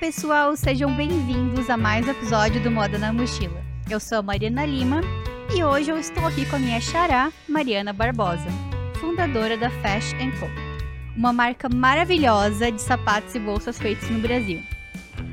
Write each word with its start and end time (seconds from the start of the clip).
pessoal, 0.00 0.56
sejam 0.56 0.96
bem-vindos 0.96 1.68
a 1.68 1.76
mais 1.76 2.06
um 2.06 2.10
episódio 2.10 2.58
do 2.62 2.70
Moda 2.70 2.96
na 2.96 3.12
Mochila. 3.12 3.62
Eu 3.88 4.00
sou 4.00 4.16
a 4.16 4.22
Mariana 4.22 4.64
Lima 4.64 5.02
e 5.54 5.62
hoje 5.62 5.90
eu 5.90 5.98
estou 5.98 6.26
aqui 6.26 6.46
com 6.46 6.56
a 6.56 6.58
minha 6.58 6.80
xará, 6.80 7.30
Mariana 7.46 7.92
Barbosa, 7.92 8.46
fundadora 8.98 9.58
da 9.58 9.68
Fashion 9.68 10.30
Co, 10.40 10.46
uma 11.14 11.34
marca 11.34 11.68
maravilhosa 11.68 12.72
de 12.72 12.80
sapatos 12.80 13.34
e 13.34 13.38
bolsas 13.38 13.76
feitos 13.76 14.08
no 14.08 14.20
Brasil. 14.20 14.62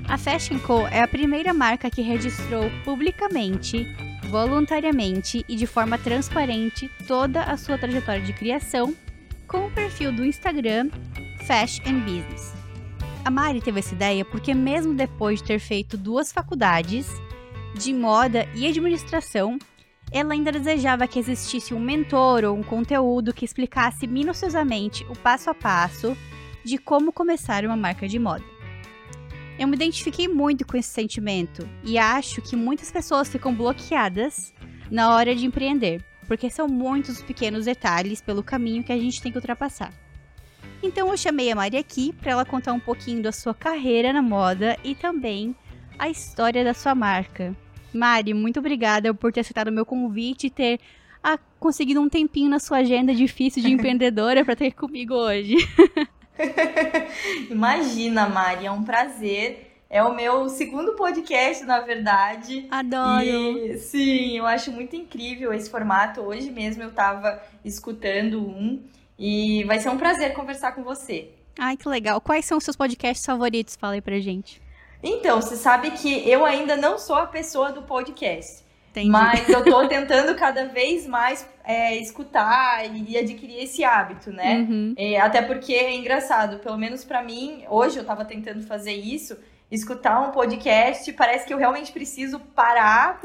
A 0.10 0.18
Fashion 0.18 0.60
Co 0.60 0.86
é 0.88 1.02
a 1.02 1.08
primeira 1.08 1.54
marca 1.54 1.90
que 1.90 2.02
registrou 2.02 2.70
publicamente, 2.84 3.88
voluntariamente 4.30 5.46
e 5.48 5.56
de 5.56 5.66
forma 5.66 5.98
transparente 5.98 6.92
toda 7.08 7.42
a 7.42 7.56
sua 7.56 7.78
trajetória 7.78 8.22
de 8.22 8.34
criação 8.34 8.94
com 9.48 9.68
o 9.68 9.72
perfil 9.72 10.12
do 10.12 10.26
Instagram 10.26 10.90
Fashion 11.48 12.02
Business. 12.02 12.67
A 13.28 13.30
Mari 13.30 13.60
teve 13.60 13.80
essa 13.80 13.94
ideia 13.94 14.24
porque, 14.24 14.54
mesmo 14.54 14.94
depois 14.94 15.42
de 15.42 15.48
ter 15.50 15.60
feito 15.60 15.98
duas 15.98 16.32
faculdades 16.32 17.10
de 17.78 17.94
moda 17.94 18.48
e 18.56 18.66
administração, 18.66 19.60
ela 20.14 20.32
ainda 20.32 20.50
desejava 20.50 21.06
que 21.10 21.20
existisse 21.20 21.74
um 21.74 21.80
mentor 21.80 22.46
ou 22.46 22.56
um 22.56 22.64
conteúdo 22.64 23.34
que 23.34 23.44
explicasse 23.44 24.08
minuciosamente 24.08 25.06
o 25.10 25.14
passo 25.14 25.50
a 25.50 25.54
passo 25.54 26.16
de 26.64 26.78
como 26.78 27.12
começar 27.12 27.66
uma 27.66 27.76
marca 27.76 28.08
de 28.08 28.18
moda. 28.18 28.46
Eu 29.60 29.68
me 29.68 29.76
identifiquei 29.76 30.30
muito 30.30 30.66
com 30.66 30.78
esse 30.78 30.88
sentimento 30.88 31.68
e 31.84 31.98
acho 31.98 32.42
que 32.42 32.56
muitas 32.56 32.90
pessoas 32.90 33.28
ficam 33.28 33.54
bloqueadas 33.54 34.54
na 34.90 35.14
hora 35.14 35.36
de 35.36 35.46
empreender, 35.46 36.02
porque 36.30 36.50
são 36.50 36.66
muitos 36.66 37.18
os 37.18 37.24
pequenos 37.24 37.66
detalhes 37.66 38.22
pelo 38.22 38.42
caminho 38.42 38.86
que 38.86 38.94
a 38.94 38.98
gente 38.98 39.22
tem 39.22 39.34
que 39.34 39.38
ultrapassar. 39.38 39.92
Então 40.82 41.10
eu 41.10 41.18
chamei 41.18 41.52
a 41.52 41.56
Mari 41.56 41.78
aqui 41.78 42.14
para 42.14 42.32
ela 42.32 42.46
contar 42.46 42.74
um 42.74 42.80
pouquinho 42.80 43.22
da 43.22 43.32
sua 43.32 43.54
carreira 43.54 44.14
na 44.14 44.22
moda 44.22 44.78
e 44.84 44.94
também 44.94 45.56
a 45.98 46.10
história 46.10 46.64
da 46.64 46.74
sua 46.74 46.94
marca. 46.94 47.56
Mari, 47.94 48.34
muito 48.34 48.60
obrigada 48.60 49.14
por 49.14 49.32
ter 49.32 49.40
aceitado 49.40 49.70
o 49.70 49.72
meu 49.72 49.86
convite 49.86 50.48
e 50.48 50.50
ter 50.50 50.80
ah, 51.24 51.40
conseguido 51.60 52.00
um 52.00 52.08
tempinho 52.08 52.50
na 52.50 52.60
sua 52.60 52.78
agenda 52.78 53.14
difícil 53.14 53.62
de 53.64 53.72
empreendedora 53.74 54.46
para 54.46 54.56
ter 54.56 54.72
comigo 54.74 55.16
hoje. 55.16 55.56
Imagina, 57.50 58.30
Mari, 58.30 58.68
é 58.68 58.72
um 58.72 58.84
prazer. 58.84 59.66
É 59.90 60.04
o 60.04 60.14
meu 60.14 60.50
segundo 60.50 60.94
podcast, 60.94 61.64
na 61.64 61.80
verdade. 61.80 62.68
Adoro! 62.70 63.26
E, 63.26 63.78
sim, 63.78 64.38
eu 64.38 64.46
acho 64.46 64.70
muito 64.72 64.96
incrível 64.96 65.54
esse 65.54 65.70
formato. 65.70 66.20
Hoje 66.22 66.52
mesmo 66.52 66.84
eu 66.84 66.90
estava 66.90 67.42
escutando 67.64 68.46
um 68.46 68.84
e 69.18 69.64
vai 69.64 69.80
ser 69.80 69.90
um 69.90 69.98
prazer 69.98 70.34
conversar 70.34 70.74
com 70.74 70.84
você. 70.84 71.30
Ai, 71.58 71.76
que 71.76 71.90
legal. 71.90 72.22
Quais 72.22 72.46
são 72.46 72.58
os 72.58 72.64
seus 72.64 72.76
podcasts 72.76 73.26
favoritos? 73.26 73.76
Fala 73.76 73.94
aí 73.94 74.02
pra 74.02 74.20
gente. 74.20 74.62
Então, 75.02 75.42
você 75.42 75.56
sabe 75.56 75.92
que 75.92 76.28
eu 76.30 76.46
ainda 76.46 76.76
não 76.76 76.98
sou 76.98 77.16
a 77.16 77.28
pessoa 77.28 77.72
do 77.72 77.84
podcast. 77.84 78.66
Entendi. 78.92 79.10
Mas 79.10 79.48
eu 79.48 79.64
tô 79.64 79.86
tentando 79.90 80.36
cada 80.36 80.66
vez 80.66 81.06
mais 81.06 81.48
é, 81.64 81.96
escutar 81.98 82.84
e 82.96 83.18
adquirir 83.18 83.64
esse 83.64 83.84
hábito, 83.84 84.32
né? 84.32 84.66
Uhum. 84.68 84.94
É, 84.98 85.20
até 85.20 85.42
porque 85.42 85.74
é 85.74 85.96
engraçado, 85.96 86.60
pelo 86.60 86.78
menos 86.78 87.04
para 87.06 87.24
mim, 87.24 87.64
hoje 87.70 87.98
eu 87.98 88.06
tava 88.06 88.26
tentando 88.26 88.64
fazer 88.64 88.94
isso, 88.94 89.38
escutar 89.70 90.20
um 90.22 90.32
podcast, 90.32 91.12
parece 91.14 91.46
que 91.46 91.54
eu 91.54 91.58
realmente 91.58 91.92
preciso 91.92 92.40
parar 92.40 93.22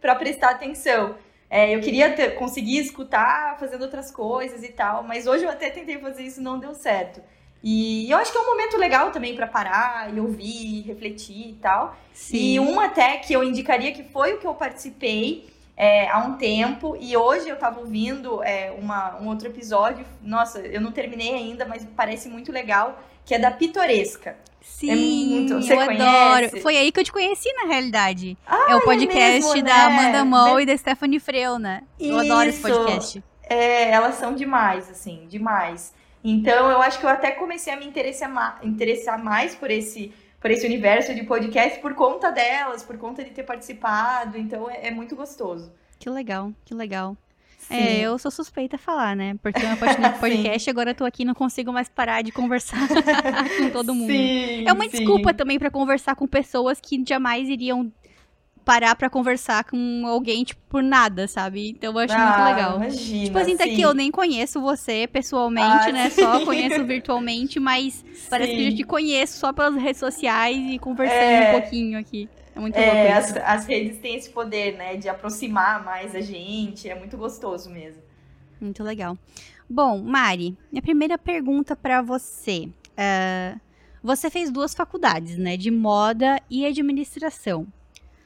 para 0.00 0.14
prestar 0.14 0.50
atenção. 0.50 1.14
É, 1.48 1.74
eu 1.74 1.80
queria 1.80 2.12
ter, 2.12 2.34
conseguir 2.34 2.78
escutar 2.78 3.58
fazendo 3.58 3.82
outras 3.82 4.10
coisas 4.10 4.62
e 4.62 4.68
tal, 4.68 5.02
mas 5.02 5.26
hoje 5.26 5.44
eu 5.44 5.50
até 5.50 5.70
tentei 5.70 5.98
fazer 5.98 6.24
isso 6.24 6.40
e 6.40 6.42
não 6.42 6.58
deu 6.58 6.74
certo. 6.74 7.20
E 7.62 8.10
eu 8.10 8.18
acho 8.18 8.30
que 8.30 8.38
é 8.38 8.40
um 8.40 8.46
momento 8.46 8.76
legal 8.76 9.10
também 9.10 9.34
para 9.34 9.46
parar 9.46 10.14
e 10.14 10.20
ouvir, 10.20 10.82
refletir 10.82 11.48
e 11.48 11.52
tal. 11.54 11.96
Sim. 12.12 12.36
E 12.36 12.60
um 12.60 12.78
até 12.78 13.16
que 13.18 13.32
eu 13.32 13.42
indicaria 13.42 13.92
que 13.92 14.04
foi 14.04 14.34
o 14.34 14.38
que 14.38 14.46
eu 14.46 14.54
participei 14.54 15.48
é, 15.76 16.08
há 16.08 16.18
um 16.20 16.34
tempo, 16.34 16.96
e 16.98 17.16
hoje 17.16 17.48
eu 17.48 17.56
tava 17.56 17.80
ouvindo 17.80 18.42
é, 18.42 18.70
uma, 18.78 19.16
um 19.20 19.28
outro 19.28 19.48
episódio, 19.48 20.06
nossa, 20.22 20.60
eu 20.60 20.80
não 20.80 20.90
terminei 20.90 21.34
ainda, 21.34 21.66
mas 21.66 21.86
parece 21.96 22.28
muito 22.28 22.50
legal, 22.50 22.98
que 23.24 23.34
é 23.34 23.38
da 23.38 23.50
Pitoresca. 23.50 24.36
Sim, 24.62 24.90
É 24.90 24.96
muito- 24.96 25.54
você 25.54 25.74
eu 25.74 25.84
conhece? 25.84 26.02
adoro. 26.02 26.60
Foi 26.62 26.76
aí 26.76 26.90
que 26.90 26.98
eu 27.00 27.04
te 27.04 27.12
conheci, 27.12 27.52
na 27.52 27.66
realidade. 27.68 28.36
Ah, 28.46 28.66
é 28.70 28.74
o 28.76 28.80
podcast 28.80 29.42
mesmo, 29.52 29.62
da 29.62 29.74
né? 29.74 29.82
Amanda 29.84 30.24
Moll 30.24 30.60
e 30.60 30.66
da 30.66 30.76
Stephanie 30.76 31.20
Freu, 31.20 31.58
né? 31.58 31.82
Eu 32.00 32.18
adoro 32.18 32.48
esse 32.48 32.58
Isso. 32.58 32.68
podcast. 32.68 33.22
É, 33.48 33.90
elas 33.90 34.16
são 34.16 34.34
demais, 34.34 34.90
assim, 34.90 35.26
demais. 35.28 35.94
Então, 36.24 36.68
eu 36.68 36.82
acho 36.82 36.98
que 36.98 37.06
eu 37.06 37.10
até 37.10 37.30
comecei 37.30 37.72
a 37.72 37.76
me 37.76 37.86
interessar, 37.86 38.58
interessar 38.64 39.22
mais 39.22 39.54
por 39.54 39.70
esse, 39.70 40.12
por 40.46 40.52
esse 40.52 40.64
universo 40.64 41.12
de 41.12 41.24
podcast 41.24 41.80
por 41.80 41.92
conta 41.94 42.30
delas, 42.30 42.84
por 42.84 42.96
conta 42.96 43.24
de 43.24 43.30
ter 43.30 43.42
participado. 43.42 44.38
Então, 44.38 44.70
é, 44.70 44.86
é 44.86 44.90
muito 44.92 45.16
gostoso. 45.16 45.72
Que 45.98 46.08
legal, 46.08 46.52
que 46.64 46.72
legal. 46.72 47.16
Sim. 47.58 47.74
É, 47.74 47.98
eu 48.02 48.16
sou 48.16 48.30
suspeita 48.30 48.76
a 48.76 48.78
falar, 48.78 49.16
né? 49.16 49.36
Porque 49.42 49.60
eu 49.60 49.72
apaixonei 49.72 50.08
por 50.10 50.20
podcast, 50.30 50.70
agora 50.70 50.90
eu 50.90 50.94
tô 50.94 51.04
aqui 51.04 51.22
e 51.22 51.24
não 51.24 51.34
consigo 51.34 51.72
mais 51.72 51.88
parar 51.88 52.22
de 52.22 52.30
conversar 52.30 52.78
com 53.58 53.70
todo 53.70 53.90
mundo. 53.92 54.06
Sim, 54.08 54.68
É 54.68 54.72
uma 54.72 54.84
sim. 54.84 54.90
desculpa 54.90 55.34
também 55.34 55.58
pra 55.58 55.68
conversar 55.68 56.14
com 56.14 56.28
pessoas 56.28 56.80
que 56.80 57.02
jamais 57.04 57.48
iriam 57.48 57.92
parar 58.66 58.96
pra 58.96 59.08
conversar 59.08 59.62
com 59.62 60.02
alguém, 60.06 60.42
tipo, 60.42 60.60
por 60.68 60.82
nada, 60.82 61.28
sabe? 61.28 61.70
Então 61.70 61.92
eu 61.92 61.98
acho 62.00 62.12
muito 62.18 62.26
Ah, 62.40 62.44
legal. 62.44 62.76
Imagina, 62.78 63.24
Tipo 63.26 63.38
assim, 63.38 63.56
daqui 63.56 63.76
sim. 63.76 63.82
eu 63.82 63.94
nem 63.94 64.10
conheço 64.10 64.60
você 64.60 65.06
pessoalmente, 65.06 65.88
Ah, 65.88 65.92
né? 65.92 66.10
sim. 66.10 66.20
Só 66.20 66.44
conheço 66.44 66.84
virtualmente, 66.84 67.60
mas 67.60 68.04
parece 68.28 68.52
que 68.56 68.64
eu 68.66 68.70
Sim. 68.72 68.76
te 68.76 68.82
conheço 68.82 69.38
só 69.38 69.52
pelas 69.52 69.80
redes 69.80 70.00
sociais 70.00 70.56
e 70.58 70.80
conversando 70.80 71.20
É. 71.20 71.48
um 71.56 71.60
pouquinho 71.60 71.96
aqui. 71.98 72.28
É 72.56 72.58
muito 72.58 72.74
É, 72.76 73.12
as, 73.12 73.36
as 73.36 73.66
redes 73.66 73.98
têm 73.98 74.16
esse 74.16 74.30
poder, 74.30 74.76
né, 74.76 74.96
de 74.96 75.08
aproximar 75.08 75.84
mais 75.84 76.12
a 76.16 76.20
gente. 76.20 76.88
É 76.88 76.94
muito 76.98 77.16
gostoso 77.16 77.70
mesmo. 77.70 78.02
Muito 78.60 78.82
legal. 78.82 79.16
Bom, 79.70 80.02
Mari, 80.02 80.56
minha 80.72 80.82
primeira 80.82 81.16
pergunta 81.16 81.76
pra 81.76 82.02
você. 82.02 82.68
é, 82.96 83.54
você 84.02 84.28
fez 84.30 84.50
duas 84.50 84.72
faculdades, 84.74 85.36
né? 85.36 85.56
De 85.56 85.70
moda 85.70 86.40
e 86.50 86.64
administração. 86.66 87.66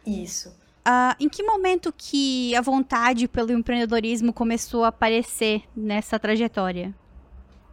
Isso. 0.06 0.54
Ah, 0.84 1.14
em 1.20 1.28
que 1.28 1.42
momento 1.42 1.92
que 1.96 2.54
a 2.56 2.60
vontade 2.60 3.28
pelo 3.28 3.52
empreendedorismo 3.52 4.32
começou 4.32 4.84
a 4.84 4.88
aparecer 4.88 5.62
nessa 5.76 6.18
trajetória? 6.18 6.94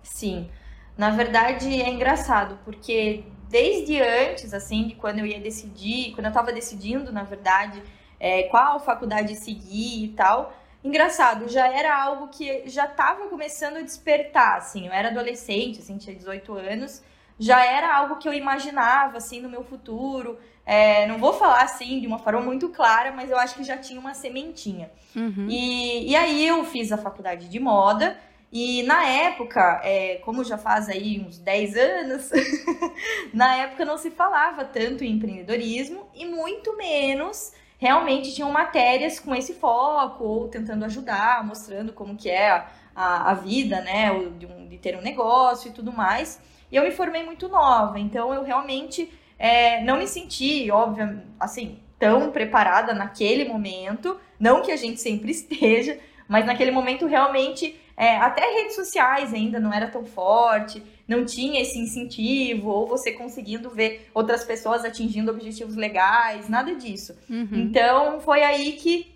Sim. 0.03 0.49
Na 0.97 1.11
verdade, 1.11 1.81
é 1.81 1.89
engraçado, 1.89 2.59
porque 2.65 3.23
desde 3.49 4.01
antes, 4.01 4.53
assim, 4.53 4.87
de 4.87 4.95
quando 4.95 5.19
eu 5.19 5.25
ia 5.25 5.39
decidir, 5.39 6.13
quando 6.13 6.25
eu 6.25 6.33
tava 6.33 6.51
decidindo, 6.51 7.11
na 7.11 7.23
verdade, 7.23 7.81
é, 8.19 8.43
qual 8.43 8.79
faculdade 8.79 9.35
seguir 9.35 10.05
e 10.05 10.07
tal, 10.09 10.53
engraçado, 10.83 11.47
já 11.47 11.67
era 11.67 11.95
algo 11.95 12.27
que 12.29 12.67
já 12.67 12.87
tava 12.87 13.27
começando 13.27 13.77
a 13.77 13.81
despertar, 13.81 14.57
assim, 14.57 14.87
eu 14.87 14.93
era 14.93 15.09
adolescente, 15.09 15.79
assim, 15.79 15.97
tinha 15.97 16.15
18 16.15 16.53
anos, 16.53 17.03
já 17.39 17.63
era 17.63 17.95
algo 17.95 18.17
que 18.17 18.27
eu 18.27 18.33
imaginava, 18.33 19.17
assim, 19.17 19.39
no 19.39 19.49
meu 19.49 19.63
futuro, 19.63 20.39
é, 20.67 21.07
não 21.07 21.17
vou 21.17 21.31
falar, 21.33 21.61
assim, 21.63 21.99
de 22.01 22.05
uma 22.07 22.19
forma 22.19 22.41
muito 22.41 22.67
clara, 22.69 23.11
mas 23.13 23.31
eu 23.31 23.37
acho 23.39 23.55
que 23.55 23.63
já 23.63 23.77
tinha 23.77 23.99
uma 23.99 24.13
sementinha. 24.13 24.91
Uhum. 25.15 25.47
E, 25.49 26.11
e 26.11 26.15
aí 26.15 26.45
eu 26.45 26.63
fiz 26.65 26.91
a 26.91 26.97
faculdade 26.97 27.47
de 27.47 27.59
moda. 27.59 28.17
E 28.51 28.83
na 28.83 29.05
época, 29.05 29.81
é, 29.83 30.15
como 30.23 30.43
já 30.43 30.57
faz 30.57 30.87
aí 30.89 31.19
uns 31.25 31.37
10 31.37 31.75
anos, 31.77 32.29
na 33.33 33.55
época 33.57 33.85
não 33.85 33.97
se 33.97 34.09
falava 34.11 34.63
tanto 34.65 35.03
em 35.03 35.11
empreendedorismo 35.13 36.07
e 36.13 36.25
muito 36.25 36.75
menos 36.77 37.53
realmente 37.77 38.33
tinham 38.33 38.51
matérias 38.51 39.19
com 39.19 39.35
esse 39.35 39.53
foco 39.53 40.23
ou 40.23 40.47
tentando 40.47 40.83
ajudar, 40.85 41.45
mostrando 41.45 41.93
como 41.93 42.15
que 42.15 42.29
é 42.29 42.49
a, 42.49 42.67
a, 42.95 43.31
a 43.31 43.33
vida, 43.35 43.81
né, 43.81 44.09
de, 44.37 44.45
um- 44.45 44.67
de 44.67 44.77
ter 44.77 44.97
um 44.97 45.01
negócio 45.01 45.69
e 45.69 45.73
tudo 45.73 45.91
mais. 45.91 46.41
E 46.71 46.75
eu 46.75 46.83
me 46.83 46.91
formei 46.91 47.23
muito 47.23 47.47
nova, 47.47 47.99
então 47.99 48.33
eu 48.33 48.43
realmente 48.43 49.11
é, 49.37 49.83
não 49.83 49.97
me 49.97 50.07
senti, 50.07 50.69
óbvio, 50.71 51.21
assim, 51.39 51.79
tão 51.99 52.31
preparada 52.31 52.93
naquele 52.93 53.45
momento. 53.45 54.17
Não 54.39 54.61
que 54.61 54.71
a 54.71 54.75
gente 54.77 55.01
sempre 55.01 55.31
esteja, 55.31 55.97
mas 56.27 56.45
naquele 56.45 56.71
momento 56.71 57.05
realmente, 57.05 57.79
é, 57.95 58.17
até 58.17 58.41
redes 58.41 58.75
sociais 58.75 59.33
ainda 59.33 59.59
não 59.59 59.73
era 59.73 59.87
tão 59.87 60.05
forte, 60.05 60.83
não 61.07 61.25
tinha 61.25 61.61
esse 61.61 61.79
incentivo, 61.79 62.69
ou 62.69 62.87
você 62.87 63.11
conseguindo 63.11 63.69
ver 63.69 64.09
outras 64.13 64.43
pessoas 64.43 64.83
atingindo 64.83 65.31
objetivos 65.31 65.75
legais, 65.75 66.49
nada 66.49 66.75
disso. 66.75 67.17
Uhum. 67.29 67.47
Então 67.53 68.19
foi 68.19 68.43
aí 68.43 68.73
que 68.73 69.15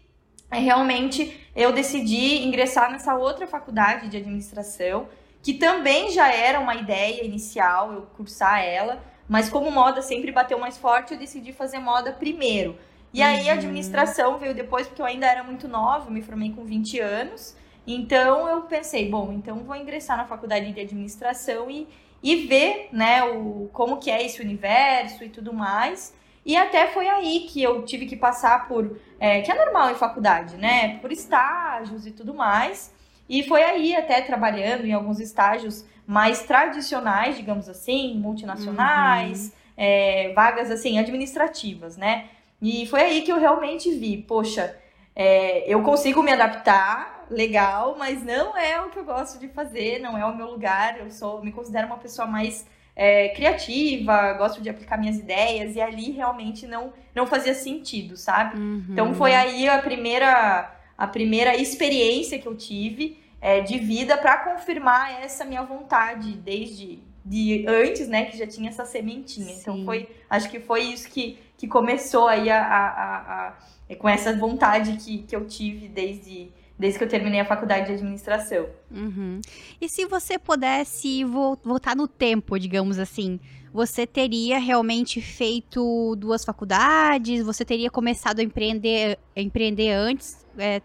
é, 0.50 0.60
realmente 0.60 1.40
eu 1.56 1.72
decidi 1.74 2.46
ingressar 2.46 2.92
nessa 2.92 3.16
outra 3.16 3.46
faculdade 3.46 4.08
de 4.08 4.18
administração, 4.18 5.08
que 5.44 5.54
também 5.54 6.12
já 6.12 6.32
era 6.32 6.60
uma 6.60 6.76
ideia 6.76 7.26
inicial 7.26 7.92
eu 7.94 8.02
cursar 8.16 8.64
ela, 8.64 9.02
mas 9.32 9.50
como 9.50 9.72
moda 9.72 10.02
sempre 10.02 10.32
bateu 10.32 10.60
mais 10.60 10.78
forte, 10.78 11.14
eu 11.14 11.20
decidi 11.20 11.54
fazer 11.54 11.80
moda 11.80 12.12
primeiro. 12.14 12.78
E 13.14 13.22
aí 13.22 13.50
a 13.50 13.54
Uhum. 13.54 13.60
administração 13.60 14.38
veio 14.38 14.54
depois, 14.56 14.88
porque 14.88 15.02
eu 15.02 15.06
ainda 15.06 15.28
era 15.28 15.44
muito 15.44 15.68
nova, 15.68 16.10
me 16.12 16.22
formei 16.22 16.52
com 16.54 16.66
20 16.66 17.00
anos. 17.00 17.56
Então 17.88 18.48
eu 18.48 18.64
pensei, 18.64 19.10
bom, 19.10 19.32
então 19.34 19.64
vou 19.64 19.76
ingressar 19.76 20.18
na 20.18 20.26
faculdade 20.26 20.72
de 20.74 20.82
administração 20.82 21.70
e, 21.72 21.88
e 22.22 22.48
ver, 22.48 22.90
né, 22.92 23.24
o, 23.24 23.70
como 23.74 23.98
que 24.00 24.12
é 24.12 24.24
esse 24.26 24.42
universo 24.42 25.24
e 25.24 25.30
tudo 25.30 25.54
mais. 25.54 26.14
E 26.46 26.58
até 26.58 26.88
foi 26.88 27.08
aí 27.08 27.48
que 27.50 27.62
eu 27.64 27.84
tive 27.86 28.06
que 28.08 28.16
passar 28.18 28.68
por, 28.68 29.00
é, 29.20 29.42
que 29.42 29.52
é 29.52 29.56
normal 29.56 29.92
em 29.92 29.96
faculdade, 29.96 30.58
né, 30.58 30.98
por 31.00 31.12
estágios 31.12 32.06
e 32.06 32.12
tudo 32.12 32.34
mais. 32.34 32.94
E 33.30 33.44
foi 33.44 33.64
aí 33.64 33.96
até 33.96 34.22
trabalhando 34.22 34.86
em 34.86 34.94
alguns 34.94 35.20
estágios 35.20 35.86
mais 36.12 36.42
tradicionais, 36.44 37.38
digamos 37.38 37.70
assim, 37.70 38.18
multinacionais, 38.20 39.46
uhum. 39.46 39.52
é, 39.78 40.34
vagas 40.36 40.70
assim 40.70 41.00
administrativas, 41.00 41.96
né? 41.96 42.26
E 42.62 42.86
foi 42.88 43.00
aí 43.00 43.22
que 43.22 43.32
eu 43.32 43.40
realmente 43.40 43.90
vi, 43.92 44.18
poxa, 44.18 44.76
é, 45.16 45.64
eu 45.74 45.82
consigo 45.84 46.22
me 46.22 46.30
adaptar, 46.30 47.28
legal, 47.30 47.96
mas 47.98 48.22
não 48.26 48.58
é 48.58 48.82
o 48.82 48.90
que 48.90 49.00
eu 49.00 49.06
gosto 49.06 49.40
de 49.40 49.48
fazer, 49.48 50.00
não 50.00 50.18
é 50.18 50.26
o 50.26 50.36
meu 50.36 50.48
lugar. 50.48 51.00
Eu 51.00 51.10
sou, 51.10 51.42
me 51.42 51.50
considero 51.50 51.88
uma 51.88 51.96
pessoa 51.96 52.28
mais 52.28 52.68
é, 52.94 53.30
criativa, 53.30 54.34
gosto 54.34 54.62
de 54.62 54.70
aplicar 54.70 54.98
minhas 54.98 55.18
ideias 55.18 55.78
e 55.78 55.82
ali 55.82 56.12
realmente 56.12 56.68
não 56.68 56.92
não 57.16 57.26
fazia 57.26 57.54
sentido, 57.54 58.18
sabe? 58.18 58.60
Uhum. 58.60 58.86
Então 58.90 59.14
foi 59.14 59.34
aí 59.34 59.70
a 59.70 59.80
primeira 59.80 60.76
a 60.98 61.08
primeira 61.08 61.56
experiência 61.56 62.38
que 62.38 62.48
eu 62.48 62.58
tive 62.58 63.18
é, 63.42 63.60
de 63.60 63.80
vida 63.80 64.16
para 64.18 64.38
confirmar 64.38 65.22
essa 65.22 65.44
minha 65.44 65.64
vontade 65.64 66.34
desde 66.34 67.00
de 67.24 67.66
antes, 67.68 68.08
né, 68.08 68.26
que 68.26 68.38
já 68.38 68.48
tinha 68.48 68.70
essa 68.70 68.86
sementinha. 68.86 69.54
Então, 69.54 69.76
Sim. 69.76 69.82
Então 69.82 69.86
foi, 69.86 70.10
acho 70.30 70.50
que 70.50 70.60
foi 70.60 70.82
isso 70.84 71.10
que, 71.10 71.38
que 71.58 71.68
começou 71.68 72.28
aí 72.28 72.50
a, 72.50 72.62
a, 72.64 72.88
a, 72.88 73.48
a, 73.48 73.54
é, 73.90 73.96
com 73.96 74.08
essa 74.08 74.36
vontade 74.36 74.98
que, 74.98 75.20
que 75.20 75.36
eu 75.36 75.46
tive 75.46 75.88
desde 75.88 76.52
desde 76.80 76.98
que 76.98 77.06
eu 77.06 77.10
terminei 77.10 77.40
a 77.40 77.46
faculdade 77.46 77.86
de 77.86 77.94
administração. 77.94 78.66
Uhum. 78.90 79.40
E 79.80 79.88
se 79.88 80.04
você 80.08 80.40
pudesse 80.40 81.24
voltar 81.24 81.96
no 81.96 82.08
tempo, 82.08 82.58
digamos 82.58 82.98
assim, 82.98 83.40
você 83.72 84.08
teria 84.08 84.58
realmente 84.58 85.22
feito 85.22 86.16
duas 86.18 86.44
faculdades? 86.44 87.46
Você 87.46 87.64
teria 87.64 87.92
começado 87.92 88.40
a 88.40 88.44
empreender, 88.44 89.20
a 89.36 89.42
empreender 89.42 89.92
antes? 89.92 90.44
É, 90.58 90.82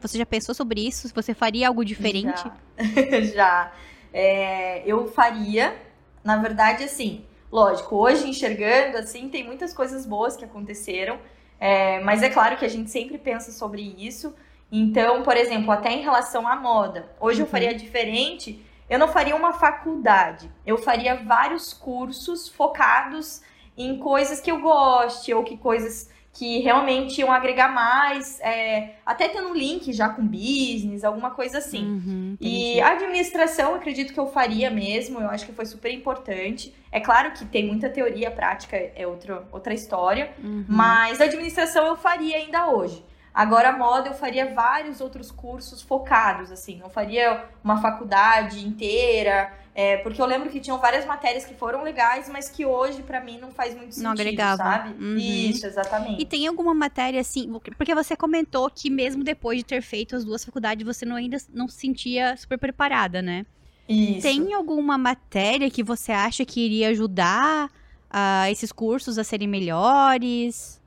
você 0.00 0.18
já 0.18 0.26
pensou 0.26 0.54
sobre 0.54 0.86
isso? 0.86 1.12
Você 1.14 1.34
faria 1.34 1.68
algo 1.68 1.84
diferente? 1.84 2.42
Já. 2.42 3.20
já. 3.34 3.72
É, 4.12 4.82
eu 4.86 5.06
faria, 5.08 5.76
na 6.24 6.36
verdade, 6.38 6.84
assim, 6.84 7.24
lógico, 7.50 7.96
hoje 7.96 8.28
enxergando, 8.28 8.98
assim, 8.98 9.28
tem 9.28 9.44
muitas 9.44 9.72
coisas 9.72 10.06
boas 10.06 10.36
que 10.36 10.44
aconteceram, 10.44 11.18
é, 11.58 12.00
mas 12.00 12.22
é 12.22 12.28
claro 12.28 12.56
que 12.56 12.64
a 12.64 12.68
gente 12.68 12.90
sempre 12.90 13.18
pensa 13.18 13.50
sobre 13.52 13.82
isso. 13.98 14.34
Então, 14.70 15.22
por 15.22 15.36
exemplo, 15.36 15.70
até 15.70 15.92
em 15.92 16.02
relação 16.02 16.46
à 16.46 16.56
moda, 16.56 17.10
hoje 17.20 17.40
uhum. 17.40 17.46
eu 17.46 17.50
faria 17.50 17.74
diferente. 17.74 18.64
Eu 18.88 19.00
não 19.00 19.08
faria 19.08 19.34
uma 19.34 19.52
faculdade, 19.52 20.48
eu 20.64 20.78
faria 20.78 21.16
vários 21.16 21.74
cursos 21.74 22.48
focados 22.48 23.42
em 23.76 23.98
coisas 23.98 24.40
que 24.40 24.50
eu 24.50 24.60
goste 24.60 25.34
ou 25.34 25.42
que 25.42 25.56
coisas 25.56 26.08
que 26.36 26.58
realmente 26.58 27.20
iam 27.20 27.32
agregar 27.32 27.68
mais, 27.68 28.38
é, 28.40 28.96
até 29.06 29.26
tendo 29.26 29.48
um 29.48 29.54
link 29.54 29.90
já 29.90 30.10
com 30.10 30.22
business, 30.22 31.02
alguma 31.02 31.30
coisa 31.30 31.58
assim. 31.58 31.82
Uhum, 31.82 32.36
e 32.38 32.78
a 32.78 32.92
administração, 32.92 33.74
acredito 33.74 34.12
que 34.12 34.20
eu 34.20 34.26
faria 34.26 34.70
mesmo, 34.70 35.18
eu 35.18 35.30
acho 35.30 35.46
que 35.46 35.52
foi 35.52 35.64
super 35.64 35.90
importante. 35.90 36.74
É 36.92 37.00
claro 37.00 37.32
que 37.32 37.46
tem 37.46 37.66
muita 37.66 37.88
teoria, 37.88 38.30
prática 38.30 38.76
é 38.76 39.06
outro, 39.06 39.46
outra 39.50 39.72
história, 39.72 40.30
uhum. 40.44 40.66
mas 40.68 41.22
a 41.22 41.24
administração 41.24 41.86
eu 41.86 41.96
faria 41.96 42.36
ainda 42.36 42.68
hoje. 42.70 43.02
Agora, 43.36 43.68
a 43.68 43.76
moda, 43.76 44.08
eu 44.08 44.14
faria 44.14 44.54
vários 44.54 44.98
outros 44.98 45.30
cursos 45.30 45.82
focados, 45.82 46.50
assim. 46.50 46.80
Eu 46.82 46.88
faria 46.88 47.44
uma 47.62 47.82
faculdade 47.82 48.66
inteira, 48.66 49.52
é, 49.74 49.98
porque 49.98 50.22
eu 50.22 50.24
lembro 50.24 50.48
que 50.48 50.58
tinham 50.58 50.78
várias 50.78 51.04
matérias 51.04 51.44
que 51.44 51.52
foram 51.52 51.82
legais, 51.82 52.30
mas 52.30 52.48
que 52.48 52.64
hoje, 52.64 53.02
para 53.02 53.20
mim, 53.20 53.36
não 53.36 53.50
faz 53.50 53.74
muito 53.74 53.92
sentido, 53.92 54.04
não 54.04 54.12
agregava. 54.12 54.56
sabe? 54.56 55.04
Uhum. 55.04 55.18
Isso, 55.18 55.66
exatamente. 55.66 56.22
E 56.22 56.24
tem 56.24 56.46
alguma 56.46 56.72
matéria, 56.72 57.20
assim... 57.20 57.52
Porque 57.76 57.94
você 57.94 58.16
comentou 58.16 58.70
que 58.70 58.88
mesmo 58.88 59.22
depois 59.22 59.58
de 59.58 59.66
ter 59.66 59.82
feito 59.82 60.16
as 60.16 60.24
duas 60.24 60.42
faculdades, 60.42 60.86
você 60.86 61.04
não, 61.04 61.16
ainda 61.16 61.36
não 61.52 61.68
se 61.68 61.76
sentia 61.76 62.34
super 62.38 62.58
preparada, 62.58 63.20
né? 63.20 63.44
Isso. 63.86 64.22
Tem 64.22 64.54
alguma 64.54 64.96
matéria 64.96 65.70
que 65.70 65.82
você 65.82 66.10
acha 66.10 66.42
que 66.42 66.58
iria 66.58 66.88
ajudar 66.88 67.66
uh, 67.66 68.50
esses 68.50 68.72
cursos 68.72 69.18
a 69.18 69.24
serem 69.24 69.46
melhores? 69.46 70.80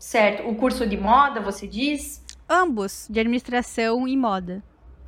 Certo. 0.00 0.48
O 0.48 0.54
curso 0.54 0.86
de 0.86 0.96
moda, 0.96 1.40
você 1.40 1.66
diz? 1.66 2.24
Ambos, 2.48 3.06
de 3.10 3.20
administração 3.20 4.08
e 4.08 4.16
moda. 4.16 4.62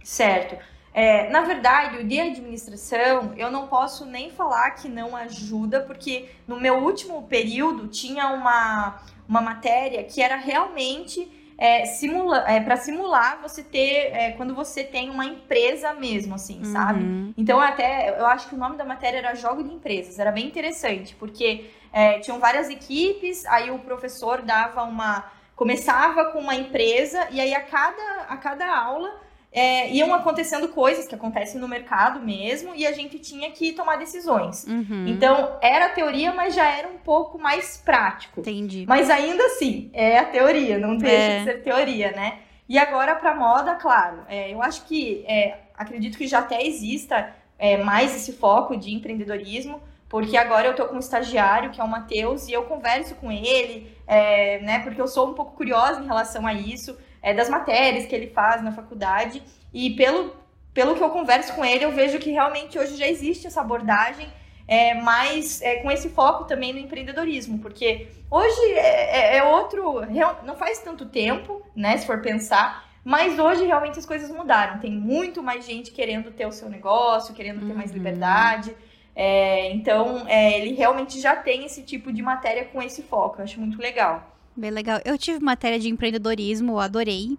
Certo. 0.04 0.54
É, 0.92 1.30
na 1.30 1.40
verdade, 1.40 1.96
o 1.96 2.04
de 2.06 2.20
administração, 2.20 3.32
eu 3.38 3.50
não 3.50 3.66
posso 3.66 4.04
nem 4.04 4.30
falar 4.30 4.72
que 4.72 4.90
não 4.90 5.16
ajuda, 5.16 5.80
porque 5.80 6.28
no 6.46 6.60
meu 6.60 6.74
último 6.84 7.22
período 7.22 7.88
tinha 7.88 8.28
uma, 8.28 9.02
uma 9.26 9.40
matéria 9.40 10.04
que 10.04 10.20
era 10.20 10.36
realmente 10.36 11.26
é, 11.56 11.86
simula, 11.86 12.44
é, 12.46 12.60
para 12.60 12.76
simular 12.76 13.40
você 13.40 13.62
ter 13.62 14.12
é, 14.12 14.32
quando 14.32 14.54
você 14.54 14.84
tem 14.84 15.08
uma 15.08 15.24
empresa 15.24 15.94
mesmo, 15.94 16.34
assim, 16.34 16.58
uhum. 16.58 16.72
sabe? 16.72 17.32
Então 17.38 17.58
até 17.58 18.18
eu 18.18 18.26
acho 18.26 18.48
que 18.48 18.54
o 18.54 18.58
nome 18.58 18.76
da 18.76 18.84
matéria 18.84 19.18
era 19.18 19.34
Jogo 19.34 19.64
de 19.64 19.72
Empresas, 19.72 20.18
era 20.18 20.30
bem 20.30 20.46
interessante, 20.46 21.14
porque 21.14 21.70
é, 21.92 22.18
tinham 22.20 22.38
várias 22.38 22.70
equipes, 22.70 23.44
aí 23.46 23.70
o 23.70 23.78
professor 23.78 24.42
dava 24.42 24.82
uma. 24.82 25.30
começava 25.54 26.26
com 26.26 26.38
uma 26.38 26.54
empresa, 26.54 27.28
e 27.30 27.40
aí 27.40 27.54
a 27.54 27.60
cada, 27.60 28.22
a 28.28 28.36
cada 28.36 28.74
aula 28.76 29.20
é, 29.52 29.92
iam 29.92 30.14
acontecendo 30.14 30.68
coisas 30.68 31.06
que 31.06 31.14
acontecem 31.14 31.60
no 31.60 31.68
mercado 31.68 32.20
mesmo 32.20 32.74
e 32.74 32.86
a 32.86 32.92
gente 32.92 33.18
tinha 33.18 33.50
que 33.50 33.72
tomar 33.72 33.96
decisões. 33.96 34.64
Uhum. 34.64 35.06
Então, 35.06 35.58
era 35.60 35.90
teoria, 35.90 36.32
mas 36.32 36.54
já 36.54 36.66
era 36.66 36.88
um 36.88 36.96
pouco 36.96 37.38
mais 37.38 37.76
prático. 37.76 38.40
Entendi. 38.40 38.86
Mas 38.88 39.10
ainda 39.10 39.44
assim, 39.44 39.90
é 39.92 40.18
a 40.18 40.24
teoria, 40.24 40.78
não 40.78 40.96
deixa 40.96 41.16
é. 41.16 41.38
de 41.40 41.44
ser 41.44 41.62
teoria, 41.62 42.12
né? 42.12 42.38
E 42.66 42.78
agora, 42.78 43.14
para 43.14 43.34
moda, 43.34 43.74
claro, 43.74 44.22
é, 44.26 44.50
eu 44.50 44.62
acho 44.62 44.86
que, 44.86 45.22
é, 45.26 45.58
acredito 45.76 46.16
que 46.16 46.26
já 46.26 46.38
até 46.38 46.66
exista 46.66 47.34
é, 47.58 47.76
mais 47.84 48.16
esse 48.16 48.32
foco 48.32 48.74
de 48.74 48.94
empreendedorismo, 48.94 49.82
porque 50.12 50.36
agora 50.36 50.68
eu 50.68 50.76
tô 50.76 50.84
com 50.84 50.96
um 50.96 50.98
estagiário, 50.98 51.70
que 51.70 51.80
é 51.80 51.84
o 51.84 51.88
Matheus, 51.88 52.46
e 52.46 52.52
eu 52.52 52.64
converso 52.64 53.14
com 53.14 53.32
ele, 53.32 53.96
é, 54.06 54.60
né, 54.60 54.80
porque 54.80 55.00
eu 55.00 55.08
sou 55.08 55.30
um 55.30 55.32
pouco 55.32 55.56
curiosa 55.56 56.02
em 56.02 56.06
relação 56.06 56.46
a 56.46 56.52
isso 56.52 56.98
é, 57.22 57.32
das 57.32 57.48
matérias 57.48 58.04
que 58.04 58.14
ele 58.14 58.26
faz 58.26 58.62
na 58.62 58.72
faculdade. 58.72 59.42
E 59.72 59.88
pelo, 59.92 60.36
pelo 60.74 60.94
que 60.96 61.02
eu 61.02 61.08
converso 61.08 61.54
com 61.54 61.64
ele, 61.64 61.86
eu 61.86 61.92
vejo 61.92 62.18
que 62.18 62.30
realmente 62.30 62.78
hoje 62.78 62.94
já 62.94 63.08
existe 63.08 63.46
essa 63.46 63.62
abordagem, 63.62 64.28
é, 64.68 64.92
mas 64.92 65.62
é, 65.62 65.76
com 65.76 65.90
esse 65.90 66.10
foco 66.10 66.44
também 66.44 66.74
no 66.74 66.78
empreendedorismo, 66.78 67.58
porque 67.60 68.08
hoje 68.30 68.60
é, 68.74 69.36
é, 69.36 69.36
é 69.38 69.44
outro, 69.44 70.02
não 70.44 70.56
faz 70.56 70.78
tanto 70.80 71.06
tempo, 71.06 71.62
né, 71.74 71.96
se 71.96 72.04
for 72.04 72.20
pensar, 72.20 72.86
mas 73.02 73.38
hoje 73.38 73.64
realmente 73.64 73.98
as 73.98 74.04
coisas 74.04 74.30
mudaram. 74.30 74.78
Tem 74.78 74.92
muito 74.92 75.42
mais 75.42 75.64
gente 75.64 75.90
querendo 75.90 76.30
ter 76.30 76.46
o 76.46 76.52
seu 76.52 76.68
negócio, 76.68 77.34
querendo 77.34 77.60
ter 77.60 77.72
uhum. 77.72 77.78
mais 77.78 77.92
liberdade. 77.92 78.76
É, 79.14 79.70
então, 79.72 80.26
é, 80.26 80.60
ele 80.60 80.74
realmente 80.74 81.20
já 81.20 81.36
tem 81.36 81.64
esse 81.64 81.82
tipo 81.82 82.12
de 82.12 82.22
matéria 82.22 82.64
com 82.64 82.82
esse 82.82 83.02
foco. 83.02 83.38
Eu 83.38 83.44
acho 83.44 83.60
muito 83.60 83.78
legal. 83.78 84.36
Bem 84.56 84.70
legal. 84.70 85.00
Eu 85.04 85.16
tive 85.18 85.40
matéria 85.40 85.78
de 85.78 85.88
empreendedorismo, 85.88 86.78
adorei. 86.78 87.38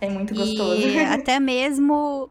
É 0.00 0.08
muito 0.08 0.34
gostoso. 0.34 0.88
E 0.88 0.98
até 1.04 1.38
mesmo 1.38 2.30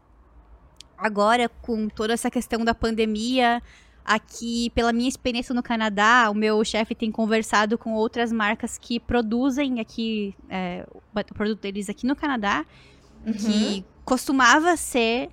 agora, 0.98 1.48
com 1.48 1.88
toda 1.88 2.12
essa 2.12 2.30
questão 2.30 2.64
da 2.64 2.74
pandemia, 2.74 3.62
aqui, 4.04 4.70
pela 4.70 4.92
minha 4.92 5.08
experiência 5.08 5.54
no 5.54 5.62
Canadá, 5.62 6.28
o 6.30 6.34
meu 6.34 6.64
chefe 6.64 6.94
tem 6.94 7.10
conversado 7.10 7.78
com 7.78 7.94
outras 7.94 8.32
marcas 8.32 8.76
que 8.76 8.98
produzem 8.98 9.80
aqui, 9.80 10.34
é, 10.48 10.86
o 10.92 11.34
produto 11.34 11.60
deles 11.60 11.88
aqui 11.88 12.06
no 12.06 12.16
Canadá, 12.16 12.64
uhum. 13.24 13.32
que 13.32 13.84
costumava 14.04 14.76
ser 14.76 15.30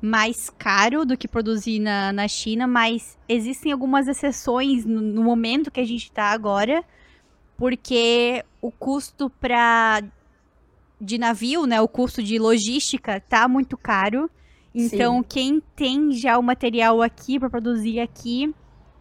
mais 0.00 0.50
caro 0.50 1.04
do 1.04 1.16
que 1.16 1.26
produzir 1.26 1.78
na, 1.78 2.12
na 2.12 2.28
China, 2.28 2.66
mas 2.66 3.18
existem 3.28 3.72
algumas 3.72 4.06
exceções 4.06 4.84
no, 4.84 5.00
no 5.00 5.22
momento 5.22 5.70
que 5.70 5.80
a 5.80 5.86
gente 5.86 6.04
está 6.04 6.24
agora, 6.24 6.84
porque 7.56 8.44
o 8.60 8.70
custo 8.70 9.30
para 9.30 10.02
de 11.00 11.18
navio, 11.18 11.66
né, 11.66 11.80
o 11.80 11.88
custo 11.88 12.22
de 12.22 12.38
logística 12.38 13.20
tá 13.20 13.46
muito 13.48 13.76
caro. 13.76 14.30
Então, 14.74 15.18
Sim. 15.18 15.26
quem 15.28 15.62
tem 15.74 16.12
já 16.12 16.38
o 16.38 16.42
material 16.42 17.02
aqui 17.02 17.38
para 17.38 17.48
produzir 17.48 18.00
aqui 18.00 18.54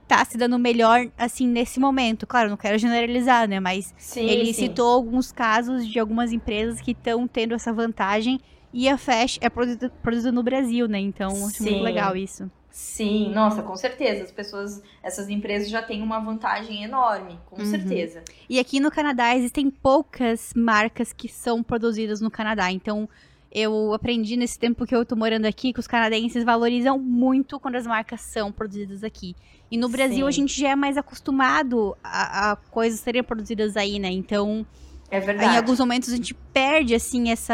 tá 0.07 0.23
se 0.23 0.37
dando 0.37 0.57
melhor 0.59 1.09
assim 1.17 1.47
nesse 1.47 1.79
momento. 1.79 2.27
Claro, 2.27 2.49
não 2.49 2.57
quero 2.57 2.77
generalizar, 2.77 3.47
né, 3.47 3.59
mas 3.59 3.93
sim, 3.97 4.25
ele 4.25 4.53
sim. 4.53 4.67
citou 4.67 4.93
alguns 4.93 5.31
casos 5.31 5.87
de 5.87 5.99
algumas 5.99 6.31
empresas 6.31 6.79
que 6.79 6.91
estão 6.91 7.27
tendo 7.27 7.53
essa 7.53 7.73
vantagem 7.73 8.39
e 8.77 8.89
a 8.89 8.97
Fash 8.97 9.39
é 9.39 9.49
produzida, 9.49 9.89
produzida 10.03 10.33
no 10.33 10.43
Brasil, 10.43 10.85
né? 10.85 10.99
Então, 10.99 11.29
acho 11.47 11.63
muito 11.63 11.81
legal 11.81 12.13
isso. 12.13 12.51
Sim, 12.69 13.31
nossa, 13.33 13.63
com 13.63 13.73
certeza. 13.77 14.25
As 14.25 14.33
pessoas, 14.33 14.83
essas 15.01 15.29
empresas 15.29 15.69
já 15.69 15.81
têm 15.81 16.01
uma 16.03 16.19
vantagem 16.19 16.83
enorme, 16.83 17.39
com 17.45 17.61
uhum. 17.61 17.65
certeza. 17.65 18.21
E 18.49 18.59
aqui 18.59 18.81
no 18.81 18.91
Canadá 18.91 19.33
existem 19.33 19.71
poucas 19.71 20.51
marcas 20.53 21.13
que 21.13 21.29
são 21.29 21.63
produzidas 21.63 22.19
no 22.19 22.29
Canadá. 22.29 22.69
Então, 22.69 23.07
eu 23.49 23.93
aprendi 23.93 24.35
nesse 24.35 24.59
tempo 24.59 24.85
que 24.85 24.93
eu 24.93 25.05
tô 25.05 25.15
morando 25.15 25.45
aqui 25.45 25.71
que 25.71 25.79
os 25.79 25.87
canadenses 25.87 26.43
valorizam 26.43 26.99
muito 26.99 27.57
quando 27.61 27.75
as 27.75 27.87
marcas 27.87 28.19
são 28.19 28.51
produzidas 28.51 29.05
aqui. 29.05 29.37
E 29.71 29.77
no 29.77 29.87
Brasil 29.87 30.25
Sim. 30.25 30.27
a 30.27 30.31
gente 30.31 30.59
já 30.59 30.69
é 30.71 30.75
mais 30.75 30.97
acostumado 30.97 31.95
a, 32.03 32.51
a 32.51 32.55
coisas 32.57 32.99
serem 32.99 33.23
produzidas 33.23 33.77
aí, 33.77 33.99
né? 33.99 34.09
Então, 34.09 34.65
É 35.09 35.19
verdade. 35.19 35.53
em 35.53 35.57
alguns 35.57 35.79
momentos 35.79 36.11
a 36.11 36.15
gente 36.15 36.33
perde, 36.33 36.95
assim, 36.95 37.31
essa, 37.31 37.53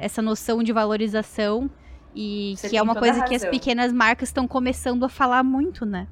essa 0.00 0.22
noção 0.22 0.62
de 0.62 0.72
valorização. 0.72 1.70
E 2.14 2.54
Você 2.56 2.70
que 2.70 2.76
é 2.76 2.82
uma 2.82 2.94
coisa 2.94 3.22
que 3.24 3.34
as 3.34 3.44
pequenas 3.44 3.92
marcas 3.92 4.28
estão 4.28 4.48
começando 4.48 5.04
a 5.04 5.08
falar 5.08 5.42
muito, 5.44 5.84
né? 5.86 6.08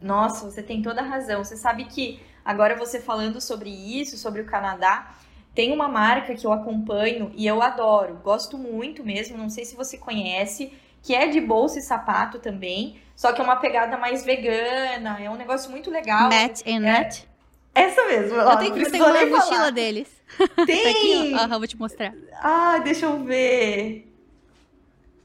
Nossa, 0.00 0.48
você 0.48 0.62
tem 0.62 0.80
toda 0.80 1.00
a 1.00 1.04
razão. 1.04 1.44
Você 1.44 1.56
sabe 1.56 1.84
que 1.84 2.20
agora 2.44 2.76
você 2.76 3.00
falando 3.00 3.40
sobre 3.40 3.68
isso, 3.68 4.16
sobre 4.16 4.40
o 4.40 4.46
Canadá, 4.46 5.10
tem 5.54 5.72
uma 5.72 5.88
marca 5.88 6.34
que 6.34 6.46
eu 6.46 6.52
acompanho 6.52 7.32
e 7.34 7.46
eu 7.46 7.60
adoro, 7.60 8.20
gosto 8.22 8.56
muito 8.56 9.04
mesmo, 9.04 9.36
não 9.36 9.50
sei 9.50 9.64
se 9.64 9.74
você 9.74 9.98
conhece, 9.98 10.72
que 11.02 11.14
é 11.14 11.26
de 11.26 11.40
bolsa 11.40 11.78
e 11.78 11.82
sapato 11.82 12.38
também, 12.38 13.00
só 13.16 13.32
que 13.32 13.40
é 13.40 13.44
uma 13.44 13.56
pegada 13.56 13.96
mais 13.98 14.24
vegana, 14.24 15.20
é 15.20 15.28
um 15.28 15.36
negócio 15.36 15.70
muito 15.70 15.90
legal. 15.90 16.30
Matt 16.30 16.62
and 16.66 16.86
é. 16.86 17.29
Essa 17.74 18.04
mesmo. 18.06 18.36
Eu 18.36 18.46
ó, 18.48 18.56
tenho, 18.56 18.76
eu 18.76 18.90
tenho 18.90 19.04
uma 19.04 19.26
mochila 19.26 19.40
falar. 19.56 19.70
deles. 19.70 20.08
Tá 20.38 20.62
aqui, 20.62 20.66
Tem! 20.66 21.34
ó. 21.34 21.38
Aham, 21.38 21.58
vou 21.58 21.66
te 21.66 21.76
mostrar. 21.76 22.14
Ah, 22.42 22.78
deixa 22.78 23.06
eu 23.06 23.22
ver. 23.24 24.06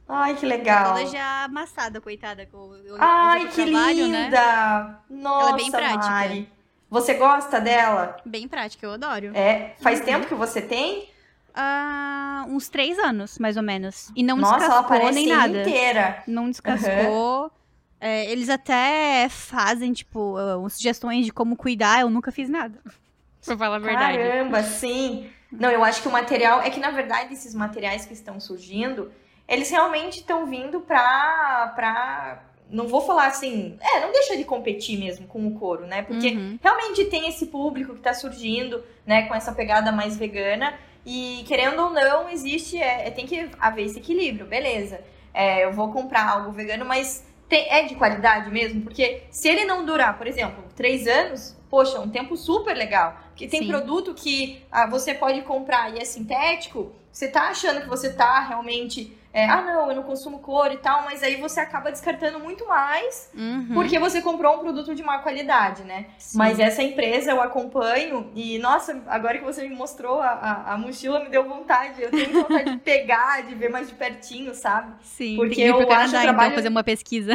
Ai, 0.08 0.36
que 0.36 0.46
legal. 0.46 0.94
Toda 0.96 1.06
já 1.08 1.44
amassada, 1.46 2.00
coitada. 2.02 2.48
eu 2.54 2.96
Ai, 3.00 3.48
que 3.48 3.64
trabalho, 3.64 4.08
né? 4.08 4.24
linda! 4.26 5.00
Nossa, 5.10 5.42
Ela 5.42 5.50
é 5.50 5.56
bem 5.62 5.72
prática. 5.72 5.98
Mari. 6.10 6.50
Você 6.90 7.14
gosta 7.16 7.60
dela? 7.60 8.18
Bem 8.26 8.48
prática, 8.48 8.86
eu 8.86 8.92
adoro. 8.94 9.32
É. 9.34 9.74
Faz 9.82 10.00
Uhum. 10.00 10.06
tempo 10.06 10.28
que 10.28 10.36
você 10.36 10.62
tem? 10.62 11.10
Ah, 11.54 12.46
uns 12.50 12.70
três 12.70 13.00
anos, 13.00 13.40
mais 13.40 13.58
ou 13.58 13.64
menos. 13.64 14.12
E 14.16 14.22
não 14.22 14.38
Nossa, 14.38 14.56
ela 14.56 14.60
descascou 14.82 14.90
parece 14.90 15.14
nem 15.14 15.28
nada. 15.28 15.62
inteira. 15.62 16.24
Não 16.28 16.50
descascou. 16.52 17.52
É, 18.00 18.30
eles 18.32 18.50
até 18.50 19.28
fazem, 19.30 19.94
tipo, 19.94 20.36
ah, 20.38 20.70
sugestões 20.70 21.26
de 21.26 21.32
como 21.32 21.56
cuidar. 21.56 22.02
Eu 22.02 22.10
nunca 22.10 22.32
fiz 22.32 22.50
nada. 22.50 22.80
Pra 23.46 23.58
falar 23.58 23.76
a 23.78 23.80
verdade. 23.80 24.18
Caramba, 24.18 24.64
sim. 24.64 25.30
Não, 25.52 25.70
eu 25.72 25.84
acho 25.84 26.02
que 26.02 26.08
o 26.08 26.12
material. 26.12 26.62
É 26.62 26.70
que, 26.70 26.80
na 26.80 26.92
verdade, 26.92 27.34
esses 27.34 27.54
materiais 27.56 28.06
que 28.06 28.14
estão 28.14 28.40
surgindo, 28.40 29.12
eles 29.48 29.70
realmente 29.70 30.20
estão 30.20 30.46
vindo 30.46 30.82
pra. 30.82 31.72
pra. 31.76 32.44
Não 32.70 32.88
vou 32.88 33.02
falar 33.02 33.28
assim. 33.28 33.78
É, 33.80 34.02
não 34.02 34.12
deixa 34.12 34.36
de 34.36 34.44
competir 34.44 35.00
mesmo 35.00 35.28
com 35.28 35.46
o 35.48 35.52
couro, 35.58 35.86
né? 35.86 36.02
Porque 36.02 36.30
Uhum. 36.32 36.60
realmente 36.62 37.06
tem 37.06 37.30
esse 37.30 37.46
público 37.46 37.94
que 37.94 38.02
tá 38.02 38.14
surgindo, 38.14 38.84
né, 39.06 39.28
com 39.28 39.36
essa 39.36 39.52
pegada 39.54 39.92
mais 39.92 40.18
vegana. 40.18 40.74
E 41.06 41.44
querendo 41.48 41.80
ou 41.84 41.92
não, 41.92 42.28
existe. 42.30 42.78
É, 42.82 43.08
é- 43.08 43.12
tem 43.12 43.28
que 43.28 43.50
haver 43.60 43.86
esse 43.86 44.00
equilíbrio, 44.00 44.48
beleza. 44.48 45.00
É, 45.32 45.64
eu 45.64 45.72
vou 45.74 45.92
comprar 45.94 46.28
algo 46.28 46.52
vegano, 46.52 46.84
mas 46.86 47.24
é 47.50 47.84
de 47.84 47.96
qualidade 47.96 48.50
mesmo? 48.50 48.82
Porque 48.82 49.24
se 49.30 49.48
ele 49.48 49.66
não 49.66 49.86
durar, 49.86 50.18
por 50.18 50.28
exemplo, 50.28 50.64
três 50.76 51.08
anos, 51.08 51.56
poxa, 51.70 52.00
um 52.00 52.10
tempo 52.10 52.36
super 52.36 52.76
legal. 52.76 53.20
Porque 53.30 53.48
tem 53.48 53.64
Sim. 53.64 53.68
produto 53.68 54.14
que 54.14 54.64
ah, 54.72 54.88
você 54.88 55.14
pode 55.14 55.42
comprar 55.42 55.94
e 55.94 56.00
é 56.00 56.06
sintético, 56.06 56.94
você 57.12 57.28
tá 57.28 57.50
achando 57.50 57.82
que 57.82 57.88
você 57.88 58.12
tá 58.12 58.40
realmente. 58.40 59.16
É, 59.36 59.46
ah, 59.50 59.62
não, 59.62 59.90
eu 59.90 59.96
não 59.96 60.04
consumo 60.04 60.40
couro 60.40 60.74
e 60.74 60.78
tal, 60.78 61.04
mas 61.04 61.22
aí 61.22 61.36
você 61.36 61.60
acaba 61.60 61.92
descartando 61.92 62.40
muito 62.40 62.66
mais 62.68 63.30
Uhum. 63.36 63.72
porque 63.74 64.00
você 64.00 64.22
comprou 64.22 64.56
um 64.56 64.60
produto 64.60 64.96
de 64.96 65.04
má 65.04 65.20
qualidade, 65.20 65.84
né? 65.84 66.06
Sim. 66.18 66.38
Mas 66.38 66.60
essa 66.60 66.82
empresa 66.82 67.32
eu 67.32 67.42
acompanho 67.42 68.32
e, 68.34 68.58
nossa, 68.60 69.04
agora 69.08 69.38
que 69.38 69.44
você 69.44 69.68
me 69.68 69.76
mostrou 69.76 70.22
a, 70.22 70.30
a, 70.30 70.74
a 70.74 70.78
mochila, 70.78 71.20
me 71.20 71.30
deu 71.30 71.44
vontade. 71.48 72.02
Eu 72.02 72.10
tenho 72.12 72.32
vontade 72.32 72.72
de 72.72 72.78
pegar, 72.78 73.44
de 73.44 73.54
ver 73.56 73.70
mais 73.70 73.90
de 73.90 73.94
pertinho, 73.96 74.54
sabe? 74.56 74.94
Sim, 75.02 75.36
porque 75.36 75.62
eu 75.62 75.76
acho 75.80 75.88
Canadá, 75.88 76.20
o 76.20 76.22
trabalho- 76.24 76.48
então, 76.48 76.56
fazer 76.56 76.70
uma 76.70 76.84
pesquisa. 76.84 77.34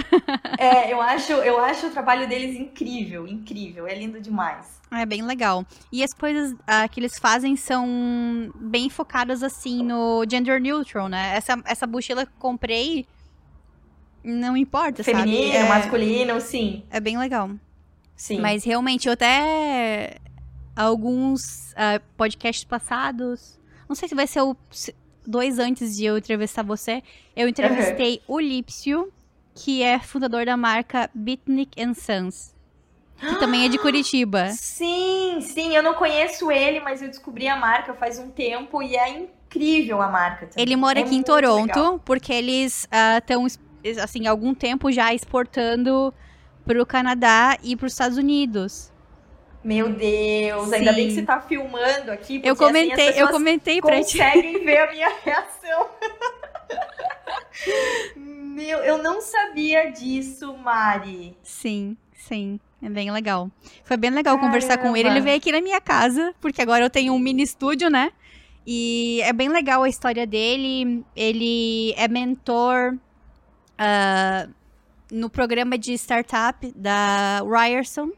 É, 0.58 0.92
eu 0.92 1.00
acho, 1.02 1.32
eu 1.32 1.62
acho 1.62 1.86
o 1.88 1.90
trabalho 1.90 2.26
deles 2.26 2.56
incrível, 2.58 3.26
incrível. 3.28 3.86
É 3.86 3.94
lindo 3.94 4.20
demais. 4.20 4.79
É 4.92 5.06
bem 5.06 5.22
legal. 5.22 5.64
E 5.92 6.02
as 6.02 6.12
coisas 6.12 6.54
ah, 6.66 6.88
que 6.88 6.98
eles 6.98 7.18
fazem 7.18 7.54
são 7.54 8.52
bem 8.56 8.90
focadas 8.90 9.42
assim 9.42 9.84
no 9.84 10.24
gender 10.28 10.60
neutral, 10.60 11.08
né? 11.08 11.36
Essa, 11.36 11.60
essa 11.64 11.86
mochila 11.86 12.26
que 12.26 12.32
comprei 12.38 13.06
não 14.22 14.56
importa, 14.56 15.02
Feminino, 15.02 15.52
sabe? 15.52 15.56
É, 15.56 15.68
masculino, 15.68 16.40
sim. 16.40 16.82
é 16.90 17.00
bem 17.00 17.18
legal. 17.18 17.50
Sim. 18.14 18.40
Mas 18.40 18.64
realmente, 18.64 19.06
eu 19.06 19.14
até 19.14 20.18
alguns 20.76 21.72
ah, 21.76 22.00
podcasts 22.16 22.64
passados, 22.64 23.58
não 23.88 23.94
sei 23.94 24.08
se 24.08 24.14
vai 24.14 24.26
ser 24.26 24.42
o 24.42 24.56
dois 25.26 25.58
antes 25.58 25.96
de 25.96 26.04
eu 26.04 26.18
entrevistar 26.18 26.62
você, 26.62 27.02
eu 27.36 27.48
entrevistei 27.48 28.20
o 28.26 28.38
Lípsio, 28.38 29.12
que 29.54 29.82
é 29.82 29.98
fundador 29.98 30.44
da 30.44 30.56
marca 30.56 31.08
Bitnik 31.14 31.78
Sons, 31.94 32.54
que 33.20 33.38
também 33.38 33.64
é 33.64 33.68
de 33.68 33.78
Curitiba. 33.78 34.48
Sim, 34.56 35.38
sim, 35.42 35.74
eu 35.76 35.82
não 35.82 35.94
conheço 35.94 36.50
ele, 36.50 36.80
mas 36.80 37.02
eu 37.02 37.08
descobri 37.08 37.46
a 37.48 37.56
marca 37.56 37.92
faz 37.94 38.18
um 38.18 38.30
tempo 38.30 38.82
e 38.82 38.96
é 38.96 39.08
incrível 39.10 40.00
a 40.00 40.08
marca. 40.08 40.46
também. 40.46 40.62
Ele 40.62 40.76
mora 40.76 41.00
É 41.00 41.02
aqui 41.02 41.14
em 41.16 41.22
Toronto, 41.22 41.66
legal. 41.66 42.00
porque 42.04 42.32
eles 42.32 42.88
estão, 43.18 43.46
assim, 44.02 44.26
há 44.26 44.30
algum 44.30 44.54
tempo 44.54 44.90
já 44.90 45.12
exportando 45.14 46.12
pro 46.64 46.84
Canadá 46.86 47.56
e 47.62 47.76
pros 47.76 47.92
Estados 47.92 48.16
Unidos. 48.18 48.90
Meu 49.62 49.90
Deus, 49.90 50.72
ainda 50.72 50.90
bem 50.92 51.08
que 51.08 51.14
Sim. 51.14 51.20
você 51.20 51.26
tá 51.26 51.38
filmando 51.40 52.10
aqui. 52.10 52.40
Eu 52.42 52.56
porque, 52.56 52.64
assim, 52.64 52.72
comentei, 52.86 53.08
as 53.10 53.16
eu 53.18 53.28
comentei 53.28 53.80
pra 53.82 54.02
ti. 54.02 54.16
conseguem 54.18 54.58
ver 54.64 54.78
a 54.78 54.90
minha 54.90 55.12
reação. 55.22 55.86
Meu, 58.16 58.78
eu 58.78 59.02
não 59.02 59.20
sabia 59.20 59.90
disso, 59.90 60.56
Mari. 60.56 61.36
Sim, 61.42 61.96
sim. 62.14 62.58
É 62.82 62.88
bem 62.88 63.10
legal. 63.10 63.50
Foi 63.84 63.96
bem 63.96 64.10
legal 64.10 64.38
conversar 64.38 64.78
com 64.78 64.96
ele. 64.96 65.04
Caramba. 65.04 65.18
Ele 65.18 65.24
veio 65.24 65.36
aqui 65.36 65.52
na 65.52 65.60
minha 65.60 65.80
casa, 65.80 66.34
porque 66.40 66.62
agora 66.62 66.84
eu 66.84 66.90
tenho 66.90 67.12
um 67.12 67.18
mini 67.18 67.42
estúdio, 67.42 67.90
né? 67.90 68.10
E 68.66 69.20
é 69.22 69.32
bem 69.32 69.48
legal 69.48 69.82
a 69.82 69.88
história 69.88 70.26
dele. 70.26 71.04
Ele 71.14 71.92
é 71.96 72.08
mentor 72.08 72.96
ah, 73.78 74.48
no 75.10 75.28
programa 75.28 75.76
de 75.76 75.92
startup 75.94 76.72
da 76.74 77.42
Ryerson, 77.42 78.10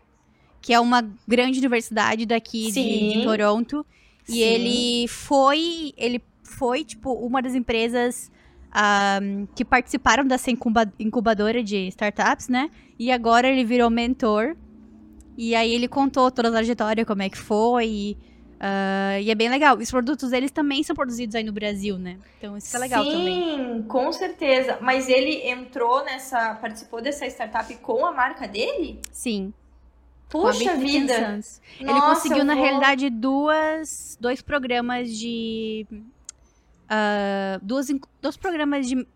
que 0.60 0.72
é 0.72 0.78
uma 0.78 1.02
grande 1.26 1.58
universidade 1.58 2.26
daqui 2.26 2.66
de, 2.66 2.72
de 2.72 3.12
Sim. 3.14 3.22
Toronto. 3.24 3.84
E 4.28 4.32
Sim. 4.32 4.40
ele 4.40 5.08
foi, 5.08 5.92
ele 5.96 6.22
foi, 6.44 6.84
tipo, 6.84 7.12
uma 7.12 7.42
das 7.42 7.54
empresas 7.54 8.30
ah, 8.72 9.20
que 9.54 9.64
participaram 9.64 10.24
dessa 10.24 10.50
incuba- 10.50 10.92
incubadora 10.98 11.62
de 11.62 11.88
startups, 11.88 12.48
né? 12.48 12.70
E 12.98 13.10
agora 13.12 13.48
ele 13.48 13.64
virou 13.64 13.90
mentor. 13.90 14.56
E 15.36 15.54
aí 15.54 15.74
ele 15.74 15.88
contou 15.88 16.30
toda 16.30 16.48
a 16.48 16.52
trajetória, 16.52 17.04
como 17.06 17.22
é 17.22 17.28
que 17.28 17.38
foi. 17.38 17.86
E, 17.86 18.16
ah, 18.60 19.18
e 19.20 19.30
é 19.30 19.34
bem 19.34 19.48
legal. 19.48 19.76
Os 19.76 19.90
produtos 19.90 20.30
deles 20.30 20.50
também 20.50 20.82
são 20.82 20.94
produzidos 20.96 21.34
aí 21.34 21.42
no 21.44 21.52
Brasil, 21.52 21.98
né? 21.98 22.18
Então 22.38 22.56
isso 22.56 22.74
é 22.76 22.80
legal 22.80 23.04
Sim, 23.04 23.10
também. 23.12 23.82
com 23.84 24.12
certeza. 24.12 24.78
Mas 24.80 25.08
ele 25.08 25.48
entrou 25.48 26.04
nessa, 26.04 26.54
participou 26.54 27.00
dessa 27.02 27.26
startup 27.26 27.74
com 27.76 28.04
a 28.06 28.12
marca 28.12 28.46
dele? 28.46 29.00
Sim. 29.10 29.52
Puxa 30.28 30.76
vida. 30.76 31.12
Sons. 31.34 31.60
Ele 31.78 31.92
Nossa, 31.92 32.06
conseguiu, 32.22 32.42
na 32.44 32.54
vou- 32.54 32.62
realidade, 32.62 33.10
duas, 33.10 34.16
dois 34.20 34.40
programas 34.40 35.10
de. 35.10 35.86
Ah, 36.94 37.58
duas, 37.62 37.86
dois 38.20 38.36
programas 38.36 38.86
de. 38.86 39.06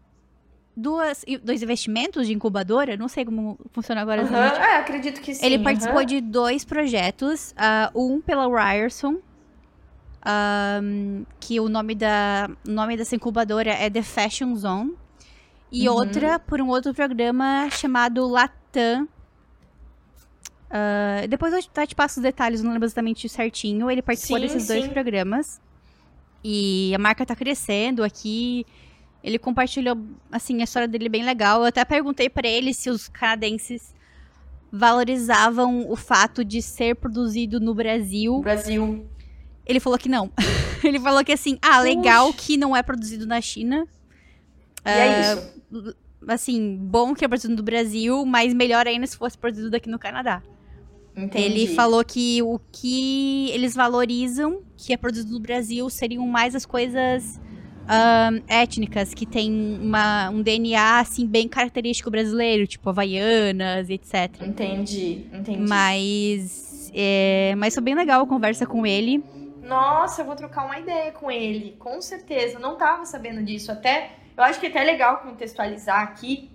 Duas, 0.78 1.24
dois 1.42 1.62
investimentos 1.62 2.26
de 2.26 2.34
incubadora, 2.34 2.96
não 2.98 3.08
sei 3.08 3.24
como 3.24 3.58
funciona 3.72 4.02
agora 4.02 4.20
exatamente. 4.22 4.58
É, 4.60 4.76
acredito 4.76 5.20
que 5.22 5.34
sim. 5.34 5.44
Ele 5.44 5.58
participou 5.58 5.98
aham. 5.98 6.06
de 6.06 6.20
dois 6.20 6.64
projetos, 6.66 7.54
ah, 7.56 7.90
um 7.94 8.20
pela 8.20 8.46
Ryerson, 8.46 9.16
ahm, 10.22 11.24
que 11.40 11.58
o 11.60 11.68
nome, 11.70 11.94
da, 11.94 12.50
o 12.66 12.70
nome 12.70 12.94
dessa 12.96 13.16
incubadora 13.16 13.70
é 13.70 13.88
The 13.88 14.02
Fashion 14.02 14.54
Zone, 14.54 14.94
e 15.72 15.88
Uhum. 15.88 15.94
outra 15.96 16.38
por 16.38 16.60
um 16.60 16.68
outro 16.68 16.92
programa 16.94 17.68
chamado 17.70 18.26
Latam. 18.28 19.08
Ah, 20.70 21.26
depois 21.26 21.52
eu 21.54 21.58
até 21.60 21.86
te 21.86 21.94
passo 21.94 22.20
os 22.20 22.22
detalhes, 22.22 22.62
não 22.62 22.72
lembro 22.72 22.86
exatamente 22.86 23.26
certinho. 23.30 23.90
Ele 23.90 24.02
participou 24.02 24.36
Sim, 24.36 24.42
desses 24.42 24.66
dois 24.66 24.84
sim. 24.84 24.90
programas. 24.90 25.58
E 26.42 26.92
a 26.94 26.98
marca 26.98 27.26
tá 27.26 27.34
crescendo 27.34 28.04
aqui. 28.04 28.64
Ele 29.22 29.38
compartilhou, 29.38 29.96
assim, 30.30 30.60
a 30.60 30.64
história 30.64 30.86
dele 30.86 31.08
bem 31.08 31.24
legal. 31.24 31.60
Eu 31.60 31.66
até 31.66 31.84
perguntei 31.84 32.28
pra 32.28 32.46
ele 32.46 32.72
se 32.72 32.88
os 32.90 33.08
canadenses 33.08 33.94
valorizavam 34.70 35.90
o 35.90 35.96
fato 35.96 36.44
de 36.44 36.60
ser 36.62 36.96
produzido 36.96 37.58
no 37.58 37.74
Brasil. 37.74 38.40
Brasil. 38.40 39.06
Ele 39.64 39.80
falou 39.80 39.98
que 39.98 40.08
não. 40.08 40.30
ele 40.84 41.00
falou 41.00 41.24
que 41.24 41.32
assim, 41.32 41.58
ah, 41.60 41.80
legal 41.80 42.32
que 42.32 42.56
não 42.56 42.76
é 42.76 42.82
produzido 42.82 43.26
na 43.26 43.40
China. 43.40 43.86
E 44.84 44.88
é 44.88 45.20
isso. 45.20 45.96
Assim, 46.28 46.76
bom 46.76 47.14
que 47.14 47.24
é 47.24 47.28
produzido 47.28 47.56
no 47.56 47.62
Brasil, 47.62 48.24
mas 48.24 48.54
melhor 48.54 48.86
ainda 48.86 49.06
se 49.06 49.16
fosse 49.16 49.36
produzido 49.36 49.74
aqui 49.76 49.88
no 49.88 49.98
Canadá. 49.98 50.42
Entendi. 51.16 51.44
Ele 51.44 51.74
falou 51.74 52.04
que 52.04 52.42
o 52.42 52.60
que 52.70 53.50
eles 53.50 53.74
valorizam, 53.74 54.62
que 54.76 54.92
é 54.92 54.96
produzido 54.96 55.32
no 55.32 55.40
Brasil, 55.40 55.88
seriam 55.88 56.26
mais 56.26 56.54
as 56.54 56.66
coisas 56.66 57.40
um, 57.86 58.42
étnicas 58.48 59.14
que 59.14 59.24
têm 59.24 59.78
uma, 59.80 60.28
um 60.30 60.42
DNA 60.42 60.98
assim 60.98 61.26
bem 61.26 61.48
característico 61.48 62.10
brasileiro, 62.10 62.66
tipo 62.66 62.88
havaianas, 62.90 63.88
etc. 63.88 64.42
Entendi, 64.42 65.26
entendi. 65.32 65.68
Mas, 65.68 66.90
é, 66.94 67.54
mas 67.56 67.74
foi 67.74 67.82
bem 67.82 67.94
legal 67.94 68.22
a 68.22 68.26
conversa 68.26 68.66
com 68.66 68.84
ele. 68.84 69.22
Nossa, 69.62 70.22
eu 70.22 70.26
vou 70.26 70.36
trocar 70.36 70.64
uma 70.64 70.78
ideia 70.78 71.10
com 71.12 71.30
ele, 71.30 71.74
com 71.78 72.00
certeza. 72.00 72.58
não 72.58 72.76
tava 72.76 73.04
sabendo 73.04 73.42
disso. 73.42 73.72
Até, 73.72 74.12
eu 74.36 74.44
acho 74.44 74.60
que 74.60 74.66
é 74.66 74.68
até 74.68 74.84
legal 74.84 75.18
contextualizar 75.18 76.02
aqui 76.02 76.50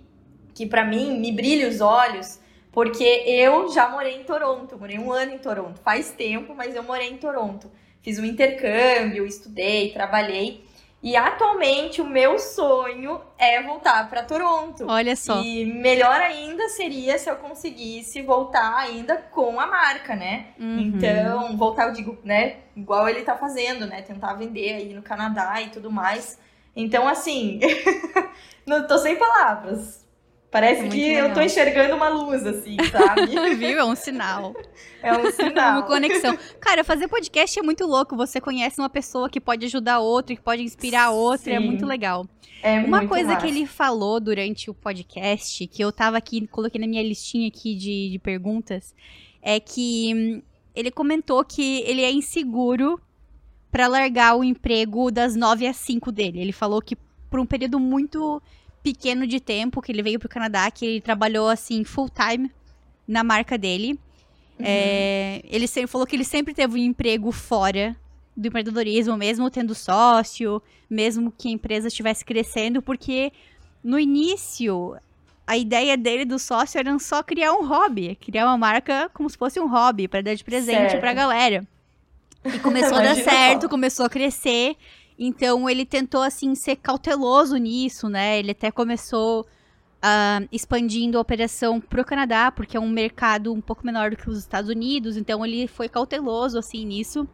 que 0.54 0.66
para 0.66 0.84
mim 0.84 1.18
me 1.18 1.32
brilha 1.32 1.68
os 1.68 1.80
olhos, 1.80 2.38
porque 2.70 3.04
eu 3.26 3.70
já 3.72 3.88
morei 3.88 4.20
em 4.20 4.24
Toronto, 4.24 4.78
morei 4.78 4.98
um 4.98 5.12
ano 5.12 5.32
em 5.32 5.38
Toronto, 5.38 5.80
faz 5.80 6.10
tempo, 6.10 6.54
mas 6.54 6.74
eu 6.74 6.82
morei 6.82 7.08
em 7.08 7.16
Toronto. 7.16 7.70
Fiz 8.02 8.18
um 8.18 8.24
intercâmbio, 8.24 9.26
estudei, 9.26 9.92
trabalhei. 9.92 10.64
E 11.02 11.16
atualmente 11.16 12.00
o 12.00 12.04
meu 12.04 12.38
sonho 12.38 13.20
é 13.36 13.60
voltar 13.60 14.08
para 14.08 14.22
Toronto. 14.22 14.86
Olha 14.88 15.16
só. 15.16 15.42
E 15.42 15.64
melhor 15.64 16.20
ainda 16.20 16.68
seria 16.68 17.18
se 17.18 17.28
eu 17.28 17.34
conseguisse 17.36 18.22
voltar 18.22 18.76
ainda 18.76 19.16
com 19.16 19.58
a 19.58 19.66
marca, 19.66 20.14
né? 20.14 20.46
Uhum. 20.60 20.78
Então, 20.78 21.56
voltar, 21.56 21.88
eu 21.88 21.92
digo, 21.92 22.16
né? 22.22 22.58
Igual 22.76 23.08
ele 23.08 23.22
tá 23.22 23.36
fazendo, 23.36 23.84
né? 23.84 24.02
Tentar 24.02 24.34
vender 24.34 24.74
aí 24.74 24.94
no 24.94 25.02
Canadá 25.02 25.60
e 25.60 25.70
tudo 25.70 25.90
mais. 25.90 26.38
Então, 26.74 27.08
assim, 27.08 27.58
não 28.64 28.86
tô 28.86 28.96
sem 28.98 29.16
palavras. 29.16 30.01
Parece 30.52 30.84
é 30.84 30.88
que 30.88 31.08
legal. 31.08 31.28
eu 31.28 31.34
tô 31.34 31.40
enxergando 31.40 31.96
uma 31.96 32.10
luz, 32.10 32.46
assim, 32.46 32.76
sabe? 32.90 33.26
Viu? 33.56 33.78
É 33.78 33.84
um 33.84 33.96
sinal. 33.96 34.54
É 35.02 35.10
um 35.10 35.32
sinal. 35.32 35.78
uma 35.78 35.82
conexão. 35.84 36.38
Cara, 36.60 36.84
fazer 36.84 37.08
podcast 37.08 37.58
é 37.58 37.62
muito 37.62 37.86
louco. 37.86 38.14
Você 38.16 38.38
conhece 38.38 38.78
uma 38.78 38.90
pessoa 38.90 39.30
que 39.30 39.40
pode 39.40 39.64
ajudar 39.64 40.00
outra, 40.00 40.36
que 40.36 40.42
pode 40.42 40.62
inspirar 40.62 41.10
outra. 41.10 41.52
É. 41.52 41.54
É 41.54 41.58
muito 41.58 41.86
legal. 41.86 42.26
É 42.62 42.78
uma 42.80 43.08
coisa 43.08 43.28
massa. 43.28 43.40
que 43.40 43.46
ele 43.46 43.66
falou 43.66 44.20
durante 44.20 44.70
o 44.70 44.74
podcast, 44.74 45.66
que 45.66 45.82
eu 45.82 45.90
tava 45.90 46.18
aqui, 46.18 46.46
coloquei 46.46 46.78
na 46.78 46.86
minha 46.86 47.02
listinha 47.02 47.48
aqui 47.48 47.74
de, 47.74 48.10
de 48.10 48.18
perguntas, 48.18 48.94
é 49.40 49.58
que 49.58 50.12
hum, 50.14 50.42
ele 50.74 50.90
comentou 50.90 51.42
que 51.44 51.80
ele 51.86 52.02
é 52.02 52.12
inseguro 52.12 53.00
para 53.70 53.86
largar 53.86 54.36
o 54.36 54.44
emprego 54.44 55.10
das 55.10 55.34
9 55.34 55.66
às 55.66 55.76
5 55.78 56.12
dele. 56.12 56.40
Ele 56.40 56.52
falou 56.52 56.82
que 56.82 56.94
por 57.30 57.40
um 57.40 57.46
período 57.46 57.80
muito 57.80 58.40
pequeno 58.82 59.26
de 59.26 59.40
tempo 59.40 59.80
que 59.80 59.92
ele 59.92 60.02
veio 60.02 60.18
pro 60.18 60.28
Canadá, 60.28 60.70
que 60.70 60.84
ele 60.84 61.00
trabalhou 61.00 61.48
assim 61.48 61.84
full 61.84 62.08
time 62.08 62.50
na 63.06 63.22
marca 63.22 63.56
dele. 63.56 63.92
Uhum. 64.58 64.66
É, 64.66 65.42
ele 65.44 65.66
sempre 65.66 65.90
falou 65.90 66.06
que 66.06 66.16
ele 66.16 66.24
sempre 66.24 66.54
teve 66.54 66.74
um 66.74 66.84
emprego 66.84 67.30
fora 67.32 67.96
do 68.36 68.48
empreendedorismo, 68.48 69.16
mesmo 69.16 69.50
tendo 69.50 69.74
sócio, 69.74 70.62
mesmo 70.88 71.32
que 71.36 71.48
a 71.48 71.52
empresa 71.52 71.88
estivesse 71.88 72.24
crescendo, 72.24 72.80
porque 72.80 73.32
no 73.82 73.98
início 73.98 74.96
a 75.46 75.56
ideia 75.56 75.96
dele 75.96 76.24
do 76.24 76.38
sócio 76.38 76.78
era 76.78 76.96
só 76.98 77.22
criar 77.22 77.52
um 77.52 77.66
hobby, 77.66 78.16
criar 78.16 78.46
uma 78.46 78.56
marca 78.56 79.10
como 79.12 79.28
se 79.28 79.36
fosse 79.36 79.60
um 79.60 79.68
hobby 79.68 80.08
para 80.08 80.22
dar 80.22 80.34
de 80.34 80.44
presente 80.44 80.92
para 80.92 81.00
pra 81.00 81.14
galera. 81.14 81.66
E 82.44 82.58
começou 82.58 82.96
a 82.96 83.02
dar 83.02 83.16
certo, 83.16 83.68
começou 83.68 84.06
a 84.06 84.10
crescer. 84.10 84.76
Então 85.18 85.68
ele 85.68 85.84
tentou 85.84 86.22
assim 86.22 86.54
ser 86.54 86.76
cauteloso 86.76 87.56
nisso, 87.56 88.08
né? 88.08 88.38
Ele 88.38 88.52
até 88.52 88.70
começou 88.70 89.42
uh, 90.02 90.48
expandindo 90.50 91.16
a 91.16 91.20
operação 91.20 91.80
pro 91.80 92.04
Canadá, 92.04 92.50
porque 92.50 92.76
é 92.76 92.80
um 92.80 92.88
mercado 92.88 93.52
um 93.52 93.60
pouco 93.60 93.86
menor 93.86 94.10
do 94.10 94.16
que 94.16 94.28
os 94.28 94.38
Estados 94.38 94.70
Unidos. 94.70 95.16
Então 95.16 95.44
ele 95.44 95.66
foi 95.66 95.88
cauteloso 95.88 96.58
assim 96.58 96.84
nisso. 96.84 97.28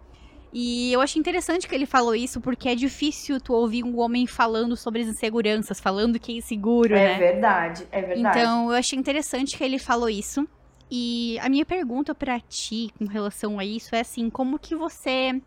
E 0.53 0.93
eu 0.93 1.01
achei 1.01 1.21
interessante 1.21 1.69
que 1.69 1.75
ele 1.75 1.85
falou 1.85 2.15
isso, 2.15 2.41
porque 2.41 2.71
é 2.71 2.75
difícil 2.75 3.39
tu 3.39 3.53
ouvir 3.53 3.85
um 3.85 3.99
homem 3.99 4.27
falando 4.27 4.77
sobre 4.77 5.03
as 5.03 5.09
inseguranças, 5.09 5.79
falando 5.79 6.19
que 6.19 6.33
é 6.33 6.37
inseguro, 6.37 6.95
é 6.95 7.05
né? 7.09 7.13
É 7.15 7.19
verdade, 7.19 7.87
é 7.93 8.01
verdade. 8.01 8.39
Então 8.39 8.71
eu 8.71 8.77
achei 8.77 8.99
interessante 8.99 9.57
que 9.57 9.65
ele 9.65 9.79
falou 9.79 10.09
isso. 10.09 10.49
E 10.91 11.39
a 11.41 11.51
minha 11.51 11.67
pergunta 11.67 12.15
para 12.15 12.41
ti 12.41 12.91
com 12.99 13.05
relação 13.05 13.59
a 13.59 13.65
isso 13.65 13.95
é 13.95 14.01
assim, 14.01 14.31
como 14.31 14.59
que 14.59 14.75
você 14.75 15.39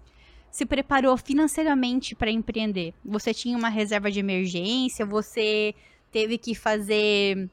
se 0.52 0.66
preparou 0.66 1.16
financeiramente 1.18 2.14
para 2.14 2.30
empreender? 2.30 2.94
Você 3.04 3.34
tinha 3.34 3.58
uma 3.58 3.70
reserva 3.70 4.12
de 4.12 4.20
emergência? 4.20 5.06
Você 5.06 5.74
teve 6.12 6.38
que 6.38 6.54
fazer 6.54 7.50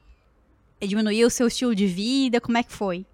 eh, 0.81 0.85
diminuir 0.85 1.23
o 1.23 1.29
seu 1.29 1.47
estilo 1.47 1.73
de 1.73 1.87
vida? 1.87 2.41
Como 2.41 2.57
é 2.57 2.63
que 2.63 2.71
foi? 2.71 3.05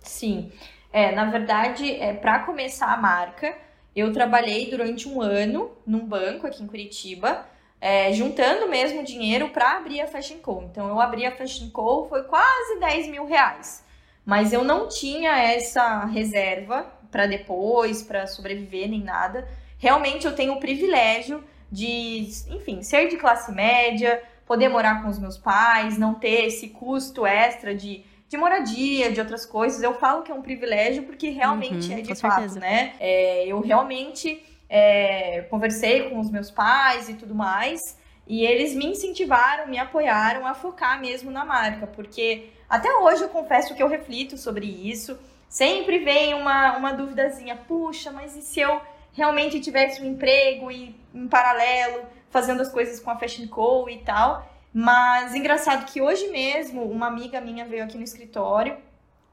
Sim, 0.00 0.50
é, 0.92 1.12
na 1.12 1.26
verdade, 1.26 1.90
é, 1.90 2.12
para 2.14 2.40
começar 2.40 2.92
a 2.92 2.96
marca, 2.96 3.56
eu 3.94 4.12
trabalhei 4.12 4.70
durante 4.70 5.08
um 5.08 5.20
ano 5.20 5.70
num 5.86 6.04
banco 6.04 6.46
aqui 6.46 6.62
em 6.62 6.66
Curitiba, 6.66 7.46
é, 7.80 8.12
juntando 8.12 8.68
mesmo 8.68 9.04
dinheiro 9.04 9.50
para 9.50 9.76
abrir 9.76 10.00
a 10.00 10.06
Fashion 10.06 10.38
Co. 10.38 10.64
Então, 10.64 10.88
eu 10.88 11.00
abri 11.00 11.24
a 11.26 11.36
Fashion 11.36 11.70
Co. 11.70 12.06
foi 12.08 12.24
quase 12.24 12.80
10 12.80 13.08
mil 13.08 13.26
reais. 13.26 13.84
Mas 14.24 14.52
eu 14.52 14.62
não 14.62 14.88
tinha 14.88 15.38
essa 15.38 16.04
reserva 16.04 16.86
para 17.10 17.26
depois, 17.26 18.02
para 18.02 18.26
sobreviver, 18.26 18.88
nem 18.88 19.02
nada. 19.02 19.48
Realmente 19.78 20.26
eu 20.26 20.34
tenho 20.34 20.54
o 20.54 20.60
privilégio 20.60 21.42
de, 21.70 22.28
enfim, 22.50 22.82
ser 22.82 23.08
de 23.08 23.16
classe 23.16 23.52
média, 23.52 24.22
poder 24.46 24.68
morar 24.68 25.02
com 25.02 25.08
os 25.08 25.18
meus 25.18 25.36
pais, 25.36 25.98
não 25.98 26.14
ter 26.14 26.46
esse 26.46 26.68
custo 26.70 27.26
extra 27.26 27.74
de, 27.74 28.04
de 28.28 28.36
moradia, 28.36 29.12
de 29.12 29.20
outras 29.20 29.44
coisas. 29.44 29.82
Eu 29.82 29.94
falo 29.94 30.22
que 30.22 30.32
é 30.32 30.34
um 30.34 30.42
privilégio 30.42 31.02
porque 31.02 31.28
realmente 31.30 31.92
uhum, 31.92 31.98
é 31.98 32.00
de 32.00 32.14
fato, 32.14 32.34
certeza. 32.34 32.60
né? 32.60 32.94
É, 32.98 33.46
eu 33.46 33.60
realmente 33.60 34.42
é, 34.68 35.42
conversei 35.50 36.08
com 36.08 36.18
os 36.18 36.30
meus 36.30 36.50
pais 36.50 37.08
e 37.08 37.14
tudo 37.14 37.34
mais. 37.34 37.98
E 38.26 38.44
eles 38.44 38.74
me 38.74 38.86
incentivaram, 38.86 39.66
me 39.68 39.78
apoiaram 39.78 40.46
a 40.46 40.54
focar 40.54 41.00
mesmo 41.00 41.30
na 41.30 41.44
marca, 41.46 41.86
porque 41.86 42.50
até 42.68 42.94
hoje 42.94 43.22
eu 43.22 43.28
confesso 43.30 43.74
que 43.74 43.82
eu 43.82 43.88
reflito 43.88 44.36
sobre 44.36 44.66
isso. 44.66 45.18
Sempre 45.48 45.98
vem 46.00 46.34
uma, 46.34 46.76
uma 46.76 46.92
duvidazinha, 46.92 47.56
puxa, 47.56 48.12
mas 48.12 48.36
e 48.36 48.42
se 48.42 48.60
eu 48.60 48.80
realmente 49.12 49.60
tivesse 49.60 50.02
um 50.02 50.04
emprego 50.04 50.70
e 50.70 50.94
em 51.14 51.26
paralelo 51.26 52.02
fazendo 52.30 52.60
as 52.60 52.70
coisas 52.70 53.00
com 53.00 53.10
a 53.10 53.18
Fashion 53.18 53.48
Co 53.48 53.88
e 53.88 53.98
tal? 53.98 54.46
Mas 54.72 55.34
engraçado 55.34 55.86
que 55.86 56.00
hoje 56.00 56.28
mesmo 56.28 56.82
uma 56.82 57.06
amiga 57.06 57.40
minha 57.40 57.64
veio 57.64 57.84
aqui 57.84 57.96
no 57.96 58.04
escritório 58.04 58.76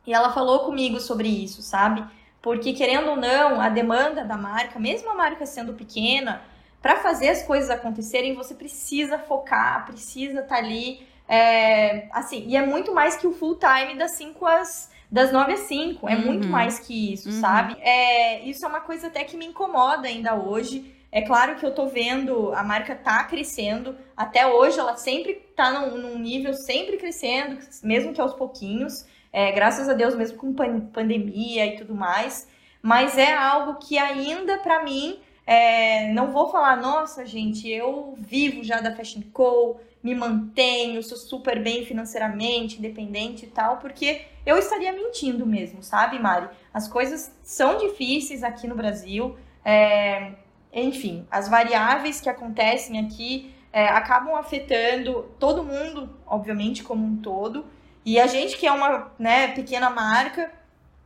e 0.08 0.14
ela 0.14 0.32
falou 0.32 0.60
comigo 0.60 1.00
sobre 1.00 1.28
isso, 1.28 1.62
sabe? 1.62 2.04
Porque 2.42 2.74
querendo 2.74 3.10
ou 3.10 3.18
não, 3.18 3.60
a 3.60 3.70
demanda 3.70 4.24
da 4.24 4.38
marca, 4.38 4.80
mesmo 4.80 5.10
a 5.10 5.16
marca 5.16 5.46
sendo 5.46 5.74
pequena, 5.74 6.42
para 6.82 6.98
fazer 6.98 7.30
as 7.30 7.42
coisas 7.42 7.72
acontecerem, 7.72 8.36
você 8.36 8.54
precisa 8.54 9.18
focar, 9.18 9.86
precisa 9.88 10.42
estar 10.42 10.56
tá 10.56 10.62
ali. 10.62 11.06
É, 11.28 12.08
assim, 12.12 12.46
e 12.48 12.56
é 12.56 12.66
muito 12.66 12.94
mais 12.94 13.16
que 13.16 13.26
o 13.26 13.34
full 13.34 13.58
time 13.58 13.98
das 13.98 14.12
5 14.12 14.46
às 14.46 14.96
das 15.12 15.32
9 15.32 15.54
às 15.54 15.62
5. 15.62 16.10
É 16.10 16.16
uhum. 16.16 16.26
muito 16.26 16.48
mais 16.48 16.80
que 16.80 17.14
isso, 17.14 17.30
uhum. 17.30 17.40
sabe? 17.40 17.78
É, 17.80 18.42
isso 18.42 18.66
é 18.66 18.68
uma 18.68 18.82
coisa 18.82 19.08
até 19.08 19.24
que 19.24 19.38
me 19.38 19.46
incomoda 19.46 20.08
ainda 20.08 20.36
hoje. 20.36 20.94
É 21.12 21.22
claro 21.22 21.56
que 21.56 21.66
eu 21.66 21.74
tô 21.74 21.88
vendo, 21.88 22.52
a 22.54 22.64
marca 22.64 22.94
tá 22.94 23.24
crescendo. 23.24 23.96
Até 24.18 24.46
hoje 24.46 24.80
ela 24.80 24.98
sempre 24.98 25.36
tá 25.56 25.72
num, 25.72 25.98
num 25.98 26.20
nível 26.20 26.54
sempre 26.54 26.98
crescendo, 26.98 27.60
mesmo 27.82 28.12
que 28.14 28.20
aos 28.20 28.34
pouquinhos. 28.34 29.06
É, 29.32 29.52
graças 29.52 29.88
a 29.88 29.94
Deus, 29.94 30.16
mesmo 30.16 30.38
com 30.38 30.54
pandemia 30.54 31.66
e 31.66 31.78
tudo 31.78 31.96
mais. 31.96 32.48
Mas 32.82 33.18
é 33.18 33.34
algo 33.34 33.76
que 33.76 33.98
ainda, 33.98 34.58
para 34.58 34.84
mim, 34.84 35.20
é, 35.48 36.12
não 36.14 36.32
vou 36.32 36.50
falar, 36.50 36.78
nossa, 36.78 37.26
gente, 37.26 37.70
eu 37.70 38.16
vivo 38.18 38.64
já 38.64 38.82
da 38.82 38.96
Fashion 38.96 39.22
Co., 39.34 39.80
me 40.06 40.14
mantenho, 40.14 41.02
sou 41.02 41.18
super 41.18 41.64
bem 41.64 41.84
financeiramente, 41.84 42.78
independente 42.78 43.46
e 43.46 43.48
tal, 43.48 43.78
porque 43.78 44.22
eu 44.46 44.56
estaria 44.56 44.94
mentindo 44.94 45.48
mesmo, 45.48 45.82
sabe, 45.82 46.20
Mari? 46.20 46.48
As 46.72 46.88
coisas 46.88 47.36
são 47.42 47.80
difíceis 47.80 48.44
aqui 48.44 48.68
no 48.68 48.76
Brasil, 48.76 49.36
é, 49.66 50.34
enfim, 50.72 51.26
as 51.32 51.50
variáveis 51.50 52.22
que 52.22 52.30
acontecem 52.30 53.00
aqui 53.00 53.52
é, 53.74 53.88
acabam 53.88 54.36
afetando 54.36 55.32
todo 55.40 55.64
mundo, 55.64 56.16
obviamente, 56.28 56.84
como 56.84 57.04
um 57.04 57.18
todo, 57.18 57.66
e 58.06 58.20
a 58.20 58.28
gente 58.28 58.58
que 58.58 58.68
é 58.68 58.72
uma 58.72 59.12
né, 59.18 59.48
pequena 59.56 59.90
marca, 59.90 60.52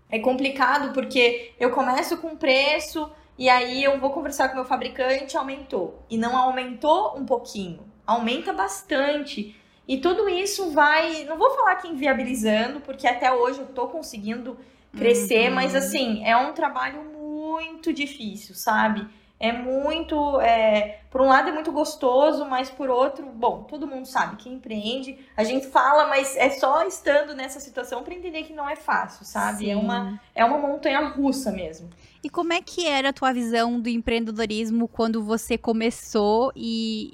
é 0.10 0.20
complicado 0.20 0.92
porque 0.92 1.54
eu 1.58 1.72
começo 1.72 2.18
com 2.18 2.36
preço 2.36 3.10
e 3.38 3.48
aí 3.48 3.82
eu 3.82 3.98
vou 3.98 4.10
conversar 4.10 4.50
com 4.50 4.56
o 4.56 4.58
meu 4.58 4.66
fabricante, 4.66 5.38
aumentou. 5.38 6.04
E 6.10 6.18
não 6.18 6.36
aumentou 6.36 7.18
um 7.18 7.26
pouquinho, 7.26 7.89
aumenta 8.10 8.52
bastante. 8.52 9.56
E 9.88 9.98
tudo 9.98 10.28
isso 10.28 10.72
vai, 10.72 11.24
não 11.26 11.38
vou 11.38 11.52
falar 11.52 11.76
que 11.76 11.88
inviabilizando, 11.88 12.80
porque 12.82 13.08
até 13.08 13.32
hoje 13.32 13.60
eu 13.60 13.68
tô 13.68 13.88
conseguindo 13.88 14.58
crescer, 14.96 15.50
uhum. 15.50 15.56
mas 15.56 15.76
assim, 15.76 16.24
é 16.26 16.36
um 16.36 16.54
trabalho 16.54 17.04
muito 17.04 17.94
difícil, 17.94 18.56
sabe? 18.56 19.08
é 19.40 19.54
muito. 19.54 20.40
É, 20.42 21.00
por 21.10 21.22
um 21.22 21.28
lado 21.28 21.50
é 21.50 21.52
muito 21.52 21.72
gostoso, 21.72 22.46
mas 22.46 22.70
por 22.70 22.90
outro, 22.90 23.26
bom, 23.26 23.64
todo 23.64 23.88
mundo 23.88 24.06
sabe 24.06 24.36
que 24.36 24.50
empreende. 24.50 25.18
A 25.36 25.44
gente 25.44 25.68
fala, 25.68 26.08
mas 26.08 26.36
é 26.36 26.50
só 26.50 26.86
estando 26.86 27.34
nessa 27.34 27.60
situação 27.60 28.04
para 28.04 28.14
entender 28.14 28.44
que 28.44 28.54
não 28.54 28.70
é 28.70 28.76
fácil, 28.76 29.26
sabe? 29.26 29.70
É 29.70 29.78
uma, 29.78 30.20
é 30.36 30.44
uma 30.44 30.58
montanha 30.58 31.00
russa 31.08 31.52
mesmo. 31.52 31.90
E 32.22 32.30
como 32.30 32.52
é 32.52 32.62
que 32.62 32.86
era 32.86 33.10
a 33.10 33.14
tua 33.14 33.32
visão 33.32 33.80
do 33.80 33.88
empreendedorismo 33.88 34.90
quando 34.90 35.24
você 35.24 35.58
começou 35.58 36.52
e, 36.54 37.14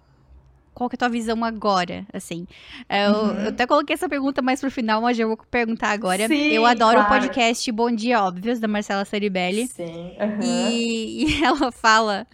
qual 0.76 0.90
que 0.90 0.96
é 0.96 0.98
a 0.98 1.00
tua 1.00 1.10
visão 1.10 1.44
agora, 1.44 2.06
assim? 2.14 2.46
É, 2.90 3.08
eu, 3.08 3.12
uhum. 3.12 3.40
eu, 3.40 3.50
até 3.50 3.66
coloquei 3.66 3.94
essa 3.94 4.10
pergunta 4.10 4.42
mais 4.42 4.60
pro 4.60 4.70
final, 4.70 5.02
mas 5.02 5.16
já 5.16 5.26
vou 5.26 5.38
perguntar 5.38 5.92
agora. 5.92 6.28
Sim, 6.28 6.50
eu 6.50 6.66
adoro 6.66 6.98
claro. 6.98 7.08
o 7.08 7.22
podcast 7.22 7.72
Bom 7.72 7.90
Dia 7.90 8.22
Óbvios, 8.22 8.60
da 8.60 8.68
Marcela 8.68 9.06
Ceribelli. 9.06 9.68
Sim. 9.68 10.16
Uhum. 10.20 10.40
E, 10.44 11.24
e, 11.40 11.44
ela 11.44 11.72
fala... 11.72 12.28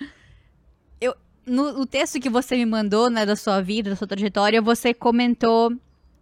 Eu, 1.00 1.16
no, 1.46 1.72
no 1.72 1.86
texto 1.86 2.20
que 2.20 2.30
você 2.30 2.58
me 2.58 2.66
mandou, 2.66 3.12
né, 3.12 3.28
da 3.28 3.36
sua 3.36 3.62
vida, 3.62 3.92
da 3.92 3.96
sua 3.96 4.08
trajetória, 4.08 4.60
você 4.60 4.92
comentou 4.92 5.72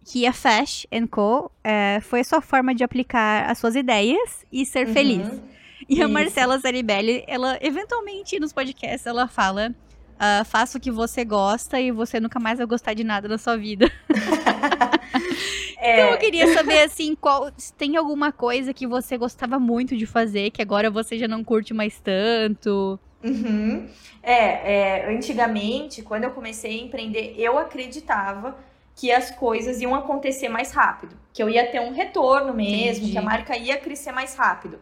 que 0.04 0.26
a 0.26 0.32
Fash 0.32 0.86
Co. 1.10 1.50
É, 1.64 2.00
foi 2.02 2.20
a 2.20 2.24
sua 2.24 2.42
forma 2.42 2.74
de 2.74 2.84
aplicar 2.84 3.50
as 3.50 3.58
suas 3.58 3.74
ideias 3.74 4.44
e 4.52 4.66
ser 4.66 4.86
uhum. 4.86 4.92
feliz. 4.92 5.40
E 5.88 5.94
Isso. 5.94 6.04
a 6.04 6.08
Marcela 6.08 6.60
Ceribelli, 6.60 7.24
ela, 7.26 7.58
eventualmente, 7.62 8.38
nos 8.38 8.52
podcasts, 8.52 9.06
ela 9.06 9.26
fala 9.26 9.74
Uh, 10.20 10.44
faça 10.44 10.76
o 10.76 10.80
que 10.80 10.90
você 10.90 11.24
gosta 11.24 11.80
e 11.80 11.90
você 11.90 12.20
nunca 12.20 12.38
mais 12.38 12.58
vai 12.58 12.66
gostar 12.66 12.92
de 12.92 13.02
nada 13.02 13.26
na 13.26 13.38
sua 13.38 13.56
vida. 13.56 13.90
é. 15.80 15.94
Então 15.94 16.10
eu 16.10 16.18
queria 16.18 16.52
saber 16.52 16.82
assim, 16.82 17.14
qual 17.14 17.50
se 17.56 17.72
tem 17.72 17.96
alguma 17.96 18.30
coisa 18.30 18.74
que 18.74 18.86
você 18.86 19.16
gostava 19.16 19.58
muito 19.58 19.96
de 19.96 20.04
fazer 20.04 20.50
que 20.50 20.60
agora 20.60 20.90
você 20.90 21.18
já 21.18 21.26
não 21.26 21.42
curte 21.42 21.72
mais 21.72 21.98
tanto. 22.00 23.00
Uhum. 23.24 23.88
É, 24.22 25.06
é, 25.06 25.14
antigamente, 25.14 26.02
quando 26.02 26.24
eu 26.24 26.32
comecei 26.32 26.78
a 26.78 26.82
empreender, 26.82 27.34
eu 27.38 27.56
acreditava 27.56 28.58
que 28.94 29.10
as 29.10 29.30
coisas 29.30 29.80
iam 29.80 29.94
acontecer 29.94 30.50
mais 30.50 30.72
rápido, 30.72 31.16
que 31.32 31.42
eu 31.42 31.48
ia 31.48 31.66
ter 31.66 31.80
um 31.80 31.94
retorno 31.94 32.52
mesmo, 32.52 33.04
Entendi. 33.04 33.12
que 33.12 33.18
a 33.18 33.22
marca 33.22 33.56
ia 33.56 33.78
crescer 33.78 34.12
mais 34.12 34.34
rápido. 34.34 34.78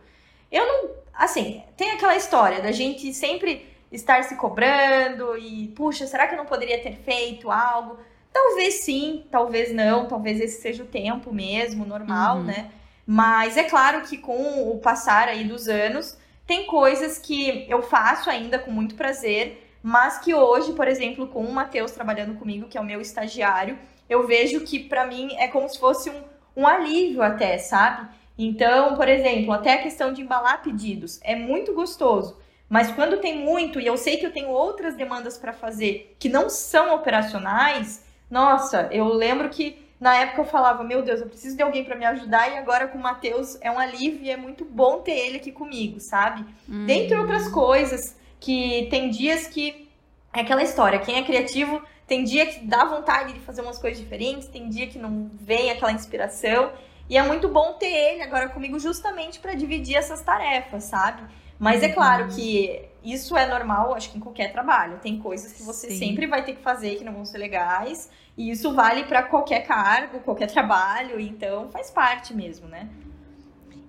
Eu 0.51 0.66
não, 0.66 0.90
assim, 1.14 1.62
tem 1.77 1.92
aquela 1.92 2.16
história 2.16 2.61
da 2.61 2.72
gente 2.72 3.14
sempre 3.14 3.78
estar 3.90 4.22
se 4.24 4.37
cobrando 4.37 5.37
e, 5.37 5.68
puxa, 5.68 6.07
será 6.07 6.27
que 6.27 6.35
eu 6.35 6.38
não 6.38 6.46
poderia 6.46 6.83
ter 6.83 6.96
feito 6.96 7.51
algo? 7.51 7.98
Talvez 8.33 8.83
sim, 8.85 9.24
talvez 9.31 9.72
não, 9.72 10.07
talvez 10.07 10.40
esse 10.40 10.61
seja 10.61 10.83
o 10.83 10.87
tempo 10.87 11.33
mesmo, 11.33 11.85
normal, 11.85 12.38
uhum. 12.38 12.44
né? 12.44 12.70
Mas 13.07 13.57
é 13.57 13.64
claro 13.64 14.03
que 14.03 14.18
com 14.18 14.70
o 14.70 14.79
passar 14.79 15.29
aí 15.29 15.44
dos 15.44 15.66
anos, 15.66 16.18
tem 16.46 16.66
coisas 16.66 17.18
que 17.18 17.66
eu 17.68 17.83
faço 17.83 18.29
ainda 18.29 18.59
com 18.59 18.70
muito 18.70 18.94
prazer, 18.94 19.66
mas 19.83 20.18
que 20.18 20.35
hoje, 20.35 20.72
por 20.72 20.87
exemplo, 20.87 21.27
com 21.29 21.42
o 21.42 21.53
Matheus 21.53 21.92
trabalhando 21.92 22.38
comigo, 22.38 22.68
que 22.68 22.77
é 22.77 22.81
o 22.81 22.85
meu 22.85 23.01
estagiário, 23.01 23.79
eu 24.09 24.27
vejo 24.27 24.61
que 24.61 24.79
para 24.79 25.07
mim 25.07 25.35
é 25.37 25.48
como 25.48 25.68
se 25.68 25.79
fosse 25.79 26.11
um, 26.11 26.22
um 26.57 26.66
alívio 26.66 27.22
até, 27.22 27.59
sabe? 27.59 28.09
Então, 28.37 28.94
por 28.94 29.09
exemplo, 29.09 29.53
até 29.53 29.74
a 29.74 29.83
questão 29.83 30.12
de 30.12 30.22
embalar 30.22 30.62
pedidos 30.62 31.18
é 31.22 31.35
muito 31.35 31.74
gostoso. 31.74 32.37
Mas 32.68 32.90
quando 32.90 33.18
tem 33.18 33.38
muito 33.38 33.81
e 33.81 33.87
eu 33.87 33.96
sei 33.96 34.16
que 34.16 34.26
eu 34.26 34.33
tenho 34.33 34.50
outras 34.50 34.94
demandas 34.94 35.38
para 35.38 35.52
fazer 35.52 36.14
que 36.18 36.28
não 36.28 36.50
são 36.50 36.94
operacionais, 36.94 38.04
nossa, 38.31 38.88
eu 38.92 39.07
lembro 39.07 39.48
que 39.48 39.87
na 39.98 40.16
época 40.16 40.42
eu 40.42 40.44
falava, 40.44 40.85
meu 40.85 41.02
Deus, 41.02 41.20
eu 41.20 41.26
preciso 41.26 41.57
de 41.57 41.62
alguém 41.62 41.85
para 41.85 41.96
me 41.96 42.04
ajudar 42.04 42.52
e 42.52 42.59
agora 42.59 42.87
com 42.87 42.98
o 42.98 43.02
Matheus 43.02 43.59
é 43.61 43.70
um 43.70 43.78
alívio 43.78 44.22
e 44.22 44.31
é 44.31 44.37
muito 44.37 44.64
bom 44.64 45.00
ter 45.00 45.12
ele 45.12 45.38
aqui 45.38 45.50
comigo, 45.50 45.98
sabe? 45.98 46.44
Hum. 46.68 46.87
Dentre 46.87 47.16
outras 47.16 47.48
coisas, 47.48 48.16
que 48.38 48.87
tem 48.90 49.11
dias 49.11 49.46
que 49.46 49.88
é 50.33 50.40
aquela 50.40 50.62
história, 50.62 51.00
quem 51.00 51.16
é 51.16 51.22
criativo 51.24 51.83
tem 52.09 52.24
dia 52.24 52.46
que 52.46 52.64
dá 52.64 52.87
vontade 52.87 53.35
de 53.35 53.40
fazer 53.40 53.61
umas 53.61 53.78
coisas 53.78 54.00
diferentes, 54.00 54.48
tem 54.48 54.70
dia 54.70 54.87
que 54.87 54.98
não 54.98 55.31
vem 55.35 55.70
aquela 55.70 55.92
inspiração. 55.92 56.72
E 57.09 57.18
é 57.18 57.22
muito 57.22 57.48
bom 57.48 57.74
ter 57.74 57.92
ele 57.92 58.22
agora 58.22 58.48
comigo 58.48 58.78
justamente 58.78 59.38
para 59.38 59.54
dividir 59.54 59.96
essas 59.96 60.22
tarefas, 60.22 60.85
sabe? 60.85 61.22
Mas 61.59 61.83
é 61.83 61.88
claro 61.88 62.25
uhum. 62.25 62.31
que 62.31 62.88
isso 63.03 63.37
é 63.37 63.47
normal, 63.47 63.94
acho 63.94 64.11
que 64.11 64.18
em 64.18 64.21
qualquer 64.21 64.53
trabalho. 64.53 64.99
Tem 65.01 65.18
coisas 65.18 65.53
que 65.53 65.62
você 65.62 65.90
Sim. 65.90 65.99
sempre 65.99 66.27
vai 66.27 66.44
ter 66.44 66.55
que 66.55 66.62
fazer 66.62 66.97
que 66.97 67.05
não 67.05 67.12
vão 67.12 67.25
ser 67.25 67.38
legais. 67.38 68.11
E 68.37 68.51
isso 68.51 68.73
vale 68.75 69.05
para 69.05 69.25
qualquer 69.25 69.66
cargo, 69.66 70.21
qualquer 70.21 70.47
trabalho. 70.47 71.18
Então 71.18 71.68
faz 71.71 71.90
parte 71.90 72.35
mesmo, 72.35 72.68
né? 72.68 72.88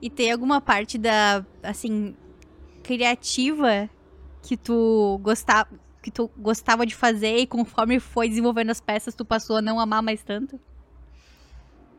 E 0.02 0.10
tem 0.10 0.32
alguma 0.32 0.62
parte 0.62 0.98
da, 0.98 1.46
assim, 1.62 2.16
criativa 2.82 3.90
que 4.42 4.56
tu 4.56 5.20
gostava, 5.22 5.70
que 6.02 6.10
tu 6.10 6.32
gostava 6.38 6.86
de 6.86 6.96
fazer 6.96 7.38
e 7.38 7.46
conforme 7.46 8.00
foi 8.00 8.30
desenvolvendo 8.30 8.70
as 8.70 8.80
peças, 8.80 9.14
tu 9.14 9.26
passou 9.26 9.58
a 9.58 9.62
não 9.62 9.80
amar 9.80 10.02
mais 10.02 10.24
tanto? 10.24 10.60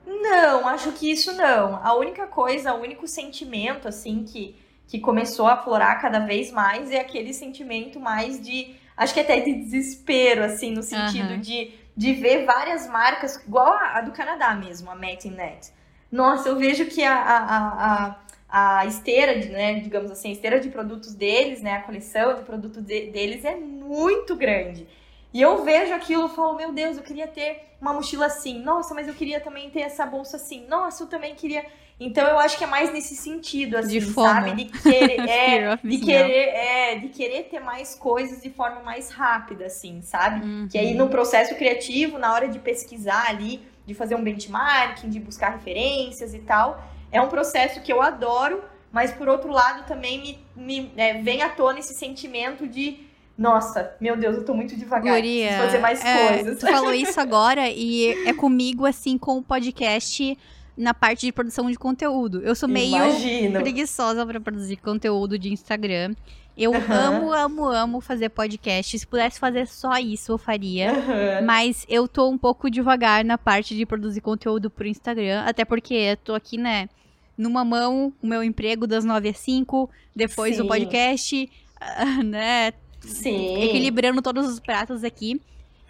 Não, 0.06 0.66
acho 0.66 0.92
que 0.92 1.10
isso 1.10 1.32
não. 1.34 1.76
A 1.76 1.94
única 1.94 2.26
coisa, 2.26 2.74
o 2.74 2.80
único 2.80 3.06
sentimento, 3.06 3.86
assim, 3.86 4.24
que 4.24 4.56
que 4.90 4.98
começou 4.98 5.46
a 5.46 5.52
aflorar 5.52 6.02
cada 6.02 6.18
vez 6.18 6.50
mais 6.50 6.90
é 6.90 6.98
aquele 6.98 7.32
sentimento 7.32 8.00
mais 8.00 8.42
de, 8.42 8.74
acho 8.96 9.14
que 9.14 9.20
até 9.20 9.38
de 9.38 9.54
desespero, 9.54 10.42
assim, 10.42 10.72
no 10.72 10.82
sentido 10.82 11.34
uhum. 11.34 11.40
de, 11.40 11.72
de 11.96 12.12
ver 12.12 12.44
várias 12.44 12.88
marcas, 12.88 13.36
igual 13.36 13.72
a, 13.72 13.98
a 13.98 14.00
do 14.00 14.10
Canadá 14.10 14.52
mesmo, 14.54 14.90
a 14.90 14.96
Net. 14.96 15.72
Nossa, 16.10 16.48
eu 16.48 16.56
vejo 16.56 16.86
que 16.86 17.04
a, 17.04 17.16
a, 17.16 18.16
a, 18.48 18.78
a 18.80 18.86
esteira, 18.86 19.38
de, 19.38 19.48
né, 19.48 19.78
digamos 19.78 20.10
assim, 20.10 20.30
a 20.30 20.32
esteira 20.32 20.58
de 20.58 20.68
produtos 20.68 21.14
deles, 21.14 21.62
né, 21.62 21.74
a 21.74 21.82
coleção 21.82 22.34
de 22.34 22.42
produtos 22.42 22.82
de, 22.82 23.12
deles 23.12 23.44
é 23.44 23.54
muito 23.54 24.34
grande. 24.34 24.88
E 25.32 25.40
eu 25.40 25.62
vejo 25.62 25.94
aquilo 25.94 26.26
e 26.26 26.30
falo, 26.30 26.56
meu 26.56 26.72
Deus, 26.72 26.96
eu 26.96 27.04
queria 27.04 27.28
ter 27.28 27.76
uma 27.80 27.92
mochila 27.92 28.26
assim. 28.26 28.58
Nossa, 28.60 28.92
mas 28.94 29.06
eu 29.06 29.14
queria 29.14 29.40
também 29.40 29.70
ter 29.70 29.82
essa 29.82 30.04
bolsa 30.04 30.36
assim. 30.36 30.66
Nossa, 30.66 31.04
eu 31.04 31.06
também 31.06 31.36
queria. 31.36 31.64
Então 32.00 32.26
eu 32.26 32.38
acho 32.38 32.56
que 32.56 32.64
é 32.64 32.66
mais 32.66 32.90
nesse 32.90 33.14
sentido, 33.14 33.76
assim, 33.76 33.98
de 33.98 34.00
sabe? 34.00 34.54
De 34.54 34.64
querer, 34.64 35.20
é, 35.28 35.76
de 35.76 35.98
querer, 35.98 36.48
é, 36.48 36.96
de 36.96 37.08
querer 37.08 37.42
ter 37.44 37.60
mais 37.60 37.94
coisas 37.94 38.40
de 38.40 38.48
forma 38.48 38.80
mais 38.80 39.10
rápida, 39.10 39.66
assim, 39.66 40.00
sabe? 40.00 40.42
Uhum. 40.42 40.68
Que 40.68 40.78
aí 40.78 40.94
no 40.94 41.10
processo 41.10 41.54
criativo, 41.56 42.18
na 42.18 42.32
hora 42.32 42.48
de 42.48 42.58
pesquisar 42.58 43.28
ali, 43.28 43.60
de 43.84 43.92
fazer 43.92 44.14
um 44.14 44.24
benchmarking, 44.24 45.10
de 45.10 45.20
buscar 45.20 45.50
referências 45.50 46.32
e 46.32 46.38
tal, 46.38 46.82
é 47.12 47.20
um 47.20 47.28
processo 47.28 47.82
que 47.82 47.92
eu 47.92 48.00
adoro, 48.00 48.64
mas 48.90 49.12
por 49.12 49.28
outro 49.28 49.52
lado 49.52 49.86
também 49.86 50.38
me, 50.56 50.80
me 50.80 50.92
é, 50.96 51.20
vem 51.20 51.42
à 51.42 51.50
tona 51.50 51.80
esse 51.80 51.92
sentimento 51.92 52.66
de 52.66 53.10
nossa, 53.36 53.96
meu 53.98 54.18
Deus, 54.18 54.36
eu 54.36 54.44
tô 54.44 54.52
muito 54.52 54.76
devagar. 54.76 55.14
Guria, 55.14 55.46
preciso 55.46 55.64
fazer 55.64 55.78
mais 55.78 56.04
é, 56.04 56.28
coisas. 56.28 56.58
Tu 56.58 56.66
falou 56.66 56.92
isso 56.94 57.18
agora 57.18 57.70
e 57.70 58.28
é 58.28 58.34
comigo, 58.34 58.84
assim, 58.84 59.16
com 59.16 59.38
o 59.38 59.42
podcast 59.42 60.36
na 60.80 60.94
parte 60.94 61.26
de 61.26 61.32
produção 61.32 61.70
de 61.70 61.76
conteúdo. 61.76 62.40
Eu 62.42 62.54
sou 62.54 62.68
meio 62.68 62.96
Imagino. 62.96 63.60
preguiçosa 63.60 64.24
para 64.24 64.40
produzir 64.40 64.76
conteúdo 64.76 65.38
de 65.38 65.52
Instagram. 65.52 66.14
Eu 66.56 66.72
uhum. 66.72 66.92
amo, 66.92 67.32
amo, 67.32 67.64
amo 67.68 68.00
fazer 68.00 68.30
podcast. 68.30 68.98
Se 68.98 69.06
pudesse 69.06 69.38
fazer 69.38 69.66
só 69.66 69.98
isso, 69.98 70.32
eu 70.32 70.38
faria. 70.38 70.92
Uhum. 70.92 71.46
Mas 71.46 71.84
eu 71.88 72.08
tô 72.08 72.28
um 72.28 72.38
pouco 72.38 72.70
devagar 72.70 73.24
na 73.24 73.36
parte 73.36 73.76
de 73.76 73.84
produzir 73.84 74.22
conteúdo 74.22 74.70
pro 74.70 74.86
Instagram. 74.86 75.42
Até 75.42 75.64
porque 75.64 75.94
eu 75.94 76.16
tô 76.16 76.34
aqui, 76.34 76.56
né? 76.56 76.88
Numa 77.36 77.64
mão, 77.64 78.12
o 78.22 78.26
meu 78.26 78.42
emprego 78.42 78.86
das 78.86 79.04
9 79.04 79.28
às 79.28 79.38
5, 79.38 79.88
depois 80.16 80.56
Sim. 80.56 80.62
o 80.62 80.66
podcast, 80.66 81.50
né? 82.24 82.72
Sim. 83.00 83.62
Equilibrando 83.62 84.22
todos 84.22 84.48
os 84.48 84.58
pratos 84.58 85.04
aqui. 85.04 85.40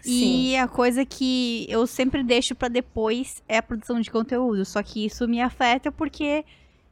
Sim. 0.01 0.49
E 0.49 0.57
a 0.57 0.67
coisa 0.67 1.05
que 1.05 1.65
eu 1.69 1.85
sempre 1.85 2.23
deixo 2.23 2.55
para 2.55 2.67
depois 2.67 3.41
é 3.47 3.57
a 3.57 3.63
produção 3.63 3.99
de 3.99 4.09
conteúdo. 4.09 4.65
Só 4.65 4.81
que 4.81 5.05
isso 5.05 5.27
me 5.27 5.41
afeta 5.41 5.91
porque 5.91 6.43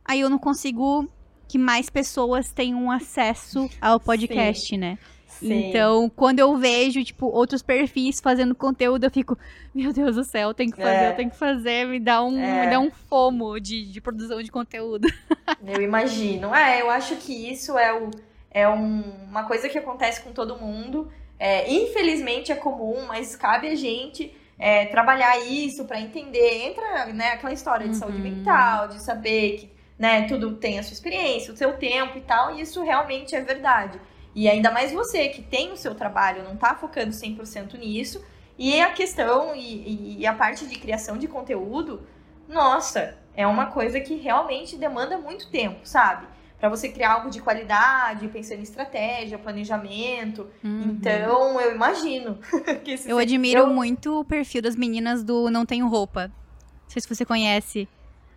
aí 0.05 0.21
eu 0.21 0.29
não 0.29 0.39
consigo 0.39 1.07
que 1.47 1.57
mais 1.57 1.89
pessoas 1.89 2.51
tenham 2.51 2.91
acesso 2.91 3.69
ao 3.81 3.99
podcast, 3.99 4.67
Sim. 4.67 4.77
né? 4.77 4.97
Sim. 5.39 5.69
Então, 5.69 6.11
quando 6.13 6.39
eu 6.39 6.57
vejo, 6.57 7.03
tipo, 7.03 7.27
outros 7.27 7.61
perfis 7.61 8.19
fazendo 8.19 8.53
conteúdo, 8.53 9.05
eu 9.05 9.11
fico, 9.11 9.37
meu 9.73 9.93
Deus 9.93 10.15
do 10.15 10.23
céu, 10.23 10.53
tem 10.53 10.69
que 10.69 10.75
fazer, 10.75 11.05
é. 11.05 11.11
eu 11.11 11.15
tenho 11.15 11.29
que 11.29 11.37
fazer, 11.37 11.87
me 11.87 11.99
dá 11.99 12.21
um, 12.21 12.37
é. 12.37 12.65
me 12.65 12.71
dá 12.71 12.79
um 12.79 12.91
fomo 12.91 13.57
de, 13.59 13.85
de 13.85 14.01
produção 14.01 14.43
de 14.43 14.51
conteúdo. 14.51 15.07
Eu 15.65 15.81
imagino. 15.81 16.53
É, 16.53 16.81
eu 16.81 16.89
acho 16.89 17.15
que 17.17 17.51
isso 17.51 17.77
é, 17.77 17.93
o, 17.93 18.09
é 18.49 18.67
um, 18.67 19.01
uma 19.29 19.43
coisa 19.43 19.67
que 19.67 19.77
acontece 19.77 20.21
com 20.21 20.31
todo 20.31 20.57
mundo. 20.57 21.11
É, 21.39 21.71
infelizmente 21.71 22.51
é 22.51 22.55
comum, 22.55 23.05
mas 23.07 23.35
cabe 23.35 23.69
a 23.69 23.75
gente 23.75 24.35
é, 24.59 24.85
trabalhar 24.87 25.39
isso 25.39 25.85
para 25.85 25.99
entender. 26.01 26.67
Entra 26.67 27.05
né, 27.07 27.29
aquela 27.29 27.53
história 27.53 27.87
de 27.87 27.93
uhum. 27.93 27.99
saúde 27.99 28.19
mental, 28.19 28.89
de 28.89 29.01
saber 29.01 29.57
que 29.57 29.71
né, 29.97 30.27
tudo 30.27 30.55
tem 30.55 30.77
a 30.77 30.83
sua 30.83 30.93
experiência, 30.93 31.53
o 31.53 31.57
seu 31.57 31.77
tempo 31.77 32.17
e 32.17 32.21
tal, 32.21 32.55
e 32.55 32.61
isso 32.61 32.83
realmente 32.83 33.35
é 33.35 33.41
verdade. 33.41 33.99
E 34.35 34.47
ainda 34.47 34.71
mais 34.71 34.91
você 34.91 35.29
que 35.29 35.41
tem 35.41 35.71
o 35.71 35.77
seu 35.77 35.95
trabalho, 35.95 36.43
não 36.43 36.53
está 36.53 36.75
focando 36.75 37.11
100% 37.11 37.77
nisso. 37.77 38.23
E 38.57 38.79
a 38.81 38.91
questão 38.91 39.55
e, 39.55 40.19
e, 40.19 40.27
a 40.27 40.33
parte 40.33 40.67
de 40.67 40.77
criação 40.77 41.17
de 41.17 41.27
conteúdo, 41.27 42.05
nossa, 42.47 43.17
é 43.33 43.47
uma 43.47 43.67
coisa 43.67 44.01
que 44.01 44.15
realmente 44.15 44.75
demanda 44.75 45.17
muito 45.17 45.49
tempo, 45.49 45.79
sabe? 45.83 46.27
Para 46.59 46.69
você 46.69 46.89
criar 46.89 47.13
algo 47.13 47.29
de 47.29 47.41
qualidade, 47.41 48.27
pensando 48.27 48.59
em 48.59 48.63
estratégia, 48.63 49.37
planejamento. 49.37 50.47
Uhum. 50.63 50.91
Então, 50.91 51.59
eu 51.61 51.73
imagino 51.73 52.37
que 52.83 52.95
Eu 53.05 53.17
admiro 53.17 53.61
eu... 53.61 53.67
muito 53.67 54.19
o 54.19 54.25
perfil 54.25 54.61
das 54.61 54.75
meninas 54.75 55.23
do 55.23 55.49
Não 55.49 55.65
Tenho 55.65 55.87
Roupa. 55.87 56.27
Não 56.27 56.89
sei 56.89 57.01
se 57.01 57.07
você 57.07 57.25
conhece. 57.25 57.87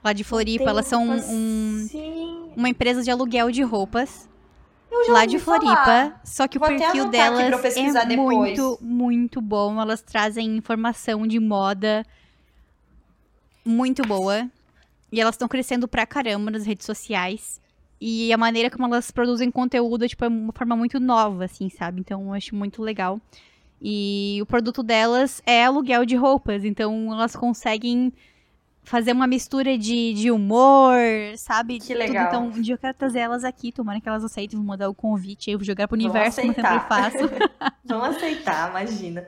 Lá 0.04 0.12
de 0.12 0.24
Floripa, 0.24 0.64
elas 0.64 0.86
são 0.86 1.08
um, 1.08 1.88
uma 2.56 2.68
empresa 2.68 3.02
de 3.02 3.10
aluguel 3.10 3.52
de 3.52 3.62
roupas 3.62 4.28
lá 5.08 5.26
de 5.26 5.38
Floripa. 5.38 5.74
Falar. 5.74 6.20
Só 6.24 6.46
que 6.46 6.58
Vou 6.58 6.68
o 6.68 6.76
perfil 6.76 7.08
delas 7.08 7.66
é 7.76 8.04
depois. 8.06 8.36
muito, 8.36 8.78
muito 8.80 9.40
bom. 9.40 9.80
Elas 9.80 10.02
trazem 10.02 10.56
informação 10.56 11.26
de 11.26 11.40
moda 11.40 12.04
muito 13.64 14.02
boa. 14.02 14.48
E 15.10 15.20
elas 15.20 15.34
estão 15.34 15.48
crescendo 15.48 15.86
pra 15.86 16.06
caramba 16.06 16.50
nas 16.50 16.64
redes 16.64 16.86
sociais. 16.86 17.60
E 18.04 18.32
a 18.32 18.36
maneira 18.36 18.68
como 18.68 18.84
elas 18.84 19.12
produzem 19.12 19.48
conteúdo 19.48 20.08
tipo, 20.08 20.24
é 20.24 20.28
uma 20.28 20.52
forma 20.52 20.74
muito 20.74 20.98
nova, 20.98 21.44
assim, 21.44 21.68
sabe? 21.68 22.00
Então 22.00 22.20
eu 22.22 22.32
acho 22.32 22.52
muito 22.52 22.82
legal. 22.82 23.20
E 23.80 24.40
o 24.42 24.46
produto 24.46 24.82
delas 24.82 25.40
é 25.46 25.64
aluguel 25.64 26.04
de 26.04 26.16
roupas. 26.16 26.64
Então 26.64 27.12
elas 27.12 27.36
conseguem 27.36 28.12
fazer 28.82 29.12
uma 29.12 29.28
mistura 29.28 29.78
de, 29.78 30.14
de 30.14 30.32
humor, 30.32 30.98
sabe? 31.36 31.78
Que 31.78 31.94
legal. 31.94 32.28
Tudo. 32.28 32.46
Então, 32.46 32.58
um 32.58 32.60
dia 32.60 32.74
eu 32.74 32.78
quero 32.78 32.94
trazer 32.94 33.20
elas 33.20 33.44
aqui, 33.44 33.70
tomara 33.70 34.00
que 34.00 34.08
elas 34.08 34.24
aceitem, 34.24 34.58
vou 34.58 34.66
mandar 34.66 34.88
o 34.88 34.94
convite, 34.94 35.52
eu 35.52 35.58
vou 35.58 35.64
jogar 35.64 35.86
pro 35.86 35.96
universo, 35.96 36.40
como 36.40 36.54
sempre 36.54 36.80
faço. 36.80 37.18
Vão 37.86 38.02
aceitar, 38.02 38.70
imagina. 38.70 39.24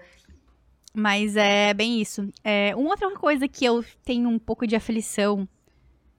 Mas 0.93 1.37
é 1.37 1.73
bem 1.73 2.01
isso. 2.01 2.29
É, 2.43 2.75
uma 2.75 2.91
outra 2.91 3.09
coisa 3.13 3.47
que 3.47 3.65
eu 3.65 3.85
tenho 4.05 4.29
um 4.29 4.39
pouco 4.39 4.67
de 4.67 4.75
aflição, 4.75 5.49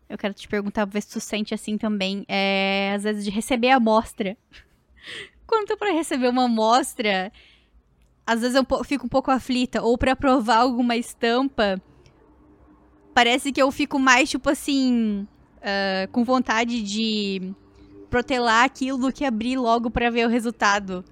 eu 0.10 0.18
quero 0.18 0.34
te 0.34 0.48
perguntar, 0.48 0.86
ver 0.86 1.02
se 1.02 1.10
tu 1.10 1.20
sente 1.20 1.54
assim 1.54 1.78
também, 1.78 2.26
é 2.28 2.94
às 2.96 3.04
vezes 3.04 3.24
de 3.24 3.32
receber 3.32 3.70
a 3.70 3.78
amostra. 3.78 4.38
Quando 5.48 5.68
tu 5.68 5.78
pra 5.78 5.91
receber 5.91 6.30
uma 6.30 6.46
amostra, 6.46 7.32
às 8.26 8.41
vezes 8.41 8.56
eu 8.56 8.84
fico 8.84 9.06
um 9.06 9.10
pouco 9.10 9.30
aflita, 9.32 9.82
ou 9.82 9.98
para 9.98 10.15
provar 10.15 10.58
alguma 10.58 10.96
estampa, 10.96 11.82
parece 13.13 13.52
que 13.52 13.62
eu 13.62 13.72
fico 13.72 14.00
mais, 14.00 14.30
tipo 14.30 14.50
assim, 14.50 15.28
uh, 15.58 16.12
com 16.12 16.24
vontade 16.24 16.82
de 16.82 17.54
protelar 18.10 18.63
aquilo 18.63 18.98
do 18.98 19.12
que 19.12 19.26
abrir 19.26 19.58
logo 19.58 19.91
para 19.91 20.10
ver 20.10 20.26
o 20.26 20.30
resultado. 20.30 21.04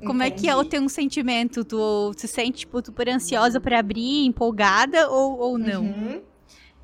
Como 0.00 0.22
Entendi. 0.22 0.34
é 0.34 0.40
que 0.40 0.48
é 0.48 0.56
o 0.56 0.64
teu 0.64 0.86
sentimento? 0.88 1.64
Tu 1.64 2.12
se 2.16 2.28
sente, 2.28 2.58
tipo, 2.60 2.84
super 2.84 3.08
ansiosa 3.08 3.60
para 3.60 3.78
abrir, 3.78 4.26
empolgada 4.26 5.08
ou, 5.08 5.38
ou 5.38 5.58
não? 5.58 5.84
Uhum. 5.84 6.22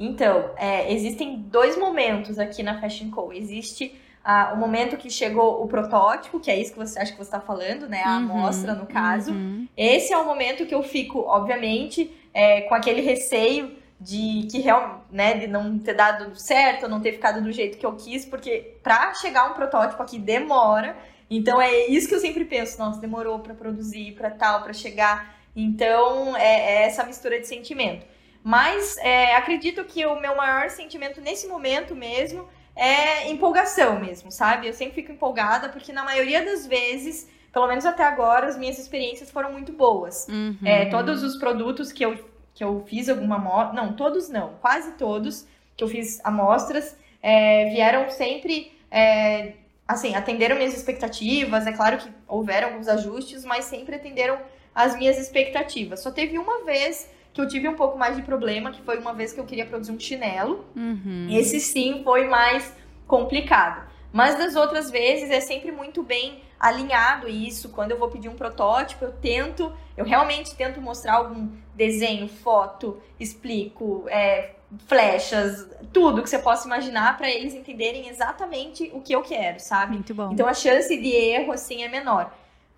Então, 0.05 0.51
é, 0.57 0.93
existem 0.93 1.37
dois 1.37 1.79
momentos 1.79 2.37
aqui 2.37 2.61
na 2.61 2.81
Fashion 2.81 3.09
Co. 3.09 3.33
Existe 3.33 3.95
ah, 4.25 4.53
o 4.53 4.59
momento 4.59 4.97
que 4.97 5.09
chegou 5.09 5.63
o 5.63 5.69
protótipo, 5.69 6.41
que 6.41 6.51
é 6.51 6.59
isso 6.59 6.73
que 6.73 6.79
você 6.79 6.99
acha 6.99 7.13
que 7.13 7.19
você 7.19 7.29
está 7.29 7.41
falando, 7.41 7.89
né? 7.89 8.03
A 8.05 8.17
uhum, 8.17 8.17
amostra, 8.17 8.75
no 8.75 8.85
caso. 8.85 9.31
Uhum. 9.31 9.69
Esse 9.77 10.13
é 10.13 10.19
o 10.19 10.25
momento 10.27 10.67
que 10.67 10.75
eu 10.75 10.83
fico, 10.83 11.21
obviamente, 11.21 12.11
é, 12.35 12.63
com 12.63 12.75
aquele 12.75 13.01
receio 13.01 13.77
de 14.01 14.49
que 14.51 14.59
real, 14.59 15.07
né, 15.09 15.35
de 15.35 15.47
não 15.47 15.79
ter 15.79 15.95
dado 15.95 16.35
certo, 16.35 16.89
não 16.89 17.01
ter 17.01 17.13
ficado 17.13 17.41
do 17.41 17.53
jeito 17.53 17.79
que 17.79 17.87
eu 17.87 17.95
quis, 17.95 18.25
porque 18.25 18.75
para 18.83 19.15
chegar 19.15 19.49
um 19.49 19.55
protótipo 19.55 20.03
aqui 20.03 20.19
demora. 20.19 20.97
Então 21.31 21.63
é 21.63 21.87
isso 21.87 22.09
que 22.09 22.15
eu 22.17 22.19
sempre 22.19 22.45
penso, 22.45 22.77
nossa, 22.81 23.01
demorou 23.01 23.39
para 23.39 23.55
produzir, 23.55 24.17
para 24.17 24.31
tal, 24.31 24.65
para 24.65 24.73
chegar. 24.73 25.37
Então 25.55 26.37
é, 26.37 26.43
é, 26.43 26.83
essa 26.87 27.05
mistura 27.05 27.39
de 27.39 27.47
sentimento. 27.47 28.05
Mas 28.43 28.97
é, 28.99 29.37
acredito 29.37 29.85
que 29.85 30.05
o 30.05 30.21
meu 30.21 30.37
maior 30.37 30.69
sentimento 30.71 31.21
nesse 31.21 31.47
momento 31.47 31.95
mesmo 31.95 32.49
é 32.75 33.31
empolgação 33.31 34.01
mesmo, 34.01 34.33
sabe? 34.33 34.67
Eu 34.67 34.73
sempre 34.73 34.95
fico 34.95 35.13
empolgada 35.13 35.69
porque 35.69 35.93
na 35.93 36.05
maioria 36.05 36.45
das 36.45 36.67
vezes 36.67 37.29
pelo 37.53 37.67
menos 37.67 37.85
até 37.85 38.03
agora, 38.03 38.47
as 38.47 38.57
minhas 38.57 38.79
experiências 38.79 39.31
foram 39.31 39.53
muito 39.53 39.73
boas. 39.73 40.27
Uhum. 40.29 40.57
É, 40.65 40.87
todos 40.87 41.23
os 41.23 41.37
produtos 41.37 41.93
que 41.93 42.05
eu 42.05 42.33
que 42.55 42.63
eu 42.63 42.85
fiz 42.87 43.09
alguma 43.09 43.37
amostra, 43.37 43.73
não, 43.73 43.95
todos 43.95 44.29
não, 44.29 44.55
quase 44.61 44.93
todos 44.93 45.47
que 45.75 45.83
eu 45.83 45.89
fiz 45.89 46.21
amostras 46.23 46.95
é, 47.23 47.71
vieram 47.71 48.11
sempre, 48.11 48.79
é, 48.91 49.55
assim, 49.89 50.15
atenderam 50.15 50.57
minhas 50.57 50.75
expectativas. 50.77 51.67
É 51.67 51.73
claro 51.73 51.97
que 51.97 52.11
houveram 52.29 52.69
alguns 52.69 52.89
ajustes, 52.89 53.43
mas 53.43 53.65
sempre 53.65 53.97
atenderam 53.97 54.39
as 54.75 54.95
minhas 54.97 55.19
expectativas. 55.19 56.01
Só 56.01 56.11
teve 56.11 56.39
uma 56.39 56.63
vez 56.65 57.09
que 57.33 57.41
eu 57.41 57.49
tive 57.49 57.69
um 57.69 57.75
pouco 57.75 57.99
mais 57.99 58.17
de 58.17 58.23
problema, 58.23 58.71
que 58.71 58.83
foi 58.83 58.99
uma 58.99 59.15
vez 59.15 59.33
que 59.33 59.41
eu 59.41 59.45
queria 59.45 59.67
produzir 59.67 59.93
um 59.93 59.99
chinelo. 59.99 60.65
Uhum. 60.77 61.29
Esse 61.31 61.61
sim 61.61 62.03
foi 62.05 62.29
mais 62.29 62.75
complicado. 63.07 63.91
Mas 64.13 64.37
das 64.37 64.55
outras 64.55 64.91
vezes 64.91 65.31
é 65.31 65.41
sempre 65.41 65.73
muito 65.73 66.03
bem 66.03 66.43
alinhado 66.61 67.29
isso. 67.29 67.71
Quando 67.71 67.93
eu 67.93 67.99
vou 67.99 68.09
pedir 68.09 68.29
um 68.29 68.35
protótipo, 68.35 69.05
eu 69.05 69.13
tento, 69.13 69.73
eu 69.97 70.05
realmente 70.05 70.55
tento 70.55 70.81
mostrar 70.81 71.15
algum 71.15 71.49
desenho, 71.75 72.29
foto, 72.29 73.01
explico, 73.19 74.05
é, 74.09 74.53
flechas, 74.87 75.67
tudo 75.93 76.23
que 76.23 76.29
você 76.29 76.39
possa 76.39 76.67
imaginar 76.67 77.17
para 77.17 77.31
eles 77.31 77.55
entenderem 77.55 78.09
exatamente 78.09 78.91
o 78.93 79.01
que 79.01 79.15
eu 79.15 79.23
quero, 79.23 79.59
sabe? 79.59 79.95
Muito 79.95 80.15
bom. 80.15 80.31
Então 80.33 80.47
a 80.47 80.55
chance 80.55 80.95
de 80.97 81.09
erro 81.09 81.53
assim 81.53 81.83
é 81.83 81.89
menor. 81.89 82.33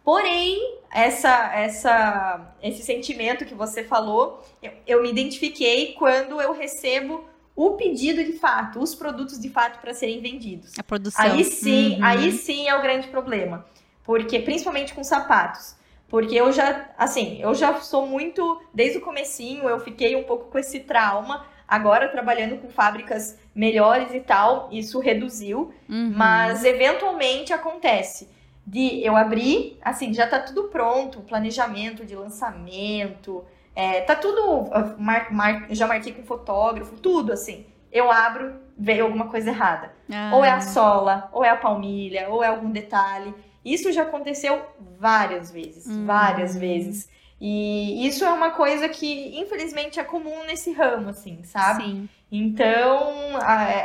Porém, 0.05 0.81
essa, 0.93 1.51
essa, 1.55 2.55
esse 2.63 2.83
sentimento 2.83 3.47
que 3.47 3.55
você 3.55 3.83
falou, 3.83 4.45
eu, 4.63 4.73
eu 4.87 5.03
me 5.03 5.11
identifiquei 5.11 5.95
quando 5.95 6.43
eu 6.43 6.53
recebo 6.53 7.25
o 7.57 7.71
pedido 7.71 8.23
de 8.23 8.35
fato, 8.35 8.81
os 8.81 8.95
produtos 8.95 9.41
de 9.41 9.49
fato 9.49 9.81
para 9.81 9.95
serem 9.95 10.21
vendidos. 10.21 10.73
A 10.79 10.83
produção. 10.83 11.25
Aí 11.25 11.43
sim, 11.43 11.97
uhum. 11.97 12.05
aí 12.05 12.33
sim 12.33 12.69
é 12.69 12.77
o 12.77 12.83
grande 12.83 13.09
problema. 13.09 13.65
Porque, 14.05 14.39
principalmente 14.41 14.93
com 14.93 15.03
sapatos. 15.03 15.75
Porque 16.07 16.35
eu 16.35 16.53
já, 16.53 16.91
assim, 16.99 17.41
eu 17.41 17.55
já 17.55 17.81
sou 17.81 18.07
muito, 18.07 18.61
desde 18.75 18.99
o 18.99 19.01
comecinho, 19.01 19.67
eu 19.67 19.81
fiquei 19.81 20.15
um 20.15 20.25
pouco 20.25 20.51
com 20.51 20.59
esse 20.59 20.81
trauma. 20.81 21.47
Agora, 21.67 22.09
trabalhando 22.09 22.61
com 22.61 22.69
fábricas 22.69 23.39
melhores 23.55 24.13
e 24.13 24.21
tal, 24.21 24.69
isso 24.71 24.99
reduziu. 24.99 25.73
Uhum. 25.89 26.13
Mas, 26.15 26.63
eventualmente, 26.63 27.55
acontece 27.55 28.29
de 28.67 29.05
eu 29.05 29.17
abrir, 29.17 29.79
assim, 29.83 30.15
já 30.15 30.27
tá 30.27 30.39
tudo 30.39 30.65
pronto, 30.65 31.21
planejamento 31.21 32.05
de 32.05 32.17
lançamento, 32.17 33.45
é, 33.75 34.01
tá 34.03 34.15
tudo. 34.15 34.71
Mar, 34.99 35.33
mar, 35.33 35.67
já 35.71 35.87
marquei 35.87 36.13
com 36.13 36.23
fotógrafo, 36.23 36.97
tudo 36.97 37.33
assim. 37.33 37.67
Eu 37.93 38.11
abro, 38.11 38.55
veio 38.77 39.05
alguma 39.05 39.29
coisa 39.29 39.51
errada. 39.51 39.93
Ah. 40.13 40.33
Ou 40.35 40.45
é 40.45 40.51
a 40.51 40.61
sola, 40.61 41.29
ou 41.33 41.45
é 41.45 41.51
a 41.51 41.57
palmilha, 41.57 42.29
ou 42.29 42.43
é 42.43 42.47
algum 42.47 42.71
detalhe. 42.71 43.35
Isso 43.65 43.93
já 43.93 44.03
aconteceu 44.03 44.63
várias 44.99 45.51
vezes, 45.51 45.87
hum. 45.87 46.07
várias 46.07 46.57
vezes. 46.57 47.09
E 47.41 48.07
isso 48.07 48.25
é 48.25 48.33
uma 48.33 48.51
coisa 48.51 48.89
que, 48.89 49.39
infelizmente, 49.39 49.99
é 49.99 50.05
comum 50.05 50.45
nesse 50.47 50.73
ramo, 50.73 51.11
assim, 51.11 51.43
sabe? 51.45 51.85
Sim. 51.85 52.09
Então, 52.31 53.37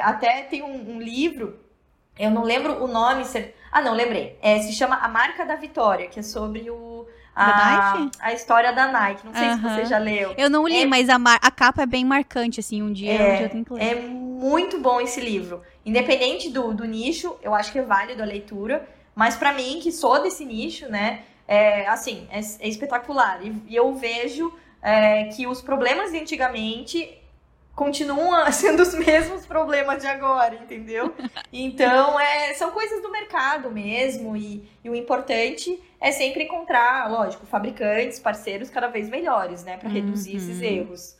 até 0.03 0.43
tem 0.43 0.63
um, 0.63 0.95
um 0.95 1.01
livro, 1.01 1.59
eu 2.19 2.29
não 2.29 2.43
lembro 2.43 2.83
o 2.83 2.87
nome. 2.87 3.23
Ah, 3.71 3.81
não, 3.81 3.93
lembrei. 3.93 4.37
É, 4.41 4.59
se 4.59 4.73
chama 4.73 4.97
A 4.97 5.07
Marca 5.07 5.45
da 5.45 5.55
Vitória, 5.55 6.07
que 6.07 6.19
é 6.19 6.23
sobre 6.23 6.69
o 6.69 7.07
a, 7.39 8.09
a 8.19 8.33
história 8.33 8.73
da 8.73 8.91
Nike. 8.91 9.25
Não 9.25 9.33
sei 9.33 9.47
uh 9.47 9.51
-huh. 9.51 9.55
se 9.55 9.75
você 9.75 9.85
já 9.85 9.97
leu. 9.97 10.33
Eu 10.37 10.49
não 10.49 10.67
li, 10.67 10.83
é, 10.83 10.85
mas 10.85 11.07
a, 11.09 11.15
a 11.15 11.51
capa 11.51 11.83
é 11.83 11.85
bem 11.85 12.03
marcante, 12.03 12.59
assim, 12.59 12.81
um 12.83 12.91
dia, 12.91 13.13
é, 13.13 13.15
um 13.15 13.37
dia 13.37 13.45
eu 13.45 13.49
tenho 13.49 13.65
que 13.65 13.73
ler. 13.73 13.83
É 13.83 13.95
muito 13.95 14.79
bom 14.79 14.99
esse 14.99 15.21
livro. 15.21 15.61
Independente 15.85 16.49
do, 16.49 16.73
do 16.73 16.85
nicho, 16.85 17.37
eu 17.41 17.55
acho 17.55 17.71
que 17.71 17.79
é 17.79 17.83
válido 17.83 18.21
a 18.21 18.25
leitura. 18.25 18.87
Mas 19.15 19.35
para 19.35 19.53
mim, 19.53 19.79
que 19.81 19.91
sou 19.91 20.21
desse 20.21 20.45
nicho, 20.45 20.87
né, 20.89 21.21
é, 21.47 21.87
assim, 21.87 22.27
é, 22.29 22.39
é 22.39 22.67
espetacular. 22.67 23.39
E, 23.41 23.55
e, 23.67 23.75
eu 23.75 23.93
vejo 23.93 24.53
é, 24.81 25.25
que 25.25 25.47
os 25.47 25.61
problemas 25.61 26.11
de 26.11 26.19
antigamente 26.19 27.17
continuam 27.79 28.45
sendo 28.51 28.81
os 28.83 28.93
mesmos 28.93 29.45
problemas 29.45 30.01
de 30.01 30.07
agora, 30.07 30.55
entendeu? 30.55 31.15
Então, 31.51 32.19
é, 32.19 32.53
são 32.55 32.71
coisas 32.71 33.01
do 33.01 33.09
mercado 33.09 33.71
mesmo, 33.71 34.35
e, 34.35 34.67
e, 34.83 34.89
o 34.89 34.95
importante 34.95 35.79
é 36.01 36.11
sempre 36.11 36.43
encontrar, 36.43 37.09
lógico, 37.09 37.45
fabricantes, 37.45 38.19
parceiros 38.19 38.69
cada 38.69 38.87
vez 38.87 39.07
melhores, 39.07 39.63
né, 39.63 39.77
para 39.77 39.87
reduzir 39.87 40.31
uhum. 40.31 40.37
esses 40.37 40.61
erros. 40.61 41.17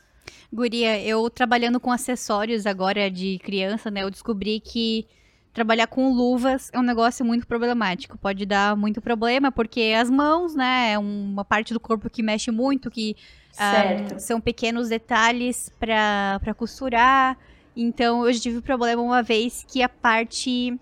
Guria, 0.52 1.00
eu 1.02 1.30
trabalhando 1.30 1.80
com 1.80 1.90
acessórios 1.90 2.66
agora 2.66 3.10
de 3.10 3.38
criança, 3.38 3.90
né, 3.90 4.02
eu 4.02 4.10
descobri 4.10 4.60
que 4.60 5.06
trabalhar 5.52 5.86
com 5.86 6.12
luvas 6.12 6.70
é 6.72 6.78
um 6.78 6.82
negócio 6.82 7.24
muito 7.24 7.46
problemático. 7.46 8.16
Pode 8.18 8.46
dar 8.46 8.76
muito 8.76 9.00
problema, 9.00 9.50
porque 9.50 9.94
as 9.98 10.08
mãos, 10.08 10.54
né, 10.54 10.92
é 10.92 10.98
uma 10.98 11.44
parte 11.44 11.72
do 11.72 11.80
corpo 11.80 12.08
que 12.08 12.22
mexe 12.22 12.50
muito, 12.50 12.90
que 12.90 13.16
um, 13.52 14.18
são 14.18 14.40
pequenos 14.40 14.88
detalhes 14.88 15.70
para 15.78 16.54
costurar. 16.56 17.36
Então, 17.76 18.26
eu 18.26 18.38
tive 18.38 18.58
um 18.58 18.62
problema 18.62 19.02
uma 19.02 19.22
vez 19.22 19.64
que 19.66 19.82
a 19.82 19.88
parte 19.88 20.78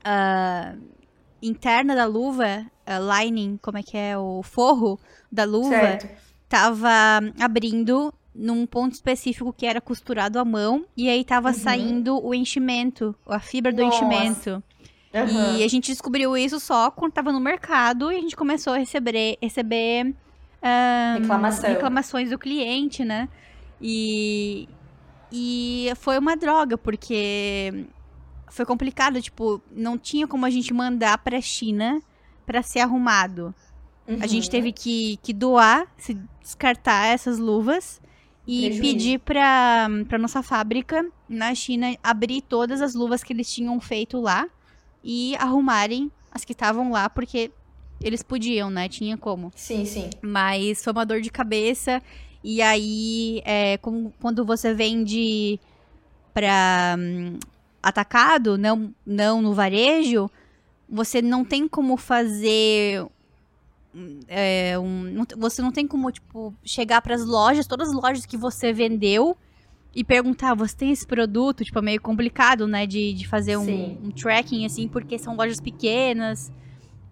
uh, 0.00 0.78
interna 1.42 1.94
da 1.94 2.04
luva, 2.04 2.66
lining, 3.22 3.58
como 3.60 3.78
é 3.78 3.82
que 3.82 3.96
é, 3.96 4.16
o 4.16 4.42
forro 4.42 4.98
da 5.30 5.44
luva, 5.44 5.70
certo. 5.70 6.08
tava 6.48 6.88
abrindo 7.38 8.12
num 8.38 8.64
ponto 8.64 8.92
específico 8.92 9.52
que 9.52 9.66
era 9.66 9.80
costurado 9.80 10.38
à 10.38 10.44
mão 10.44 10.86
e 10.96 11.08
aí 11.08 11.24
tava 11.24 11.48
uhum. 11.48 11.54
saindo 11.54 12.24
o 12.24 12.32
enchimento, 12.32 13.14
a 13.26 13.40
fibra 13.40 13.72
do 13.72 13.82
Nossa. 13.82 13.96
enchimento. 13.96 14.62
Uhum. 15.12 15.56
E 15.56 15.64
a 15.64 15.68
gente 15.68 15.90
descobriu 15.90 16.36
isso 16.36 16.60
só 16.60 16.90
quando 16.90 17.12
tava 17.12 17.32
no 17.32 17.40
mercado 17.40 18.12
e 18.12 18.16
a 18.16 18.20
gente 18.20 18.36
começou 18.36 18.74
a 18.74 18.78
receber, 18.78 19.36
receber 19.42 20.14
um, 20.62 21.20
Reclamação. 21.20 21.70
reclamações 21.70 22.30
do 22.30 22.38
cliente, 22.38 23.04
né? 23.04 23.28
E, 23.80 24.68
e 25.32 25.90
foi 25.96 26.16
uma 26.16 26.36
droga, 26.36 26.78
porque 26.78 27.86
foi 28.50 28.64
complicado, 28.64 29.20
tipo, 29.20 29.60
não 29.72 29.98
tinha 29.98 30.28
como 30.28 30.46
a 30.46 30.50
gente 30.50 30.72
mandar 30.72 31.18
pra 31.18 31.40
China 31.40 32.00
para 32.46 32.62
ser 32.62 32.80
arrumado. 32.80 33.52
Uhum. 34.06 34.18
A 34.20 34.26
gente 34.28 34.44
uhum. 34.44 34.50
teve 34.50 34.72
que, 34.72 35.18
que 35.22 35.32
doar, 35.32 35.88
se 35.96 36.14
descartar 36.40 37.06
essas 37.06 37.38
luvas 37.38 38.00
e 38.48 38.62
Prejuízo. 38.62 38.80
pedir 38.80 39.18
para 39.20 39.88
para 40.08 40.16
nossa 40.16 40.42
fábrica 40.42 41.06
na 41.28 41.54
China 41.54 41.94
abrir 42.02 42.40
todas 42.40 42.80
as 42.80 42.94
luvas 42.94 43.22
que 43.22 43.34
eles 43.34 43.52
tinham 43.52 43.78
feito 43.78 44.18
lá 44.18 44.48
e 45.04 45.36
arrumarem 45.36 46.10
as 46.32 46.44
que 46.44 46.52
estavam 46.52 46.90
lá, 46.90 47.10
porque 47.10 47.50
eles 48.00 48.22
podiam, 48.22 48.70
né? 48.70 48.88
Tinha 48.88 49.16
como. 49.16 49.52
Sim, 49.54 49.84
sim. 49.84 50.10
Mas 50.22 50.82
foi 50.82 50.92
uma 50.92 51.04
dor 51.04 51.20
de 51.20 51.30
cabeça. 51.30 52.02
E 52.42 52.62
aí, 52.62 53.42
é, 53.44 53.76
como, 53.78 54.12
quando 54.20 54.44
você 54.44 54.72
vende 54.72 55.58
para 56.32 56.96
um, 56.98 57.38
atacado, 57.82 58.56
não, 58.56 58.94
não 59.04 59.42
no 59.42 59.52
varejo, 59.52 60.30
você 60.88 61.20
não 61.20 61.44
tem 61.44 61.66
como 61.66 61.96
fazer. 61.96 63.04
É, 64.28 64.78
um, 64.78 65.24
você 65.36 65.62
não 65.62 65.72
tem 65.72 65.86
como, 65.86 66.10
tipo, 66.12 66.54
chegar 66.62 67.00
para 67.02 67.14
as 67.14 67.24
lojas, 67.24 67.66
todas 67.66 67.88
as 67.88 67.94
lojas 67.94 68.26
que 68.26 68.36
você 68.36 68.72
vendeu 68.72 69.36
e 69.94 70.04
perguntar, 70.04 70.54
você 70.54 70.76
tem 70.76 70.90
esse 70.90 71.06
produto? 71.06 71.64
Tipo, 71.64 71.78
é 71.78 71.82
meio 71.82 72.00
complicado, 72.00 72.66
né? 72.66 72.86
De, 72.86 73.12
de 73.14 73.26
fazer 73.26 73.56
um, 73.56 73.98
um, 74.04 74.10
tracking, 74.10 74.64
assim, 74.66 74.86
porque 74.86 75.18
são 75.18 75.34
lojas 75.34 75.60
pequenas. 75.60 76.52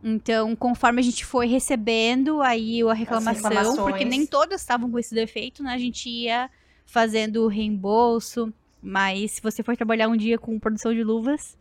Então, 0.05 0.55
conforme 0.55 1.01
a 1.01 1.05
gente 1.05 1.25
foi 1.25 1.47
recebendo 1.47 2.41
aí 2.43 2.83
a 2.83 2.93
reclamação, 2.93 3.77
porque 3.77 4.05
nem 4.05 4.27
todas 4.27 4.61
estavam 4.61 4.91
com 4.91 4.99
esse 4.99 5.15
defeito, 5.15 5.63
né? 5.63 5.73
A 5.73 5.79
gente 5.79 6.09
ia 6.09 6.51
fazendo 6.85 7.45
o 7.45 7.49
reembolso. 7.49 8.53
Mas 8.81 9.33
se 9.33 9.43
você 9.43 9.63
for 9.65 9.77
trabalhar 9.77 10.07
um 10.07 10.17
dia 10.17 10.39
com 10.39 10.61
produção 10.61 10.95
de 10.95 11.03
luvas. 11.03 11.59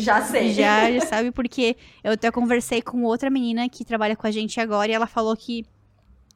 Já 0.00 0.22
sei. 0.22 0.52
Já, 0.52 0.90
já 0.90 1.00
sabe, 1.00 1.30
porque 1.30 1.76
eu 2.02 2.12
até 2.12 2.30
conversei 2.30 2.82
com 2.82 3.02
outra 3.04 3.30
menina 3.30 3.68
que 3.68 3.84
trabalha 3.84 4.16
com 4.16 4.26
a 4.26 4.30
gente 4.30 4.60
agora 4.60 4.90
e 4.90 4.94
ela 4.94 5.06
falou 5.06 5.36
que 5.36 5.64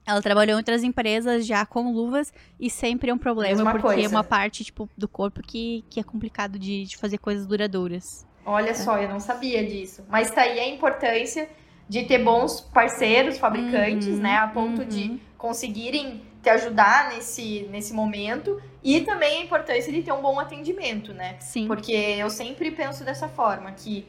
ela 0.06 0.20
trabalhou 0.20 0.54
em 0.54 0.58
outras 0.58 0.82
empresas 0.82 1.46
já 1.46 1.64
com 1.64 1.90
luvas 1.90 2.32
e 2.60 2.68
sempre 2.68 3.10
é 3.10 3.14
um 3.14 3.18
problema, 3.18 3.56
Mesma 3.56 3.70
porque 3.72 3.86
coisa. 3.86 4.02
é 4.02 4.08
uma 4.08 4.22
parte, 4.22 4.64
tipo, 4.64 4.88
do 4.96 5.08
corpo 5.08 5.40
que, 5.42 5.84
que 5.88 5.98
é 5.98 6.02
complicado 6.02 6.58
de, 6.58 6.84
de 6.84 6.96
fazer 6.96 7.18
coisas 7.18 7.46
duradouras. 7.46 8.26
Olha 8.44 8.70
é. 8.70 8.74
só, 8.74 8.98
eu 8.98 9.08
não 9.08 9.18
sabia 9.18 9.64
disso. 9.64 10.04
Mas 10.08 10.30
tá 10.30 10.42
aí 10.42 10.60
a 10.60 10.68
importância 10.68 11.48
de 11.88 12.04
ter 12.04 12.22
bons 12.22 12.60
parceiros, 12.60 13.38
fabricantes, 13.38 14.08
uhum, 14.08 14.20
né? 14.20 14.36
A 14.36 14.48
ponto 14.48 14.82
uhum. 14.82 14.88
de 14.88 15.20
conseguirem 15.38 16.22
te 16.44 16.50
ajudar 16.50 17.10
nesse, 17.12 17.66
nesse 17.70 17.92
momento. 17.92 18.62
E 18.82 19.00
também 19.00 19.40
a 19.40 19.44
importância 19.44 19.90
de 19.90 20.02
ter 20.02 20.12
um 20.12 20.20
bom 20.20 20.38
atendimento, 20.38 21.12
né? 21.12 21.36
Sim. 21.40 21.66
Porque 21.66 21.92
eu 21.92 22.28
sempre 22.28 22.70
penso 22.70 23.02
dessa 23.02 23.28
forma, 23.28 23.72
que, 23.72 24.06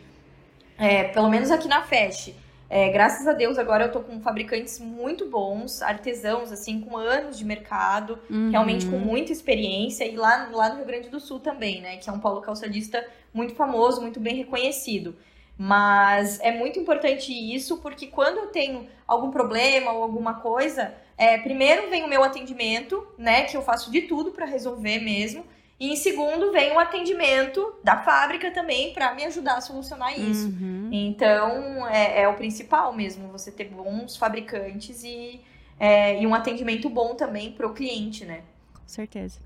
é, 0.78 1.06
pelo 1.06 1.30
menos 1.30 1.50
aqui 1.50 1.68
na 1.68 1.82
Fest, 1.82 2.34
é, 2.70 2.90
graças 2.90 3.26
a 3.26 3.32
Deus, 3.32 3.58
agora 3.58 3.86
eu 3.86 3.92
tô 3.92 4.02
com 4.02 4.20
fabricantes 4.20 4.80
muito 4.80 5.30
bons, 5.30 5.82
artesãos, 5.82 6.52
assim, 6.52 6.82
com 6.82 6.98
anos 6.98 7.38
de 7.38 7.46
mercado, 7.46 8.20
uhum. 8.30 8.52
realmente 8.52 8.86
com 8.88 8.98
muita 8.98 9.32
experiência, 9.32 10.04
e 10.04 10.18
lá, 10.18 10.50
lá 10.52 10.70
no 10.70 10.78
Rio 10.78 10.86
Grande 10.86 11.10
do 11.10 11.22
Sul 11.22 11.40
também, 11.40 11.80
né? 11.80 11.96
Que 11.98 12.10
é 12.10 12.14
um 12.14 12.20
polo 12.20 12.42
calçadista 12.42 13.06
muito 13.34 13.56
famoso, 13.56 14.02
muito 14.02 14.20
bem 14.20 14.36
reconhecido. 14.36 15.16
Mas 15.58 16.40
é 16.42 16.52
muito 16.52 16.80
importante 16.80 17.32
isso, 17.32 17.78
porque 17.78 18.08
quando 18.08 18.38
eu 18.38 18.48
tenho 18.48 18.88
algum 19.08 19.32
problema 19.32 19.92
ou 19.92 20.04
alguma 20.04 20.36
coisa, 20.36 20.94
é, 21.18 21.38
primeiro 21.38 21.90
vem 21.90 22.04
o 22.04 22.10
meu 22.10 22.24
atendimento, 22.24 23.08
né? 23.18 23.44
Que 23.44 23.56
eu 23.56 23.62
faço 23.62 23.90
de 23.92 24.02
tudo 24.02 24.32
para 24.32 24.46
resolver 24.46 25.00
mesmo. 25.00 25.46
E 25.80 25.92
em 25.92 25.96
segundo, 25.96 26.52
vem 26.52 26.72
o 26.72 26.80
atendimento 26.80 27.76
da 27.84 27.98
fábrica 27.98 28.50
também 28.52 28.94
para 28.94 29.14
me 29.14 29.26
ajudar 29.26 29.58
a 29.58 29.62
solucionar 29.62 30.18
isso. 30.18 30.48
Uhum. 30.48 30.90
Então, 30.92 31.86
é, 31.88 32.22
é, 32.22 32.28
o 32.28 32.34
principal 32.36 32.94
mesmo, 32.94 33.28
você 33.28 33.52
ter 33.52 33.66
bons 33.66 34.16
fabricantes 34.16 35.04
e, 35.04 35.42
é, 35.78 36.22
e 36.22 36.26
um 36.26 36.34
atendimento 36.34 36.90
bom 36.90 37.16
também 37.16 37.52
para 37.52 37.68
o 37.68 37.74
cliente, 37.74 38.24
né? 38.24 38.42
Com 38.74 38.88
certeza. 38.88 39.40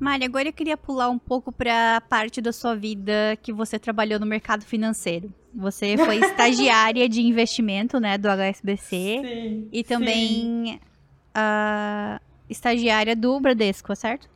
Mari, 0.00 0.24
agora 0.24 0.48
eu 0.48 0.52
queria 0.52 0.76
pular 0.76 1.10
um 1.10 1.18
pouco 1.18 1.50
para 1.50 1.96
a 1.96 2.00
parte 2.00 2.40
da 2.40 2.52
sua 2.52 2.76
vida 2.76 3.36
que 3.42 3.52
você 3.52 3.78
trabalhou 3.78 4.20
no 4.20 4.26
mercado 4.26 4.64
financeiro. 4.64 5.32
Você 5.52 5.96
foi 5.96 6.18
estagiária 6.22 7.08
de 7.08 7.20
investimento, 7.20 7.98
né, 7.98 8.16
do 8.16 8.28
HSBC. 8.28 8.86
Sim, 8.86 9.68
e 9.72 9.82
também 9.82 10.80
uh, 11.36 12.20
estagiária 12.48 13.16
do 13.16 13.40
Bradesco, 13.40 13.94
certo? 13.96 14.28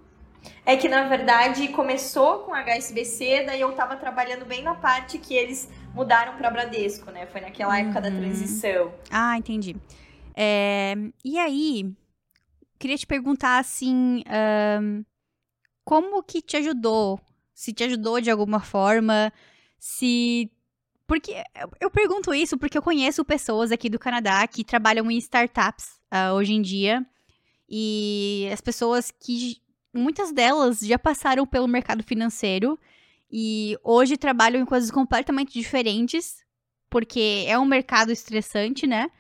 É 0.66 0.77
que, 0.77 0.88
na 0.88 1.07
verdade, 1.07 1.68
começou 1.68 2.40
com 2.40 2.53
HSBC, 2.53 3.44
daí 3.46 3.61
eu 3.61 3.70
tava 3.72 3.94
trabalhando 3.94 4.44
bem 4.44 4.62
na 4.62 4.75
parte 4.75 5.16
que 5.18 5.35
eles 5.35 5.70
mudaram 5.94 6.37
para 6.37 6.51
Bradesco, 6.51 7.12
né? 7.12 7.27
Foi 7.27 7.40
naquela 7.40 7.79
época 7.79 8.01
da 8.01 8.09
uhum. 8.09 8.16
transição. 8.16 8.92
Ah, 9.09 9.38
entendi. 9.38 9.77
É, 10.35 10.94
e 11.25 11.38
aí, 11.38 11.92
queria 12.79 12.96
te 12.96 13.07
perguntar, 13.07 13.59
assim, 13.59 14.25
um, 14.81 15.05
como 15.85 16.23
que 16.23 16.40
te 16.40 16.57
ajudou? 16.57 17.21
Se 17.55 17.73
te 17.73 17.85
ajudou 17.85 18.21
de 18.21 18.31
alguma 18.31 18.61
forma, 18.61 19.33
se... 19.79 20.51
Porque 21.07 21.42
eu 21.81 21.90
pergunto 21.90 22.33
isso 22.33 22.57
porque 22.57 22.79
eu 22.79 22.83
conheço 22.83 23.25
pessoas 23.25 23.71
aqui 23.71 23.90
do 23.90 23.99
Canadá 23.99 24.47
que 24.47 24.64
trabalham 24.64 25.11
em 25.11 25.18
startups 25.18 26.01
uh, 26.12 26.33
hoje 26.35 26.53
em 26.53 26.62
dia. 26.62 27.05
E 27.68 28.49
as 28.53 28.61
pessoas 28.61 29.11
que 29.11 29.61
muitas 29.92 30.33
delas 30.33 30.81
já 30.81 30.99
passaram 30.99 31.47
pelo 31.47 31.68
mercado 31.68 32.03
financeiro 32.03 32.79
e 33.31 33.77
hoje 33.83 34.16
trabalham 34.16 34.61
em 34.61 34.66
coisas 34.66 34.90
completamente 34.90 35.53
diferentes, 35.53 36.45
porque 36.88 37.45
é 37.47 37.59
um 37.59 37.64
mercado 37.64 38.12
estressante, 38.12 38.87
né? 38.87 39.11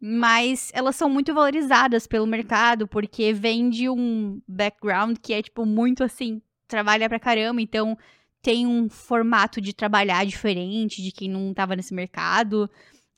Mas 0.00 0.70
elas 0.74 0.96
são 0.96 1.10
muito 1.10 1.34
valorizadas 1.34 2.06
pelo 2.06 2.26
mercado, 2.26 2.88
porque 2.88 3.32
vem 3.32 3.68
de 3.68 3.88
um 3.88 4.40
background 4.48 5.18
que 5.20 5.34
é, 5.34 5.42
tipo, 5.42 5.66
muito 5.66 6.02
assim, 6.02 6.40
trabalha 6.66 7.08
pra 7.08 7.20
caramba, 7.20 7.60
então 7.60 7.98
tem 8.40 8.66
um 8.66 8.88
formato 8.88 9.60
de 9.60 9.74
trabalhar 9.74 10.24
diferente 10.24 11.02
de 11.02 11.12
quem 11.12 11.28
não 11.28 11.50
estava 11.50 11.76
nesse 11.76 11.92
mercado. 11.92 12.70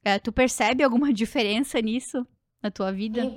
É, 0.04 0.18
tu 0.18 0.32
percebe 0.32 0.82
alguma 0.82 1.12
diferença 1.14 1.80
nisso 1.80 2.26
na 2.60 2.70
tua 2.70 2.92
vida? 2.92 3.30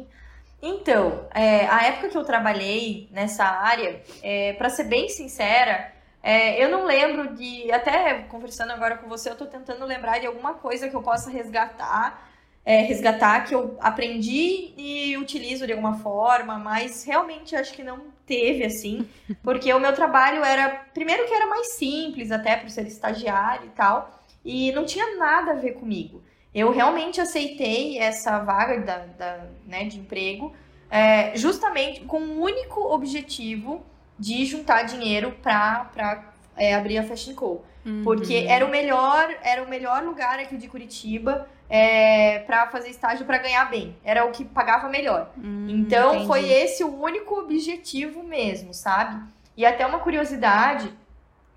Então, 0.61 1.27
é, 1.33 1.67
a 1.67 1.83
época 1.83 2.09
que 2.09 2.17
eu 2.17 2.23
trabalhei 2.23 3.07
nessa 3.11 3.43
área, 3.43 4.01
é, 4.23 4.53
para 4.53 4.69
ser 4.69 4.85
bem 4.85 5.07
sincera, 5.07 5.93
é, 6.23 6.63
eu 6.63 6.69
não 6.69 6.85
lembro 6.85 7.35
de. 7.35 7.71
Até 7.71 8.23
conversando 8.23 8.71
agora 8.71 8.97
com 8.97 9.07
você, 9.07 9.29
eu 9.29 9.35
tô 9.35 9.45
tentando 9.45 9.85
lembrar 9.85 10.19
de 10.19 10.25
alguma 10.25 10.55
coisa 10.55 10.89
que 10.89 10.95
eu 10.95 11.03
possa 11.03 11.29
resgatar. 11.29 12.31
É, 12.65 12.81
resgatar 12.81 13.45
que 13.45 13.53
eu 13.53 13.77
aprendi 13.79 14.73
e 14.75 15.15
utilizo 15.17 15.67
de 15.67 15.73
alguma 15.73 15.99
forma, 15.99 16.57
mas 16.57 17.03
realmente 17.03 17.55
acho 17.55 17.73
que 17.73 17.83
não 17.83 18.07
teve 18.25 18.65
assim, 18.65 19.07
porque 19.43 19.71
o 19.71 19.79
meu 19.79 19.93
trabalho 19.93 20.43
era, 20.43 20.69
primeiro 20.91 21.27
que 21.27 21.33
era 21.33 21.45
mais 21.45 21.73
simples, 21.73 22.31
até 22.31 22.55
por 22.55 22.69
ser 22.71 22.87
estagiário 22.87 23.67
e 23.67 23.69
tal, 23.69 24.19
e 24.43 24.71
não 24.71 24.83
tinha 24.83 25.15
nada 25.15 25.51
a 25.51 25.55
ver 25.55 25.73
comigo 25.73 26.23
eu 26.55 26.71
realmente 26.71 27.19
aceitei 27.19 27.99
essa 27.99 28.39
vaga 28.39 28.79
da, 28.79 28.97
da 29.17 29.45
né, 29.67 29.83
de 29.83 29.99
emprego 29.99 30.53
é, 30.89 31.35
justamente 31.35 31.99
com 32.05 32.19
o 32.19 32.41
único 32.41 32.79
objetivo 32.93 33.85
de 34.17 34.45
juntar 34.45 34.83
dinheiro 34.83 35.33
para 35.43 36.33
é, 36.55 36.73
abrir 36.73 36.97
a 36.97 37.03
Fashion 37.03 37.35
Co. 37.35 37.65
Uhum. 37.85 38.03
Porque 38.05 38.45
era 38.47 38.65
o 38.65 38.69
melhor, 38.69 39.35
era 39.43 39.61
o 39.61 39.69
melhor 39.69 40.01
lugar 40.03 40.39
aqui 40.39 40.55
de 40.55 40.69
Curitiba 40.69 41.45
é, 41.69 42.39
para 42.39 42.67
fazer 42.67 42.89
estágio 42.89 43.25
para 43.25 43.37
ganhar 43.37 43.65
bem. 43.65 43.95
Era 44.03 44.25
o 44.25 44.31
que 44.31 44.45
pagava 44.45 44.87
melhor. 44.87 45.31
Uhum, 45.37 45.67
então 45.69 46.11
entendi. 46.11 46.27
foi 46.27 46.49
esse 46.49 46.83
o 46.83 47.01
único 47.01 47.39
objetivo 47.39 48.23
mesmo, 48.23 48.73
sabe? 48.73 49.23
E 49.57 49.65
até 49.65 49.85
uma 49.85 49.99
curiosidade 49.99 50.93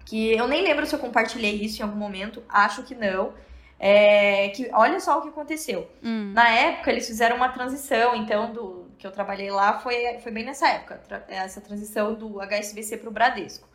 que 0.04 0.32
eu 0.32 0.48
nem 0.48 0.62
lembro 0.62 0.86
se 0.86 0.94
eu 0.94 0.98
compartilhei 0.98 1.54
isso 1.56 1.80
em 1.80 1.84
algum 1.84 1.98
momento, 1.98 2.42
acho 2.48 2.82
que 2.82 2.94
não. 2.94 3.34
É, 3.80 4.48
que 4.48 4.68
olha 4.72 4.98
só 4.98 5.18
o 5.18 5.22
que 5.22 5.28
aconteceu. 5.28 5.88
Hum. 6.02 6.32
Na 6.34 6.48
época, 6.48 6.90
eles 6.90 7.06
fizeram 7.06 7.36
uma 7.36 7.48
transição, 7.50 8.16
então, 8.16 8.52
do 8.52 8.88
que 8.98 9.06
eu 9.06 9.12
trabalhei 9.12 9.50
lá 9.50 9.78
foi, 9.78 10.18
foi 10.18 10.32
bem 10.32 10.44
nessa 10.44 10.68
época, 10.68 11.00
essa 11.28 11.61
transição 11.61 12.14
do 12.14 12.40
HSBC 12.40 12.96
para 12.96 13.09
o 13.09 13.12
Bradesco. 13.12 13.68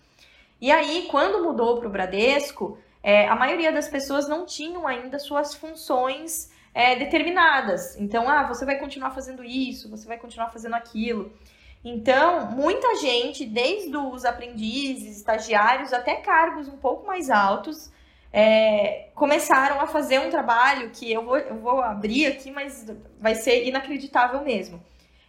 E 0.59 0.71
aí, 0.71 1.07
quando 1.09 1.41
mudou 1.43 1.77
para 1.77 1.87
o 1.87 1.91
Bradesco, 1.91 2.77
é, 3.03 3.27
a 3.27 3.35
maioria 3.35 3.71
das 3.71 3.89
pessoas 3.89 4.29
não 4.29 4.45
tinham 4.45 4.87
ainda 4.87 5.19
suas 5.19 5.53
funções 5.53 6.49
é, 6.73 6.95
determinadas. 6.95 7.95
Então, 7.99 8.29
ah, 8.29 8.47
você 8.47 8.65
vai 8.65 8.79
continuar 8.79 9.11
fazendo 9.11 9.43
isso, 9.43 9.89
você 9.89 10.07
vai 10.07 10.17
continuar 10.17 10.49
fazendo 10.49 10.75
aquilo. 10.75 11.31
Então, 11.83 12.49
muita 12.51 12.95
gente, 12.95 13.45
desde 13.45 13.95
os 13.97 14.23
aprendizes, 14.23 15.17
estagiários, 15.17 15.91
até 15.91 16.15
cargos 16.15 16.69
um 16.69 16.77
pouco 16.77 17.05
mais 17.05 17.29
altos, 17.29 17.91
é, 18.31 19.09
começaram 19.13 19.81
a 19.81 19.85
fazer 19.85 20.19
um 20.19 20.29
trabalho 20.29 20.89
que 20.91 21.11
eu 21.11 21.25
vou, 21.25 21.37
eu 21.37 21.59
vou 21.59 21.81
abrir 21.81 22.25
aqui, 22.25 22.49
mas 22.51 22.87
vai 23.19 23.35
ser 23.35 23.67
inacreditável 23.67 24.41
mesmo. 24.41 24.81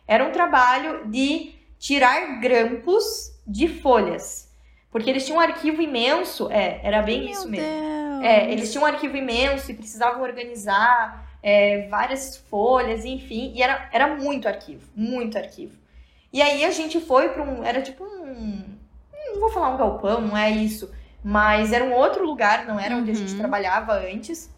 Era 0.07 0.25
um 0.25 0.31
trabalho 0.31 1.09
de 1.09 1.55
tirar 1.79 2.41
grampos 2.41 3.05
de 3.45 3.67
folhas. 3.67 4.49
Porque 4.95 5.11
eles 5.11 5.27
tinham 5.27 5.39
um 5.39 5.41
arquivo 5.41 5.83
imenso, 5.83 6.49
é, 6.53 6.79
era 6.85 7.03
bem 7.03 7.23
Meu 7.25 7.31
isso 7.33 7.49
mesmo. 7.49 7.67
Deus. 7.67 8.23
É, 8.23 8.53
eles 8.53 8.71
tinham 8.71 8.85
um 8.85 8.87
arquivo 8.87 9.17
imenso 9.17 9.69
e 9.73 9.75
precisavam 9.75 10.23
organizar 10.23 11.29
é, 11.43 11.89
várias 11.89 12.37
folhas, 12.37 13.05
enfim, 13.05 13.53
e 13.57 13.61
era, 13.61 13.89
era 13.93 14.15
muito 14.15 14.47
arquivo, 14.47 14.89
muito 14.95 15.37
arquivo. 15.37 15.77
E 16.33 16.41
aí 16.41 16.65
a 16.65 16.71
gente 16.71 17.01
foi 17.01 17.31
para 17.31 17.43
um. 17.43 17.65
Era 17.65 17.83
tipo 17.83 18.05
um. 18.05 18.63
Não 19.33 19.41
vou 19.41 19.51
falar 19.51 19.71
um 19.71 19.77
galpão, 19.77 20.21
não 20.21 20.37
é 20.37 20.49
isso. 20.49 20.95
Mas 21.25 21.73
era 21.73 21.83
um 21.85 21.93
outro 21.93 22.25
lugar, 22.25 22.65
não 22.65 22.79
era 22.79 22.95
onde 22.95 23.11
a 23.11 23.15
gente 23.15 23.33
Uhum. 23.33 23.39
trabalhava 23.39 23.95
antes. 23.95 24.49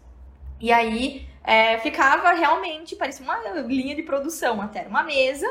E 0.61 0.71
aí 0.71 1.27
é, 1.43 1.79
ficava 1.79 2.31
realmente, 2.33 2.95
parecia 2.95 3.23
uma 3.25 3.39
linha 3.61 3.95
de 3.95 4.03
produção 4.03 4.61
até. 4.61 4.81
Era 4.81 4.89
uma 4.89 5.01
mesa. 5.01 5.47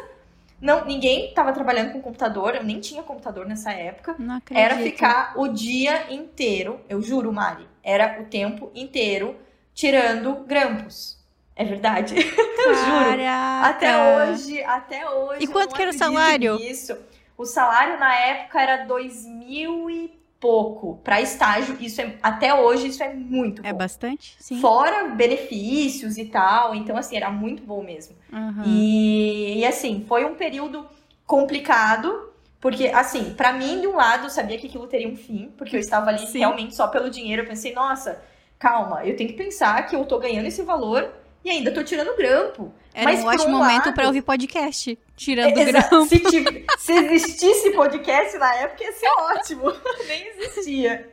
Não, 0.61 0.85
ninguém 0.85 1.29
estava 1.29 1.53
trabalhando 1.53 1.93
com 1.93 2.01
computador, 2.01 2.55
eu 2.55 2.65
nem 2.65 2.81
tinha 2.81 3.03
computador 3.03 3.47
nessa 3.47 3.73
época. 3.73 4.17
Não 4.19 4.37
acredito. 4.37 4.65
Era 4.65 4.77
ficar 4.79 5.35
o 5.37 5.49
dia 5.49 6.13
inteiro, 6.13 6.81
eu 6.89 7.03
juro, 7.03 7.33
Mari, 7.33 7.69
era 7.83 8.21
o 8.21 8.25
tempo 8.25 8.71
inteiro 8.75 9.37
tirando 9.75 10.45
grampos. 10.47 11.17
É 11.55 11.65
verdade. 11.65 12.15
eu 12.19 12.75
juro. 12.75 13.23
Até 13.63 14.31
hoje, 14.31 14.63
até 14.63 15.09
hoje. 15.09 15.45
E 15.45 15.47
quanto 15.47 15.75
que 15.75 15.83
era 15.83 15.91
o 15.91 15.95
salário? 15.95 16.59
nisso. 16.59 16.97
O 17.37 17.45
salário 17.45 17.99
na 17.99 18.15
época 18.15 18.61
era 18.61 18.85
dois 18.85 19.27
mil 19.27 19.91
e 19.91 20.19
pouco. 20.41 21.01
Para 21.03 21.21
estágio, 21.21 21.77
isso 21.81 22.01
é 22.01 22.17
até 22.23 22.55
hoje 22.55 22.89
isso 22.89 23.03
é 23.03 23.13
muito 23.13 23.65
É 23.65 23.73
bom. 23.73 23.79
bastante? 23.79 24.37
Sim. 24.39 24.61
Fora 24.61 25.09
benefícios 25.09 26.19
e 26.19 26.27
tal, 26.27 26.75
então 26.75 26.97
assim, 26.97 27.17
era 27.17 27.31
muito 27.31 27.63
bom 27.63 27.83
mesmo. 27.83 28.17
Aham. 28.33 28.65
E, 28.65 29.59
e, 29.59 29.67
assim, 29.67 30.05
foi 30.07 30.25
um 30.25 30.35
período 30.35 30.87
complicado, 31.27 32.31
porque 32.61 32.89
assim, 32.89 33.35
pra 33.35 33.53
mim 33.53 33.81
de 33.81 33.87
um 33.87 33.97
lado 33.97 34.27
eu 34.27 34.31
sabia 34.31 34.59
que 34.59 34.67
aquilo 34.67 34.87
teria 34.87 35.09
um 35.09 35.17
fim, 35.17 35.53
porque 35.57 35.77
eu 35.77 35.81
estava 35.81 36.11
ali 36.11 36.27
Sim. 36.27 36.39
realmente 36.39 36.77
só 36.77 36.87
pelo 36.89 37.11
dinheiro, 37.11 37.43
eu 37.43 37.47
pensei, 37.47 37.73
nossa, 37.73 38.21
calma, 38.59 39.05
eu 39.05 39.17
tenho 39.17 39.31
que 39.31 39.37
pensar 39.37 39.87
que 39.87 39.97
eu 39.97 40.05
tô 40.05 40.19
ganhando 40.19 40.47
esse 40.47 40.63
valor 40.63 41.13
e 41.47 41.51
ainda 41.51 41.71
tô 41.73 41.85
tirando 41.85 42.17
grampo. 42.17 42.75
Era 42.93 43.05
mas 43.05 43.23
um 43.23 43.27
ótimo 43.29 43.55
um 43.57 43.59
momento 43.59 43.85
lado- 43.87 43.95
pra 43.95 44.07
ouvir 44.07 44.23
podcast. 44.23 44.99
Tirando 45.17 45.57
Exa- 45.59 45.87
grão. 45.89 46.05
Se, 46.07 46.19
tiv- 46.19 46.65
se 46.79 46.93
existisse 46.93 47.71
podcast 47.71 48.37
na 48.39 48.53
época, 48.57 48.83
ia 48.83 48.93
ser 48.93 49.07
ótimo. 49.07 49.73
Nem 50.09 50.27
existia. 50.29 51.09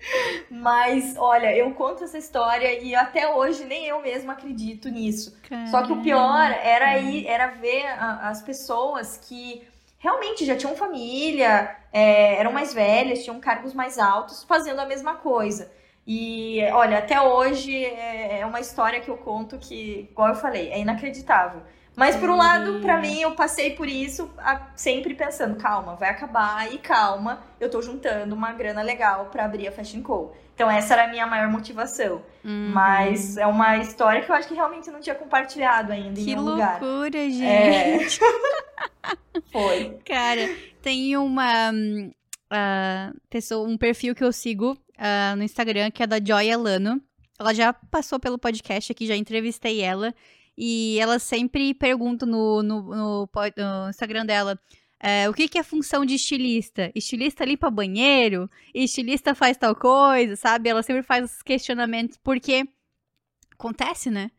Mas, 0.49 1.13
olha, 1.17 1.55
eu 1.55 1.71
conto 1.73 2.03
essa 2.03 2.17
história 2.17 2.81
e 2.81 2.95
até 2.95 3.31
hoje 3.34 3.63
nem 3.65 3.86
eu 3.86 4.01
mesma 4.01 4.34
acredito 4.34 4.89
nisso. 4.89 5.38
Só 5.69 5.84
que 5.84 5.91
o 5.91 6.01
pior 6.01 6.49
era 6.63 6.97
ir, 6.97 7.27
era 7.27 7.47
ver 7.47 7.86
a- 7.86 8.29
as 8.29 8.41
pessoas 8.41 9.19
que 9.21 9.61
realmente 9.99 10.45
já 10.45 10.55
tinham 10.55 10.75
família, 10.75 11.75
é, 11.91 12.36
eram 12.39 12.51
mais 12.51 12.73
velhas, 12.73 13.23
tinham 13.23 13.39
cargos 13.39 13.73
mais 13.73 13.99
altos, 13.99 14.43
fazendo 14.43 14.79
a 14.79 14.86
mesma 14.86 15.15
coisa. 15.15 15.71
E 16.05 16.59
olha, 16.73 16.97
até 16.97 17.21
hoje 17.21 17.85
é 17.85 18.23
é 18.43 18.45
uma 18.45 18.59
história 18.59 18.99
que 18.99 19.09
eu 19.09 19.17
conto 19.17 19.57
que, 19.57 20.07
igual 20.11 20.29
eu 20.29 20.35
falei, 20.35 20.69
é 20.69 20.79
inacreditável. 20.79 21.61
Mas 21.95 22.15
por 22.15 22.29
um 22.29 22.35
lado, 22.35 22.79
pra 22.81 22.99
mim, 22.99 23.21
eu 23.21 23.35
passei 23.35 23.75
por 23.75 23.87
isso 23.87 24.29
sempre 24.75 25.13
pensando, 25.13 25.55
calma, 25.57 25.95
vai 25.95 26.09
acabar 26.09 26.73
e 26.73 26.79
calma, 26.79 27.43
eu 27.59 27.69
tô 27.69 27.81
juntando 27.81 28.33
uma 28.33 28.51
grana 28.51 28.81
legal 28.81 29.27
pra 29.27 29.45
abrir 29.45 29.67
a 29.67 29.71
Fashion 29.71 30.01
Co. 30.01 30.33
Então 30.55 30.69
essa 30.69 30.93
era 30.95 31.05
a 31.05 31.07
minha 31.07 31.25
maior 31.27 31.49
motivação. 31.49 32.23
Uhum. 32.43 32.71
Mas 32.73 33.37
é 33.37 33.45
uma 33.45 33.77
história 33.77 34.23
que 34.23 34.31
eu 34.31 34.35
acho 34.35 34.47
que 34.47 34.55
realmente 34.55 34.89
não 34.89 34.99
tinha 34.99 35.15
compartilhado 35.15 35.91
ainda 35.91 36.19
em 36.19 36.25
Que 36.25 36.35
nenhum 36.35 36.49
lugar. 36.49 36.81
loucura, 36.81 37.29
gente. 37.29 37.43
É. 37.43 37.99
Foi. 39.51 39.99
Cara, 40.05 40.49
tem 40.81 41.15
uma 41.15 41.71
ah, 42.49 43.11
pessoa, 43.29 43.67
um 43.67 43.77
perfil 43.77 44.15
que 44.15 44.23
eu 44.23 44.31
sigo 44.31 44.77
ah, 45.05 45.35
no 45.35 45.43
Instagram, 45.43 45.91
que 45.91 46.01
é 46.01 46.07
da 46.07 46.17
Joy 46.23 46.47
Elano. 46.47 47.01
Ela 47.37 47.53
já 47.53 47.73
passou 47.73 48.21
pelo 48.21 48.39
podcast 48.39 48.89
aqui, 48.89 49.05
já 49.05 49.17
entrevistei 49.17 49.81
ela. 49.81 50.15
E 50.57 50.97
ela 50.97 51.19
sempre 51.19 51.73
pergunta 51.73 52.25
no, 52.25 52.63
no, 52.63 52.81
no 52.83 53.29
no 53.57 53.89
Instagram 53.89 54.25
dela. 54.25 54.57
é, 55.01 55.29
o 55.29 55.33
que, 55.33 55.49
que 55.49 55.57
é 55.57 55.63
função 55.63 56.05
de 56.05 56.15
estilista? 56.15 56.89
Estilista 56.95 57.43
limpa 57.43 57.69
banheiro? 57.69 58.49
Estilista 58.73 59.35
faz 59.35 59.57
tal 59.57 59.75
coisa, 59.75 60.37
sabe? 60.37 60.69
Ela 60.69 60.81
sempre 60.81 61.03
faz 61.03 61.25
esses 61.25 61.41
questionamentos, 61.41 62.17
porque 62.23 62.65
acontece, 63.51 64.09
né? 64.09 64.31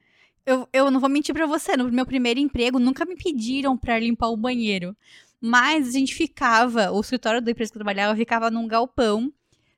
Eu, 0.47 0.67
eu 0.73 0.91
não 0.91 0.99
vou 1.01 1.11
mentir 1.11 1.35
pra 1.35 1.47
você, 1.47 1.77
no 1.77 1.91
meu 1.93 2.07
primeiro 2.07 2.41
emprego 2.41 2.79
nunca 2.79 3.05
me 3.05 3.17
pediram 3.17 3.77
pra 3.77 3.99
limpar 3.99 4.29
o 4.29 4.37
banheiro. 4.37 4.97
Mas 5.41 5.89
a 5.89 5.93
gente 5.93 6.15
ficava, 6.15 6.91
o 6.91 7.01
escritório 7.01 7.43
da 7.43 7.51
empresa 7.51 7.71
que 7.71 7.77
eu 7.77 7.81
trabalhava 7.81 8.17
ficava 8.17 8.51
num 8.51 8.67
galpão 8.67 9.31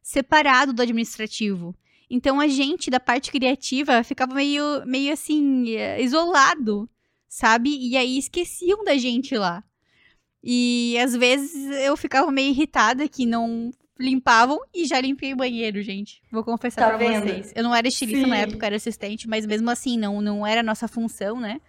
separado 0.07 0.73
do 0.73 0.81
administrativo. 0.83 1.75
Então 2.09 2.39
a 2.39 2.47
gente, 2.47 2.89
da 2.89 3.01
parte 3.01 3.33
criativa, 3.33 4.05
ficava 4.05 4.33
meio, 4.35 4.63
meio 4.87 5.13
assim, 5.13 5.71
eh, 5.71 6.01
isolado, 6.01 6.89
sabe? 7.29 7.77
E 7.77 7.97
aí 7.97 8.17
esqueciam 8.17 8.85
da 8.85 8.97
gente 8.97 9.37
lá. 9.37 9.65
E 10.45 10.97
às 11.03 11.13
vezes 11.17 11.53
eu 11.85 11.97
ficava 11.97 12.31
meio 12.31 12.51
irritada 12.51 13.09
que 13.09 13.27
não 13.27 13.73
limpavam 13.99 14.61
e 14.73 14.85
já 14.85 15.01
limpei 15.01 15.33
o 15.33 15.37
banheiro, 15.37 15.83
gente. 15.83 16.23
Vou 16.31 16.45
confessar 16.45 16.83
Tá 16.83 16.89
pra 16.97 16.99
vendo? 16.99 17.25
vocês. 17.25 17.53
Eu 17.57 17.65
não 17.65 17.75
era 17.75 17.89
estilista 17.89 18.29
na 18.29 18.37
Sim. 18.37 18.43
época, 18.43 18.65
era 18.65 18.77
assistente, 18.77 19.29
mas 19.29 19.45
mesmo 19.45 19.69
assim, 19.71 19.99
não, 19.99 20.21
não 20.21 20.47
era 20.47 20.61
a 20.61 20.65
nossa 20.65 20.87
função, 20.87 21.41
né? 21.41 21.61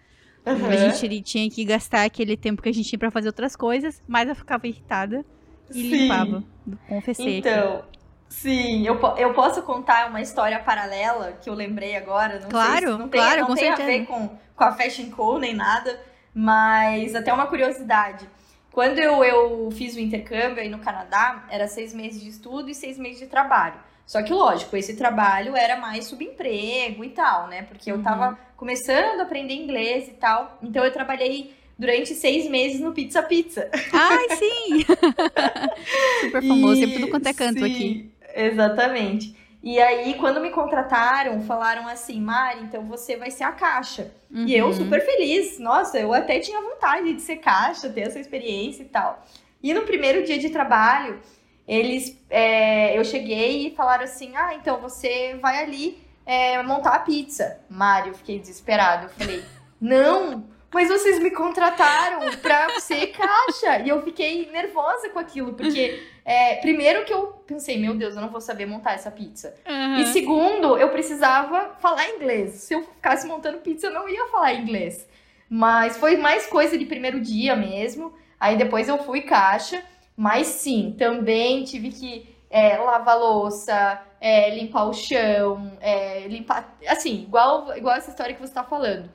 Uhum. 0.46 0.68
A 0.68 0.76
gente 0.76 1.22
tinha 1.22 1.50
que 1.50 1.64
gastar 1.64 2.04
aquele 2.04 2.36
tempo 2.36 2.62
que 2.62 2.68
a 2.68 2.72
gente 2.72 2.88
tinha 2.88 2.98
pra 3.00 3.10
fazer 3.10 3.26
outras 3.26 3.56
coisas, 3.56 4.00
mas 4.06 4.28
eu 4.28 4.36
ficava 4.36 4.68
irritada 4.68 5.26
e 5.74 5.82
Sim. 5.82 6.02
limpava. 6.02 6.44
Confessei 6.88 7.38
aqui. 7.38 7.97
Sim, 8.28 8.86
eu, 8.86 9.00
eu 9.16 9.32
posso 9.32 9.62
contar 9.62 10.08
uma 10.08 10.20
história 10.20 10.58
paralela 10.60 11.32
que 11.42 11.48
eu 11.48 11.54
lembrei 11.54 11.96
agora. 11.96 12.38
Não 12.40 12.50
Claro, 12.50 12.86
sei 12.86 12.92
se, 12.92 12.98
não 12.98 13.08
tem, 13.08 13.20
claro, 13.20 13.40
não 13.40 13.46
com 13.46 13.54
tem 13.54 13.70
a 13.70 13.76
certeza. 13.76 13.86
ver 13.86 14.06
com, 14.06 14.38
com 14.54 14.64
a 14.64 14.72
Fashion 14.72 15.10
Co. 15.10 15.38
nem 15.38 15.54
nada, 15.54 15.98
mas 16.34 17.14
até 17.14 17.32
uma 17.32 17.46
curiosidade. 17.46 18.28
Quando 18.70 18.98
eu, 18.98 19.24
eu 19.24 19.70
fiz 19.72 19.96
o 19.96 20.00
intercâmbio 20.00 20.62
aí 20.62 20.68
no 20.68 20.78
Canadá, 20.78 21.46
era 21.50 21.66
seis 21.66 21.94
meses 21.94 22.20
de 22.22 22.28
estudo 22.28 22.68
e 22.68 22.74
seis 22.74 22.98
meses 22.98 23.18
de 23.18 23.26
trabalho. 23.26 23.80
Só 24.06 24.22
que, 24.22 24.32
lógico, 24.32 24.76
esse 24.76 24.94
trabalho 24.96 25.56
era 25.56 25.76
mais 25.76 26.06
subemprego 26.06 27.02
e 27.04 27.10
tal, 27.10 27.46
né? 27.48 27.62
Porque 27.62 27.90
eu 27.90 27.96
Uhum. 27.96 28.02
tava 28.02 28.38
começando 28.56 29.20
a 29.20 29.22
aprender 29.24 29.54
inglês 29.54 30.06
e 30.08 30.12
tal. 30.12 30.58
Então 30.62 30.84
eu 30.84 30.92
trabalhei 30.92 31.54
durante 31.78 32.14
seis 32.14 32.48
meses 32.48 32.80
no 32.80 32.92
Pizza 32.92 33.22
Pizza. 33.22 33.70
Ai, 33.92 34.28
sim! 34.30 34.84
Super 36.14 36.42
famoso, 36.42 36.84
E- 36.84 36.84
em 36.84 36.90
tudo 36.90 37.08
quanto 37.08 37.26
é 37.26 37.34
canto 37.34 37.64
sim, 37.64 37.64
aqui. 37.64 38.12
Exatamente. 38.34 39.36
E 39.62 39.80
aí, 39.80 40.14
quando 40.14 40.40
me 40.40 40.50
contrataram, 40.50 41.40
falaram 41.42 41.88
assim, 41.88 42.20
Mari, 42.20 42.60
então 42.62 42.84
você 42.86 43.16
vai 43.16 43.30
ser 43.30 43.42
a 43.44 43.52
caixa. 43.52 44.12
E 44.32 44.54
eu 44.54 44.66
Uhum. 44.66 44.72
super 44.72 45.04
feliz. 45.04 45.58
Nossa, 45.58 45.98
eu 45.98 46.12
até 46.14 46.38
tinha 46.38 46.60
vontade 46.60 47.12
de 47.12 47.20
ser 47.20 47.36
caixa, 47.36 47.88
ter 47.88 48.02
essa 48.02 48.20
experiência 48.20 48.82
e 48.82 48.86
tal. 48.86 49.24
E 49.62 49.74
no 49.74 49.82
primeiro 49.82 50.24
dia 50.24 50.38
de 50.38 50.50
trabalho, 50.50 51.20
eles, 51.66 52.16
é, 52.30 52.96
eu 52.96 53.04
cheguei 53.04 53.66
e 53.66 53.74
falaram 53.74 54.04
assim, 54.04 54.36
ah, 54.36 54.54
então 54.54 54.80
você 54.80 55.36
vai 55.42 55.62
ali 55.62 55.98
é, 56.24 56.62
montar 56.62 56.94
a 56.94 57.00
pizza. 57.00 57.58
Mari, 57.68 58.08
eu 58.10 58.14
fiquei 58.14 58.38
desesperado. 58.38 59.06
Eu 59.06 59.10
falei, 59.10 59.42
não, 59.80 60.44
mas 60.72 60.88
vocês 60.88 61.18
me 61.18 61.30
contrataram 61.32 62.20
pra 62.40 62.78
ser 62.78 63.08
caixa. 63.08 63.80
E 63.84 63.88
eu 63.88 64.02
fiquei 64.02 64.48
nervosa 64.52 65.08
com 65.08 65.18
aquilo, 65.18 65.54
porque 65.54 66.00
é, 66.28 66.56
primeiro 66.56 67.06
que 67.06 67.14
eu 67.14 67.28
pensei, 67.46 67.78
meu 67.78 67.94
Deus, 67.94 68.14
eu 68.14 68.20
não 68.20 68.28
vou 68.28 68.42
saber 68.42 68.66
montar 68.66 68.92
essa 68.92 69.10
pizza. 69.10 69.54
Uhum. 69.66 69.96
E 69.96 70.06
segundo, 70.08 70.76
eu 70.76 70.90
precisava 70.90 71.74
falar 71.80 72.06
inglês. 72.10 72.50
Se 72.56 72.74
eu 72.74 72.82
ficasse 72.82 73.26
montando 73.26 73.56
pizza, 73.60 73.86
eu 73.86 73.94
não 73.94 74.06
ia 74.06 74.26
falar 74.26 74.52
inglês. 74.52 75.08
Mas 75.48 75.96
foi 75.96 76.18
mais 76.18 76.46
coisa 76.46 76.76
de 76.76 76.84
primeiro 76.84 77.18
dia 77.18 77.56
mesmo. 77.56 78.12
Aí 78.38 78.58
depois 78.58 78.90
eu 78.90 78.98
fui 78.98 79.22
caixa. 79.22 79.82
Mas 80.14 80.48
sim, 80.48 80.94
também 80.98 81.64
tive 81.64 81.88
que 81.88 82.36
é, 82.50 82.76
lavar 82.76 83.18
louça, 83.18 83.98
é, 84.20 84.54
limpar 84.54 84.84
o 84.84 84.92
chão, 84.92 85.78
é, 85.80 86.28
limpar. 86.28 86.76
Assim, 86.88 87.22
igual, 87.22 87.74
igual 87.74 87.96
essa 87.96 88.10
história 88.10 88.34
que 88.34 88.40
você 88.42 88.52
tá 88.52 88.62
falando. 88.62 89.08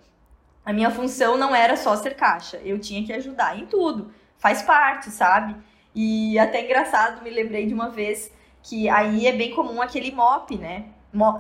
A 0.66 0.74
minha 0.74 0.89
função 0.89 1.38
não 1.38 1.53
era 1.53 1.78
só 1.78 1.95
ser 1.95 2.16
caixa. 2.16 2.57
Eu 2.66 2.80
tinha 2.80 3.05
que 3.05 3.14
ajudar 3.14 3.55
em 3.59 3.68
tudo. 3.68 4.11
Faz 4.39 4.64
parte, 4.64 5.11
sabe? 5.11 5.55
E 5.95 6.37
até 6.39 6.63
engraçado, 6.63 7.23
me 7.23 7.29
lembrei 7.29 7.65
de 7.65 7.73
uma 7.73 7.89
vez 7.89 8.31
que 8.61 8.89
aí 8.89 9.27
é 9.27 9.31
bem 9.31 9.51
comum 9.51 9.81
aquele 9.81 10.11
mop, 10.11 10.55
né? 10.57 10.85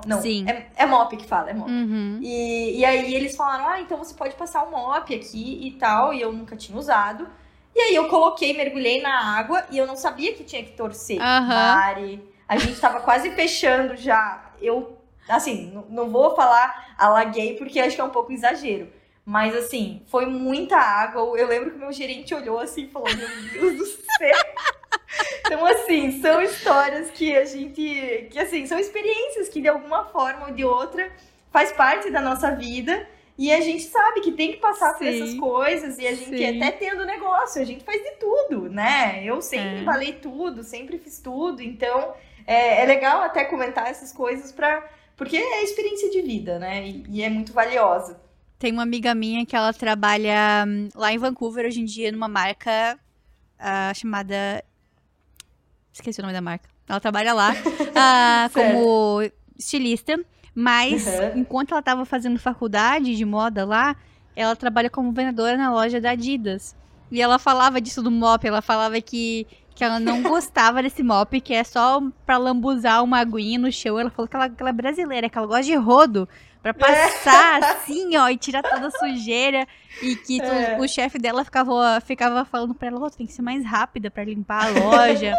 Não, 0.05 0.21
Sim. 0.21 0.45
É, 0.47 0.67
é 0.75 0.85
mop 0.85 1.15
que 1.17 1.25
fala, 1.25 1.49
é 1.49 1.53
mop. 1.53 1.69
Uhum. 1.69 2.19
E, 2.21 2.79
e 2.79 2.85
aí 2.85 3.15
eles 3.15 3.35
falaram, 3.35 3.67
ah, 3.67 3.81
então 3.81 3.97
você 3.97 4.13
pode 4.13 4.35
passar 4.35 4.63
o 4.63 4.71
mop 4.71 5.13
aqui 5.13 5.67
e 5.67 5.71
tal, 5.71 6.13
e 6.13 6.21
eu 6.21 6.31
nunca 6.31 6.55
tinha 6.55 6.77
usado. 6.77 7.27
E 7.75 7.79
aí 7.79 7.95
eu 7.95 8.07
coloquei, 8.07 8.55
mergulhei 8.55 9.01
na 9.01 9.37
água 9.37 9.65
e 9.71 9.77
eu 9.77 9.87
não 9.87 9.95
sabia 9.95 10.33
que 10.33 10.43
tinha 10.43 10.63
que 10.63 10.73
torcer. 10.73 11.19
Aham. 11.19 11.75
Mari, 11.75 12.33
a 12.47 12.57
gente 12.57 12.79
tava 12.79 12.99
quase 12.99 13.31
fechando 13.31 13.95
já. 13.95 14.51
Eu 14.61 14.97
Assim, 15.27 15.81
não 15.89 16.09
vou 16.09 16.35
falar 16.35 16.93
alaguei 16.97 17.55
porque 17.55 17.79
acho 17.79 17.95
que 17.95 18.01
é 18.01 18.03
um 18.03 18.09
pouco 18.09 18.31
exagero. 18.31 18.87
Mas 19.25 19.55
assim, 19.55 20.01
foi 20.07 20.25
muita 20.25 20.77
água. 20.77 21.21
Eu 21.37 21.47
lembro 21.47 21.71
que 21.71 21.77
meu 21.77 21.91
gerente 21.91 22.33
olhou 22.35 22.59
assim 22.59 22.83
e 22.83 22.89
falou: 22.89 23.07
Meu 23.15 23.27
Deus 23.51 23.77
do 23.77 23.85
céu! 23.85 24.37
Então, 25.45 25.65
assim, 25.65 26.21
são 26.21 26.41
histórias 26.41 27.11
que 27.11 27.35
a 27.35 27.45
gente. 27.45 28.27
que 28.31 28.39
assim, 28.39 28.65
são 28.65 28.79
experiências 28.79 29.49
que 29.49 29.61
de 29.61 29.67
alguma 29.67 30.05
forma 30.05 30.47
ou 30.47 30.53
de 30.53 30.65
outra 30.65 31.11
faz 31.51 31.71
parte 31.71 32.09
da 32.09 32.21
nossa 32.21 32.51
vida. 32.51 33.07
E 33.37 33.51
a 33.51 33.61
gente 33.61 33.83
sabe 33.83 34.21
que 34.21 34.31
tem 34.31 34.51
que 34.51 34.57
passar 34.57 34.91
Sim. 34.93 34.97
por 34.97 35.07
essas 35.07 35.33
coisas. 35.35 35.97
E 35.97 36.07
a 36.07 36.13
gente 36.13 36.37
Sim. 36.37 36.61
até 36.61 36.71
tendo 36.71 37.05
negócio, 37.05 37.61
a 37.61 37.65
gente 37.65 37.83
faz 37.83 38.01
de 38.01 38.11
tudo, 38.11 38.69
né? 38.69 39.23
Eu 39.23 39.41
sempre 39.41 39.81
é. 39.81 39.83
valei 39.83 40.13
tudo, 40.13 40.63
sempre 40.63 40.97
fiz 40.97 41.19
tudo. 41.19 41.61
Então, 41.61 42.13
é, 42.45 42.81
é 42.81 42.85
legal 42.85 43.21
até 43.21 43.45
comentar 43.45 43.89
essas 43.89 44.11
coisas 44.11 44.51
para 44.51 44.87
porque 45.15 45.37
é 45.37 45.63
experiência 45.63 46.09
de 46.09 46.21
vida, 46.21 46.57
né? 46.57 46.87
E, 46.87 47.03
e, 47.09 47.23
é 47.23 47.29
muito 47.29 47.53
valiosa. 47.53 48.19
Tem 48.63 48.71
uma 48.71 48.83
amiga 48.83 49.13
minha 49.13 49.45
que 49.45 49.57
ela 49.57 49.73
trabalha 49.73 50.63
hum, 50.65 50.87
lá 50.95 51.11
em 51.11 51.17
Vancouver 51.17 51.65
hoje 51.65 51.81
em 51.81 51.83
dia 51.83 52.13
numa 52.13 52.29
marca 52.29 52.97
uh, 53.59 53.93
chamada. 53.93 54.63
Esqueci 55.91 56.21
o 56.21 56.23
nome 56.23 56.33
da 56.33 56.39
marca. 56.39 56.69
Ela 56.87 57.01
trabalha 57.01 57.33
lá 57.33 57.51
uh, 57.59 58.53
como 58.53 59.21
estilista, 59.59 60.17
mas 60.55 61.05
uhum. 61.05 61.39
enquanto 61.41 61.71
ela 61.71 61.81
estava 61.81 62.05
fazendo 62.05 62.39
faculdade 62.39 63.17
de 63.17 63.25
moda 63.25 63.65
lá, 63.65 63.97
ela 64.33 64.55
trabalha 64.55 64.89
como 64.89 65.11
vendedora 65.11 65.57
na 65.57 65.69
loja 65.69 65.99
da 65.99 66.11
Adidas. 66.11 66.73
E 67.11 67.21
ela 67.21 67.37
falava 67.37 67.81
disso 67.81 68.01
do 68.01 68.09
mop, 68.09 68.47
ela 68.47 68.61
falava 68.61 69.01
que 69.01 69.45
que 69.75 69.83
ela 69.83 69.99
não 69.99 70.21
gostava 70.23 70.81
desse 70.81 71.03
mop, 71.03 71.41
que 71.41 71.53
é 71.53 71.65
só 71.65 72.01
pra 72.25 72.37
lambuzar 72.37 73.03
uma 73.03 73.19
aguinha 73.19 73.59
no 73.59 73.69
chão. 73.71 73.99
Ela 73.99 74.09
falou 74.09 74.29
que 74.29 74.35
ela, 74.37 74.49
que 74.49 74.61
ela 74.61 74.69
é 74.69 74.73
brasileira, 74.73 75.29
que 75.29 75.37
ela 75.37 75.47
gosta 75.47 75.63
de 75.63 75.75
rodo. 75.75 76.29
Pra 76.63 76.73
passar 76.73 77.61
é. 77.61 77.65
assim, 77.75 78.15
ó, 78.15 78.29
e 78.29 78.37
tirar 78.37 78.63
toda 78.63 78.87
a 78.87 78.91
sujeira. 78.91 79.67
E 80.01 80.15
que 80.15 80.39
tu, 80.39 80.45
é. 80.45 80.79
o 80.79 80.87
chefe 80.87 81.19
dela 81.19 81.43
ficava, 81.43 81.99
ficava 81.99 82.45
falando 82.45 82.73
pra 82.73 82.87
ela, 82.87 82.99
oh, 82.99 83.09
tem 83.09 83.27
que 83.27 83.33
ser 83.33 83.41
mais 83.41 83.65
rápida 83.65 84.09
pra 84.09 84.23
limpar 84.23 84.67
a 84.67 84.69
loja. 84.69 85.33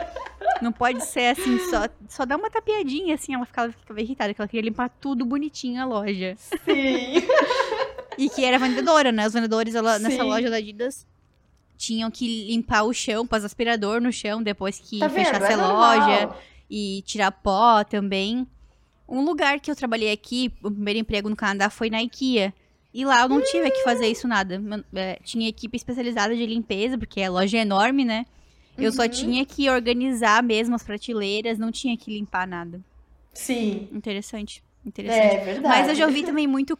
Não 0.60 0.70
pode 0.70 1.02
ser 1.04 1.28
assim, 1.28 1.58
só, 1.70 1.88
só 2.08 2.26
dá 2.26 2.36
uma 2.36 2.50
tapiadinha, 2.50 3.14
assim. 3.14 3.34
Ela 3.34 3.46
ficava, 3.46 3.72
ficava 3.72 4.00
irritada, 4.02 4.34
que 4.34 4.40
ela 4.40 4.46
queria 4.46 4.68
limpar 4.68 4.90
tudo 5.00 5.24
bonitinho 5.24 5.80
a 5.80 5.86
loja. 5.86 6.34
Sim. 6.36 7.26
e 8.18 8.28
que 8.28 8.44
era 8.44 8.58
vendedora, 8.58 9.10
né? 9.10 9.26
Os 9.26 9.32
vendedores 9.32 9.74
ela, 9.74 9.98
nessa 9.98 10.22
loja 10.22 10.50
da 10.50 10.58
Adidas 10.58 11.06
tinham 11.76 12.10
que 12.10 12.46
limpar 12.46 12.84
o 12.84 12.92
chão, 12.92 13.26
pôr 13.26 13.44
aspirador 13.44 14.00
no 14.00 14.12
chão 14.12 14.42
depois 14.42 14.78
que 14.78 15.00
tá 15.00 15.08
fechasse 15.08 15.52
é 15.52 15.54
a 15.54 15.66
loja 15.66 16.36
e 16.70 17.02
tirar 17.06 17.32
pó 17.32 17.82
também. 17.82 18.46
Um 19.08 19.24
lugar 19.24 19.60
que 19.60 19.70
eu 19.70 19.76
trabalhei 19.76 20.10
aqui, 20.12 20.52
o 20.62 20.70
primeiro 20.70 21.00
emprego 21.00 21.28
no 21.28 21.36
Canadá 21.36 21.68
foi 21.70 21.90
na 21.90 22.02
IKEA. 22.02 22.52
E 22.92 23.04
lá 23.04 23.22
eu 23.22 23.28
não 23.28 23.42
tive 23.42 23.70
que 23.70 23.82
fazer 23.82 24.06
isso 24.06 24.28
nada. 24.28 24.62
É, 24.94 25.18
tinha 25.24 25.48
equipe 25.48 25.76
especializada 25.76 26.34
de 26.34 26.46
limpeza, 26.46 26.96
porque 26.96 27.20
a 27.20 27.30
loja 27.30 27.58
é 27.58 27.62
enorme, 27.62 28.04
né? 28.04 28.24
Eu 28.78 28.90
uhum. 28.90 28.96
só 28.96 29.08
tinha 29.08 29.44
que 29.44 29.68
organizar 29.68 30.42
mesmo 30.42 30.74
as 30.74 30.82
prateleiras, 30.82 31.58
não 31.58 31.70
tinha 31.70 31.96
que 31.96 32.10
limpar 32.10 32.46
nada. 32.46 32.80
Sim. 33.32 33.88
Interessante. 33.92 34.62
Interessante. 34.86 35.36
É 35.36 35.44
verdade. 35.44 35.66
Mas 35.66 35.88
eu 35.88 35.94
já 35.94 36.06
ouvi 36.06 36.22
também 36.22 36.46
muito 36.46 36.78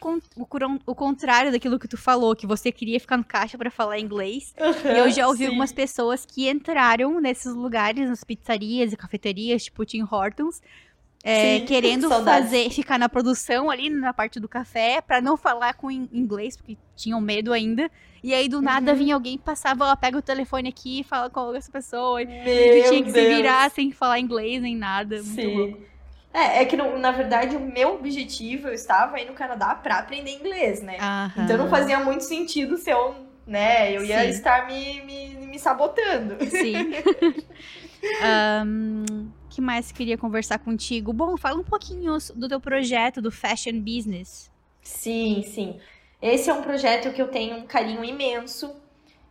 o, 0.87 0.95
contrário 0.95 1.51
daquilo 1.51 1.79
que 1.79 1.89
tu 1.89 1.97
falou, 1.97 2.37
que 2.37 2.47
você 2.47 2.70
queria 2.70 3.01
ficar 3.01 3.16
no 3.16 3.25
caixa 3.25 3.57
para 3.57 3.70
falar 3.70 3.99
inglês. 3.99 4.55
Uhum, 4.59 4.93
e 4.93 4.99
eu 4.99 5.11
já 5.11 5.27
ouvi 5.27 5.39
sim. 5.39 5.47
algumas 5.47 5.72
pessoas 5.72 6.27
que 6.27 6.49
entraram 6.49 7.18
nesses 7.20 7.55
lugares, 7.55 8.09
nas 8.09 8.22
pizzarias 8.22 8.93
e 8.93 8.97
cafeterias, 8.97 9.64
tipo 9.64 9.85
Tim 9.87 10.03
Hortons, 10.03 10.61
é, 11.25 11.61
querendo 11.66 12.09
fazer, 12.09 12.70
ficar 12.70 12.99
na 12.99 13.09
produção 13.09 13.70
ali 13.70 13.89
na 13.89 14.12
parte 14.12 14.39
do 14.39 14.49
café, 14.49 15.01
para 15.01 15.20
não 15.20 15.37
falar 15.37 15.75
com 15.75 15.91
inglês, 15.91 16.57
porque 16.57 16.77
tinham 16.95 17.20
medo 17.20 17.53
ainda. 17.53 17.91
E 18.22 18.33
aí 18.33 18.49
do 18.49 18.62
nada 18.62 18.93
uhum. 18.93 18.99
vinha 18.99 19.14
alguém, 19.14 19.37
passava, 19.37 19.87
ó, 19.87 19.97
pega 19.97 20.16
o 20.16 20.22
telefone 20.22 20.68
aqui 20.68 21.01
e 21.01 21.05
fala 21.05 21.29
com 21.29 21.55
essa 21.55 21.70
pessoa. 21.70 22.25
Meu 22.25 22.27
e 22.27 22.83
tinha 22.89 23.03
que 23.03 23.12
Deus. 23.12 23.27
se 23.27 23.35
virar 23.35 23.70
sem 23.70 23.91
falar 23.91 24.18
inglês 24.18 24.62
nem 24.62 24.77
nada. 24.77 25.22
Sim. 25.22 25.77
É, 26.33 26.62
é 26.62 26.64
que 26.64 26.77
na 26.77 27.12
verdade 27.12 27.55
o 27.55 27.61
meu 27.61 27.95
objetivo, 27.95 28.66
eu 28.66 28.75
estava 28.75 29.16
aí 29.16 29.25
no 29.25 29.35
Canadá 29.35 29.72
para 29.75 29.99
aprender 29.99 30.33
inglês, 30.33 30.83
né? 30.83 30.97
Aham. 30.99 31.45
Então 31.45 31.57
não 31.57 31.68
fazia 31.68 32.01
muito 32.01 32.25
sentido 32.25 32.77
se 32.77 32.91
eu, 32.91 33.14
né, 33.47 33.97
eu 33.97 34.05
ia 34.05 34.25
Sim. 34.25 34.31
estar 34.31 34.66
me, 34.66 35.01
me, 35.03 35.29
me, 35.47 35.59
sabotando. 35.61 36.37
Sim. 36.47 36.93
um, 38.65 39.31
que 39.49 39.61
mais 39.61 39.93
queria 39.93 40.19
conversar 40.19 40.59
contigo? 40.59 41.13
Bom, 41.13 41.37
fala 41.37 41.61
um 41.61 41.65
pouquinho 41.65 42.17
do 42.35 42.49
teu 42.49 42.61
projeto 42.61 43.23
do 43.23 43.31
Fashion 43.31 43.81
Business. 43.81 44.51
Sim, 44.83 45.43
sim. 45.47 45.79
Esse 46.21 46.51
é 46.51 46.55
um 46.55 46.63
projeto 46.63 47.13
que 47.13 47.21
eu 47.21 47.29
tenho 47.29 47.57
um 47.57 47.67
carinho 47.67 48.05
imenso, 48.05 48.75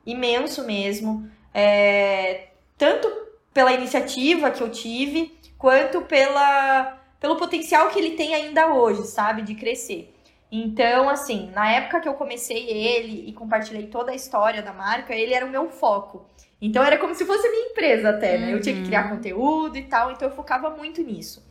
imenso 0.06 0.66
mesmo. 0.66 1.30
É, 1.54 2.50
tanto 2.78 3.08
pela 3.54 3.72
iniciativa 3.72 4.52
que 4.52 4.62
eu 4.62 4.70
tive, 4.70 5.38
quanto 5.58 6.02
pela, 6.02 7.00
pelo 7.20 7.36
potencial 7.36 7.90
que 7.90 8.00
ele 8.00 8.12
tem 8.12 8.34
ainda 8.34 8.74
hoje, 8.74 9.06
sabe, 9.08 9.44
de 9.44 9.56
crescer. 9.56 10.14
Então, 10.52 11.10
assim, 11.10 11.50
na 11.52 11.72
época 11.72 12.00
que 12.00 12.08
eu 12.08 12.14
comecei 12.14 12.70
ele 12.70 13.28
e 13.28 13.34
compartilhei 13.34 13.88
toda 13.88 14.12
a 14.12 14.16
história 14.16 14.62
da 14.62 14.72
marca, 14.72 15.16
ele 15.16 15.34
era 15.34 15.46
o 15.46 15.50
meu 15.50 15.70
foco. 15.70 16.26
Então 16.66 16.82
era 16.82 16.98
como 16.98 17.14
se 17.14 17.26
fosse 17.26 17.50
minha 17.50 17.72
empresa 17.72 18.12
até, 18.12 18.38
né? 18.38 18.54
Eu 18.54 18.62
tinha 18.62 18.74
que 18.74 18.86
criar 18.86 19.10
uhum. 19.10 19.18
conteúdo 19.18 19.78
e 19.78 19.84
tal, 19.84 20.12
então 20.12 20.30
eu 20.30 20.34
focava 20.34 20.70
muito 20.70 21.04
nisso. 21.04 21.46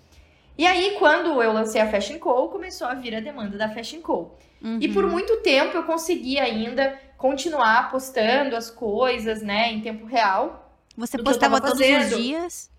E 0.57 0.67
aí, 0.67 0.97
quando 0.99 1.43
eu 1.43 1.53
lancei 1.53 1.83
a 1.83 1.91
Fashion 1.91 2.19
Co, 2.19 2.49
começou 2.49 2.87
a 2.87 2.95
vir 2.95 3.15
a 3.15 3.21
demanda 3.21 3.59
da 3.59 3.69
Fashion 3.69 4.01
Co. 4.01 4.35
Uhum. 4.63 4.79
E 4.81 4.89
por 4.89 5.05
uhum. 5.05 5.11
muito 5.11 5.37
tempo 5.43 5.77
eu 5.77 5.83
consegui 5.83 6.39
ainda 6.39 6.99
continuar 7.19 7.91
postando 7.91 8.57
as 8.57 8.71
coisas, 8.71 9.43
né, 9.43 9.71
em 9.71 9.83
tempo 9.83 10.07
real. 10.07 10.75
Você 10.97 11.23
postava 11.23 11.61
todos 11.61 11.81
os 11.81 12.17
dias? 12.17 12.71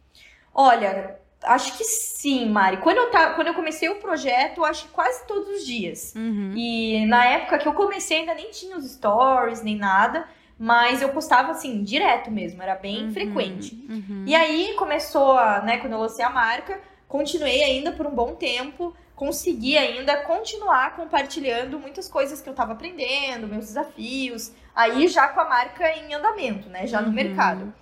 Olha, 0.54 1.20
Acho 1.46 1.78
que 1.78 1.84
sim, 1.84 2.50
Mari. 2.50 2.78
Quando 2.78 2.98
eu, 2.98 3.12
tá, 3.12 3.34
quando 3.34 3.48
eu 3.48 3.54
comecei 3.54 3.90
o 3.90 3.96
projeto, 3.96 4.64
acho 4.64 4.86
que 4.86 4.92
quase 4.92 5.28
todos 5.28 5.50
os 5.50 5.66
dias. 5.66 6.14
Uhum. 6.16 6.54
E 6.56 7.06
na 7.06 7.26
época 7.26 7.58
que 7.58 7.68
eu 7.68 7.74
comecei, 7.74 8.20
ainda 8.20 8.34
nem 8.34 8.50
tinha 8.50 8.78
os 8.78 8.90
stories, 8.90 9.62
nem 9.62 9.76
nada. 9.76 10.26
Mas 10.58 11.02
eu 11.02 11.10
postava 11.10 11.52
assim, 11.52 11.84
direto 11.84 12.32
mesmo, 12.32 12.62
era 12.62 12.76
bem 12.76 13.06
uhum. 13.06 13.14
frequente. 13.14 13.86
Uhum. 13.90 14.24
E 14.28 14.36
aí 14.36 14.76
começou, 14.78 15.38
a, 15.38 15.62
né, 15.62 15.78
quando 15.78 15.94
eu 15.94 16.00
lancei 16.00 16.24
a 16.24 16.30
marca, 16.30 16.80
continuei 17.08 17.64
ainda 17.64 17.92
por 17.92 18.06
um 18.06 18.12
bom 18.12 18.36
tempo, 18.36 18.96
consegui 19.16 19.78
ainda 19.78 20.18
continuar 20.18 20.96
compartilhando 20.96 21.80
muitas 21.80 22.08
coisas 22.08 22.42
que 22.42 22.50
eu 22.50 22.54
tava 22.54 22.74
aprendendo, 22.74 23.48
meus 23.48 23.66
desafios, 23.66 24.52
aí 24.76 25.08
já 25.08 25.28
com 25.28 25.40
a 25.40 25.50
marca 25.50 25.92
em 25.92 26.14
andamento, 26.14 26.70
né, 26.70 26.88
já 26.88 27.02
no 27.02 27.08
uhum. 27.08 27.14
mercado. 27.14 27.74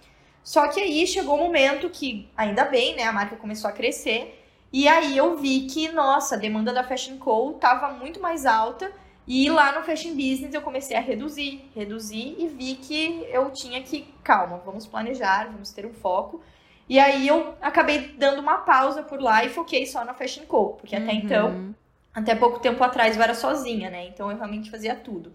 Só 0.44 0.68
que 0.68 0.80
aí 0.80 1.06
chegou 1.06 1.36
um 1.36 1.44
momento 1.44 1.90
que, 1.90 2.30
ainda 2.36 2.66
bem, 2.66 2.96
né, 2.96 3.04
a 3.04 3.14
marca 3.14 3.36
começou 3.36 3.70
a 3.70 3.74
crescer. 3.74 4.40
E 4.74 4.88
aí 4.88 5.16
eu 5.18 5.38
vi 5.38 5.62
que, 5.68 5.90
nossa, 5.90 6.36
a 6.36 6.38
demanda 6.38 6.74
da 6.74 6.84
Fashion 6.84 7.18
Co 7.18 7.52
estava 7.52 7.94
muito 7.94 8.20
mais 8.20 8.46
alta. 8.46 8.92
E 9.34 9.50
lá 9.50 9.72
no 9.72 9.86
Fashion 9.86 10.10
Business 10.10 10.54
eu 10.54 10.62
comecei 10.62 10.98
a 10.98 11.00
reduzir, 11.00 11.64
reduzir 11.74 12.36
e 12.38 12.50
vi 12.50 12.76
que 12.76 13.26
eu 13.32 13.50
tinha 13.52 13.82
que, 13.82 14.14
calma, 14.22 14.62
vamos 14.66 14.86
planejar, 14.86 15.50
vamos 15.50 15.72
ter 15.72 15.86
um 15.86 15.94
foco. 15.94 16.44
E 16.90 17.00
aí 17.00 17.30
eu 17.30 17.56
acabei 17.62 18.10
dando 18.18 18.42
uma 18.42 18.58
pausa 18.58 19.04
por 19.04 19.22
lá 19.22 19.46
e 19.46 19.50
foquei 19.50 19.86
só 19.86 20.04
na 20.04 20.14
Fashion 20.14 20.44
Co, 20.44 20.74
porque 20.74 20.98
uhum. 20.98 21.04
até 21.04 21.14
então, 21.14 21.76
até 22.14 22.36
pouco 22.36 22.60
tempo 22.60 22.84
atrás 22.84 23.16
eu 23.16 23.24
era 23.24 23.34
sozinha, 23.34 23.90
né? 23.90 24.06
Então 24.08 24.30
eu 24.30 24.36
realmente 24.36 24.70
fazia 24.70 24.96
tudo. 24.96 25.32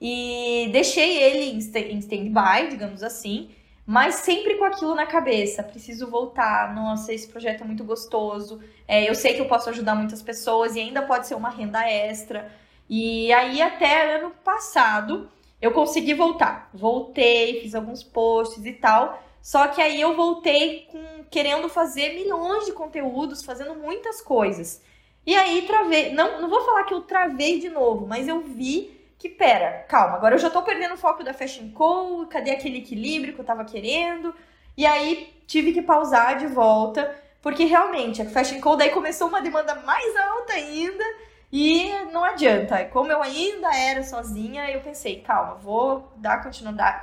E 0.00 0.68
deixei 0.72 1.22
ele 1.22 1.52
em 1.52 1.98
stand-by, 1.98 2.68
digamos 2.68 3.00
assim, 3.00 3.50
mas 3.86 4.16
sempre 4.16 4.56
com 4.56 4.64
aquilo 4.64 4.96
na 4.96 5.06
cabeça. 5.06 5.62
Preciso 5.62 6.10
voltar. 6.10 6.74
Nossa, 6.74 7.14
esse 7.14 7.28
projeto 7.28 7.60
é 7.60 7.64
muito 7.64 7.84
gostoso. 7.84 8.60
É, 8.88 9.08
eu 9.08 9.14
sei 9.14 9.34
que 9.34 9.40
eu 9.40 9.46
posso 9.46 9.70
ajudar 9.70 9.94
muitas 9.94 10.20
pessoas 10.20 10.74
e 10.74 10.80
ainda 10.80 11.02
pode 11.02 11.28
ser 11.28 11.36
uma 11.36 11.50
renda 11.50 11.88
extra. 11.88 12.58
E 12.92 13.32
aí, 13.32 13.62
até 13.62 14.16
ano 14.16 14.32
passado, 14.42 15.30
eu 15.62 15.70
consegui 15.70 16.12
voltar. 16.12 16.68
Voltei, 16.74 17.60
fiz 17.60 17.72
alguns 17.72 18.02
posts 18.02 18.66
e 18.66 18.72
tal. 18.72 19.22
Só 19.40 19.68
que 19.68 19.80
aí 19.80 20.00
eu 20.00 20.16
voltei 20.16 20.88
com, 20.90 21.24
querendo 21.30 21.68
fazer 21.68 22.14
milhões 22.16 22.66
de 22.66 22.72
conteúdos, 22.72 23.44
fazendo 23.44 23.76
muitas 23.76 24.20
coisas. 24.20 24.82
E 25.24 25.36
aí 25.36 25.62
travei. 25.68 26.12
Não, 26.12 26.40
não 26.40 26.50
vou 26.50 26.64
falar 26.64 26.82
que 26.82 26.92
eu 26.92 27.02
travei 27.02 27.60
de 27.60 27.70
novo, 27.70 28.08
mas 28.08 28.26
eu 28.26 28.40
vi 28.40 29.00
que, 29.16 29.28
pera, 29.28 29.84
calma, 29.88 30.16
agora 30.16 30.34
eu 30.34 30.38
já 30.40 30.50
tô 30.50 30.60
perdendo 30.62 30.94
o 30.94 30.98
foco 30.98 31.22
da 31.22 31.32
Fashion 31.32 31.70
Co, 31.70 32.26
cadê 32.26 32.50
aquele 32.50 32.78
equilíbrio 32.78 33.34
que 33.34 33.40
eu 33.40 33.44
tava 33.44 33.64
querendo? 33.64 34.34
E 34.76 34.84
aí 34.84 35.32
tive 35.46 35.72
que 35.72 35.82
pausar 35.82 36.38
de 36.38 36.48
volta, 36.48 37.14
porque 37.40 37.64
realmente 37.64 38.20
a 38.20 38.28
Fashion 38.28 38.60
Co 38.60 38.74
daí 38.74 38.90
começou 38.90 39.28
uma 39.28 39.40
demanda 39.42 39.74
mais 39.74 40.16
alta 40.16 40.54
ainda, 40.54 41.04
e 41.52 41.90
não 42.12 42.24
adianta. 42.24 42.84
Como 42.86 43.10
eu 43.10 43.22
ainda 43.22 43.74
era 43.74 44.02
sozinha, 44.02 44.70
eu 44.70 44.80
pensei, 44.80 45.20
calma, 45.20 45.54
vou 45.54 46.12
dar 46.16 46.42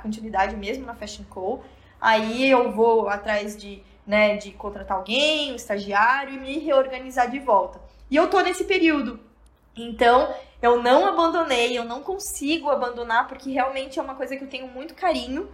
continuidade 0.02 0.56
mesmo 0.56 0.86
na 0.86 0.94
Fashion 0.94 1.24
Co. 1.28 1.62
Aí 2.00 2.48
eu 2.48 2.72
vou 2.72 3.08
atrás 3.08 3.56
de, 3.56 3.82
né, 4.06 4.36
de 4.36 4.52
contratar 4.52 4.96
alguém, 4.96 5.52
um 5.52 5.56
estagiário 5.56 6.34
e 6.34 6.38
me 6.38 6.58
reorganizar 6.58 7.30
de 7.30 7.38
volta. 7.38 7.80
E 8.10 8.16
eu 8.16 8.30
tô 8.30 8.40
nesse 8.40 8.64
período. 8.64 9.20
Então, 9.76 10.34
eu 10.62 10.82
não 10.82 11.06
abandonei, 11.06 11.76
eu 11.76 11.84
não 11.84 12.02
consigo 12.02 12.70
abandonar, 12.70 13.28
porque 13.28 13.50
realmente 13.50 13.98
é 13.98 14.02
uma 14.02 14.14
coisa 14.14 14.36
que 14.36 14.42
eu 14.42 14.48
tenho 14.48 14.66
muito 14.68 14.94
carinho, 14.94 15.48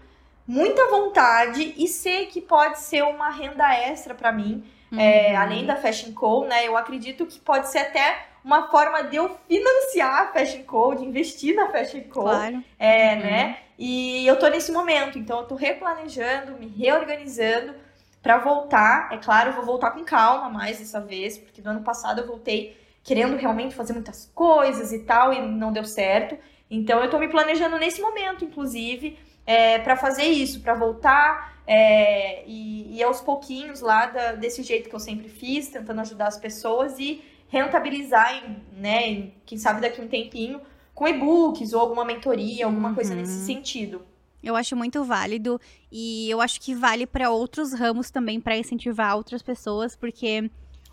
muita 0.46 0.88
vontade 0.88 1.74
e 1.76 1.88
sei 1.88 2.26
que 2.26 2.40
pode 2.40 2.78
ser 2.78 3.02
uma 3.02 3.30
renda 3.30 3.74
extra 3.74 4.14
para 4.14 4.30
mim. 4.30 4.64
É, 4.92 4.94
uhum. 4.94 5.00
É, 5.00 5.36
além 5.36 5.66
da 5.66 5.76
Fashion 5.76 6.12
Co, 6.12 6.44
né? 6.44 6.66
Eu 6.66 6.76
acredito 6.76 7.26
que 7.26 7.40
pode 7.40 7.68
ser 7.68 7.78
até 7.78 8.33
uma 8.44 8.68
forma 8.68 9.02
de 9.04 9.16
eu 9.16 9.36
financiar 9.48 10.22
a 10.22 10.32
Fashion 10.32 10.62
Co, 10.64 10.94
de 10.94 11.04
investir 11.04 11.56
na 11.56 11.70
Fashion 11.70 12.02
Co. 12.02 12.22
Claro. 12.22 12.62
É, 12.78 13.14
uhum. 13.14 13.20
né? 13.20 13.58
E 13.78 14.26
eu 14.26 14.38
tô 14.38 14.46
nesse 14.48 14.70
momento, 14.70 15.18
então 15.18 15.40
eu 15.40 15.46
tô 15.46 15.54
replanejando, 15.54 16.52
me 16.52 16.68
reorganizando 16.68 17.74
para 18.22 18.38
voltar. 18.38 19.08
É 19.12 19.16
claro, 19.16 19.50
eu 19.50 19.54
vou 19.54 19.64
voltar 19.64 19.92
com 19.92 20.04
calma 20.04 20.50
mais 20.50 20.78
dessa 20.78 21.00
vez, 21.00 21.38
porque 21.38 21.62
no 21.62 21.70
ano 21.70 21.82
passado 21.82 22.20
eu 22.20 22.26
voltei 22.26 22.76
querendo 23.02 23.36
realmente 23.36 23.74
fazer 23.74 23.92
muitas 23.92 24.30
coisas 24.34 24.92
e 24.92 25.00
tal, 25.00 25.32
e 25.32 25.40
não 25.40 25.72
deu 25.72 25.84
certo. 25.84 26.36
Então 26.70 27.02
eu 27.02 27.10
tô 27.10 27.18
me 27.18 27.28
planejando 27.28 27.78
nesse 27.78 28.00
momento, 28.00 28.44
inclusive, 28.44 29.18
é, 29.46 29.78
para 29.78 29.96
fazer 29.96 30.24
isso, 30.24 30.60
para 30.60 30.74
voltar 30.74 31.54
é, 31.66 32.44
e, 32.46 32.96
e, 32.96 33.02
aos 33.02 33.20
pouquinhos 33.20 33.80
lá 33.80 34.06
da, 34.06 34.32
desse 34.32 34.62
jeito 34.62 34.88
que 34.88 34.94
eu 34.94 35.00
sempre 35.00 35.28
fiz, 35.28 35.68
tentando 35.68 36.00
ajudar 36.02 36.26
as 36.26 36.38
pessoas 36.38 36.98
e 36.98 37.22
rentabilizar, 37.54 38.34
em, 38.34 38.80
né, 38.80 39.08
em, 39.08 39.34
quem 39.46 39.56
sabe 39.56 39.80
daqui 39.80 40.00
a 40.00 40.04
um 40.04 40.08
tempinho, 40.08 40.60
com 40.92 41.06
e-books 41.06 41.72
ou 41.72 41.80
alguma 41.80 42.04
mentoria, 42.04 42.66
alguma 42.66 42.88
uhum. 42.88 42.94
coisa 42.94 43.14
nesse 43.14 43.44
sentido. 43.46 44.02
Eu 44.42 44.56
acho 44.56 44.76
muito 44.76 45.02
válido 45.04 45.58
e 45.90 46.28
eu 46.28 46.40
acho 46.40 46.60
que 46.60 46.74
vale 46.74 47.06
para 47.06 47.30
outros 47.30 47.72
ramos 47.72 48.10
também 48.10 48.40
para 48.40 48.58
incentivar 48.58 49.16
outras 49.16 49.42
pessoas, 49.42 49.96
porque 49.96 50.50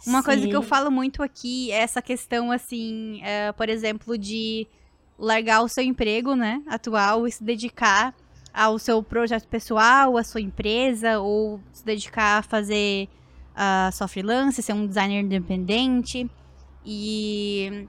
uma 0.07 0.19
Sim. 0.19 0.25
coisa 0.25 0.47
que 0.47 0.55
eu 0.55 0.61
falo 0.61 0.89
muito 0.89 1.21
aqui 1.21 1.71
é 1.71 1.77
essa 1.77 2.01
questão 2.01 2.51
assim, 2.51 3.19
é, 3.23 3.51
por 3.51 3.67
exemplo, 3.67 4.17
de 4.17 4.67
largar 5.19 5.61
o 5.61 5.67
seu 5.67 5.83
emprego, 5.83 6.35
né, 6.35 6.61
atual 6.67 7.27
e 7.27 7.31
se 7.31 7.43
dedicar 7.43 8.15
ao 8.53 8.79
seu 8.79 9.01
projeto 9.03 9.47
pessoal, 9.47 10.17
à 10.17 10.23
sua 10.23 10.41
empresa, 10.41 11.19
ou 11.19 11.59
se 11.73 11.85
dedicar 11.85 12.39
a 12.39 12.41
fazer 12.41 13.07
a 13.55 13.89
uh, 13.89 13.95
sua 13.95 14.07
freelance, 14.07 14.61
ser 14.61 14.73
um 14.73 14.87
designer 14.87 15.21
independente. 15.21 16.29
E 16.85 17.87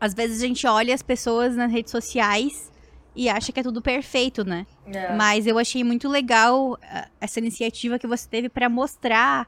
às 0.00 0.14
vezes 0.14 0.42
a 0.42 0.46
gente 0.46 0.66
olha 0.66 0.94
as 0.94 1.02
pessoas 1.02 1.56
nas 1.56 1.70
redes 1.70 1.90
sociais 1.90 2.70
e 3.16 3.28
acha 3.28 3.52
que 3.52 3.60
é 3.60 3.62
tudo 3.62 3.80
perfeito, 3.80 4.44
né? 4.44 4.66
É. 4.86 5.14
Mas 5.14 5.46
eu 5.46 5.58
achei 5.58 5.84
muito 5.84 6.08
legal 6.08 6.72
uh, 6.72 6.78
essa 7.20 7.38
iniciativa 7.38 7.98
que 7.98 8.06
você 8.06 8.28
teve 8.28 8.48
para 8.48 8.68
mostrar 8.68 9.46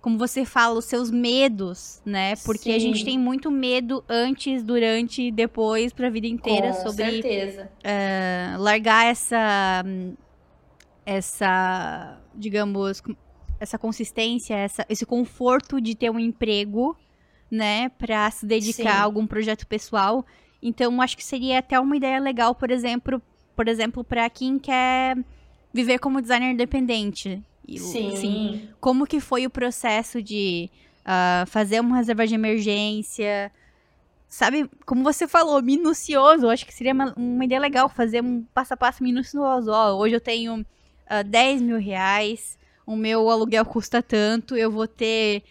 como 0.00 0.16
você 0.16 0.44
fala, 0.44 0.78
os 0.78 0.84
seus 0.84 1.10
medos, 1.10 2.00
né? 2.06 2.36
Porque 2.44 2.70
Sim. 2.70 2.76
a 2.76 2.78
gente 2.78 3.04
tem 3.04 3.18
muito 3.18 3.50
medo 3.50 4.04
antes, 4.08 4.62
durante 4.62 5.22
e 5.22 5.32
depois 5.32 5.92
para 5.92 6.06
a 6.06 6.10
vida 6.10 6.26
inteira 6.26 6.68
Com 6.68 6.88
sobre 6.88 7.22
certeza. 7.22 7.70
Uh, 7.78 8.62
largar 8.62 9.06
essa 9.06 9.84
essa, 11.04 12.20
digamos, 12.34 13.02
essa 13.58 13.78
consistência, 13.78 14.54
essa, 14.54 14.84
esse 14.90 15.06
conforto 15.06 15.80
de 15.80 15.94
ter 15.94 16.10
um 16.10 16.18
emprego, 16.18 16.94
né, 17.50 17.88
para 17.90 18.30
se 18.30 18.46
dedicar 18.46 18.94
Sim. 18.94 18.98
a 18.98 19.02
algum 19.02 19.26
projeto 19.26 19.66
pessoal. 19.66 20.24
Então, 20.62 21.00
acho 21.00 21.16
que 21.16 21.24
seria 21.24 21.58
até 21.60 21.78
uma 21.78 21.96
ideia 21.96 22.18
legal, 22.18 22.54
por 22.54 22.70
exemplo, 22.70 23.22
por 23.54 23.68
exemplo, 23.68 24.04
para 24.04 24.28
quem 24.28 24.58
quer 24.58 25.16
viver 25.72 25.98
como 25.98 26.20
designer 26.20 26.52
independente, 26.52 27.42
Sim. 27.76 28.12
Assim, 28.12 28.68
como 28.80 29.06
que 29.06 29.20
foi 29.20 29.44
o 29.44 29.50
processo 29.50 30.22
de 30.22 30.70
uh, 31.00 31.46
fazer 31.46 31.80
uma 31.80 31.96
reserva 31.96 32.26
de 32.26 32.34
emergência? 32.34 33.52
Sabe, 34.26 34.70
como 34.86 35.02
você 35.02 35.28
falou, 35.28 35.60
minucioso. 35.60 36.48
Acho 36.48 36.64
que 36.64 36.72
seria 36.72 36.94
uma, 36.94 37.12
uma 37.14 37.44
ideia 37.44 37.60
legal 37.60 37.88
fazer 37.88 38.22
um 38.22 38.42
passo 38.54 38.72
a 38.72 38.76
passo 38.76 39.02
minucioso. 39.02 39.70
Ó, 39.70 39.98
hoje 39.98 40.14
eu 40.14 40.20
tenho 40.20 40.60
uh, 40.60 40.66
ah, 41.06 41.22
10 41.22 41.60
mil 41.60 41.78
reais, 41.78 42.58
o 42.86 42.96
meu 42.96 43.28
aluguel 43.28 43.66
custa 43.66 44.02
tanto, 44.02 44.56
eu 44.56 44.70
vou 44.70 44.88
ter 44.88 45.42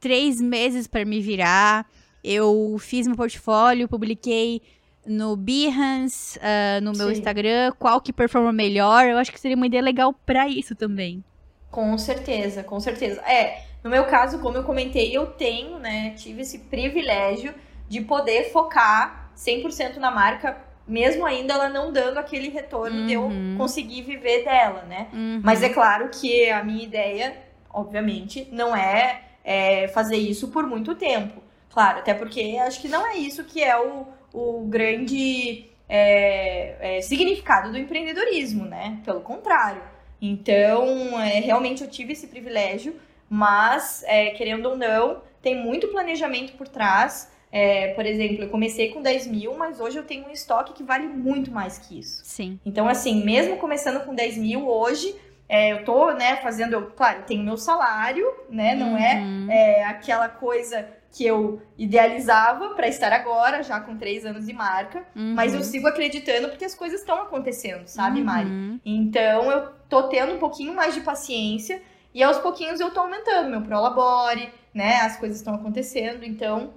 três 0.00 0.40
meses 0.40 0.86
para 0.86 1.04
me 1.04 1.20
virar. 1.20 1.86
Eu 2.22 2.76
fiz 2.78 3.06
meu 3.06 3.16
portfólio, 3.16 3.88
publiquei 3.88 4.62
no 5.06 5.36
Behance, 5.36 6.38
uh, 6.38 6.82
no 6.82 6.92
meu 6.92 7.08
Sim. 7.08 7.12
Instagram, 7.14 7.72
qual 7.78 8.00
que 8.00 8.12
performa 8.12 8.52
melhor. 8.52 9.06
Eu 9.06 9.16
acho 9.18 9.32
que 9.32 9.40
seria 9.40 9.56
uma 9.56 9.66
ideia 9.66 9.82
legal 9.82 10.12
para 10.12 10.46
isso 10.48 10.74
também. 10.74 11.24
Com 11.70 11.96
certeza, 11.96 12.62
com 12.62 12.78
certeza. 12.78 13.20
É, 13.22 13.62
no 13.82 13.90
meu 13.90 14.04
caso, 14.04 14.38
como 14.38 14.56
eu 14.56 14.64
comentei, 14.64 15.16
eu 15.16 15.26
tenho, 15.26 15.78
né, 15.78 16.10
tive 16.16 16.42
esse 16.42 16.58
privilégio 16.60 17.54
de 17.88 18.00
poder 18.00 18.50
focar 18.52 19.30
100% 19.36 19.96
na 19.96 20.10
marca, 20.10 20.58
mesmo 20.86 21.24
ainda 21.24 21.54
ela 21.54 21.68
não 21.68 21.92
dando 21.92 22.18
aquele 22.18 22.48
retorno 22.48 23.00
uhum. 23.00 23.06
de 23.06 23.12
eu 23.12 23.22
uhum. 23.22 23.54
conseguir 23.56 24.02
viver 24.02 24.44
dela, 24.44 24.82
né? 24.82 25.08
Uhum. 25.12 25.40
Mas 25.42 25.62
é 25.62 25.68
claro 25.68 26.08
que 26.08 26.50
a 26.50 26.62
minha 26.64 26.82
ideia, 26.82 27.36
obviamente, 27.70 28.48
não 28.50 28.74
é, 28.74 29.22
é, 29.48 29.88
fazer 29.88 30.16
isso 30.16 30.48
por 30.48 30.66
muito 30.66 30.94
tempo. 30.94 31.42
Claro, 31.70 31.98
até 32.00 32.12
porque 32.12 32.56
acho 32.60 32.80
que 32.80 32.88
não 32.88 33.06
é 33.06 33.16
isso 33.16 33.44
que 33.44 33.62
é 33.62 33.78
o, 33.78 34.06
o 34.32 34.66
grande 34.66 35.66
é, 35.88 36.96
é, 36.98 37.00
significado 37.00 37.70
do 37.70 37.78
empreendedorismo, 37.78 38.64
né? 38.64 39.00
Pelo 39.04 39.20
contrário 39.20 39.82
então, 40.20 41.20
é, 41.20 41.40
realmente 41.40 41.82
eu 41.82 41.88
tive 41.88 42.12
esse 42.12 42.26
privilégio, 42.26 42.94
mas, 43.30 44.02
é, 44.06 44.30
querendo 44.30 44.66
ou 44.66 44.76
não, 44.76 45.22
tem 45.40 45.56
muito 45.56 45.88
planejamento 45.88 46.54
por 46.54 46.66
trás. 46.66 47.30
É, 47.50 47.94
por 47.94 48.04
exemplo, 48.04 48.44
eu 48.44 48.50
comecei 48.50 48.90
com 48.90 49.00
10 49.00 49.26
mil, 49.28 49.56
mas 49.56 49.80
hoje 49.80 49.98
eu 49.98 50.04
tenho 50.04 50.26
um 50.26 50.30
estoque 50.30 50.72
que 50.74 50.82
vale 50.82 51.06
muito 51.06 51.50
mais 51.50 51.78
que 51.78 51.98
isso. 51.98 52.22
Sim. 52.24 52.58
Então, 52.66 52.88
assim, 52.88 53.24
mesmo 53.24 53.56
começando 53.56 54.04
com 54.04 54.14
10 54.14 54.36
mil, 54.38 54.68
hoje 54.68 55.14
é, 55.48 55.72
eu 55.72 55.84
tô, 55.84 56.12
né, 56.12 56.36
fazendo, 56.36 56.74
eu, 56.74 56.90
claro, 56.90 57.22
tenho 57.26 57.42
meu 57.42 57.56
salário, 57.56 58.26
né, 58.50 58.74
não 58.74 58.96
é, 58.96 59.14
uhum. 59.16 59.50
é, 59.50 59.84
aquela 59.84 60.28
coisa 60.28 60.86
que 61.10 61.24
eu 61.24 61.62
idealizava 61.76 62.70
para 62.70 62.86
estar 62.86 63.12
agora, 63.12 63.62
já 63.62 63.80
com 63.80 63.96
três 63.96 64.26
anos 64.26 64.46
de 64.46 64.52
marca, 64.52 65.06
uhum. 65.16 65.34
mas 65.34 65.54
eu 65.54 65.64
sigo 65.64 65.86
acreditando 65.86 66.48
porque 66.48 66.66
as 66.66 66.74
coisas 66.74 67.00
estão 67.00 67.22
acontecendo, 67.22 67.86
sabe, 67.86 68.20
uhum. 68.20 68.26
Mari? 68.26 68.80
Então 68.84 69.50
eu 69.50 69.70
tô 69.88 70.04
tendo 70.04 70.34
um 70.34 70.38
pouquinho 70.38 70.74
mais 70.74 70.94
de 70.94 71.00
paciência 71.00 71.80
e 72.12 72.22
aos 72.22 72.38
pouquinhos 72.38 72.78
eu 72.78 72.90
tô 72.90 73.00
aumentando 73.00 73.50
meu 73.50 73.62
prolabore, 73.62 74.52
né? 74.74 74.96
As 75.00 75.16
coisas 75.16 75.38
estão 75.38 75.54
acontecendo, 75.54 76.24
então 76.24 76.74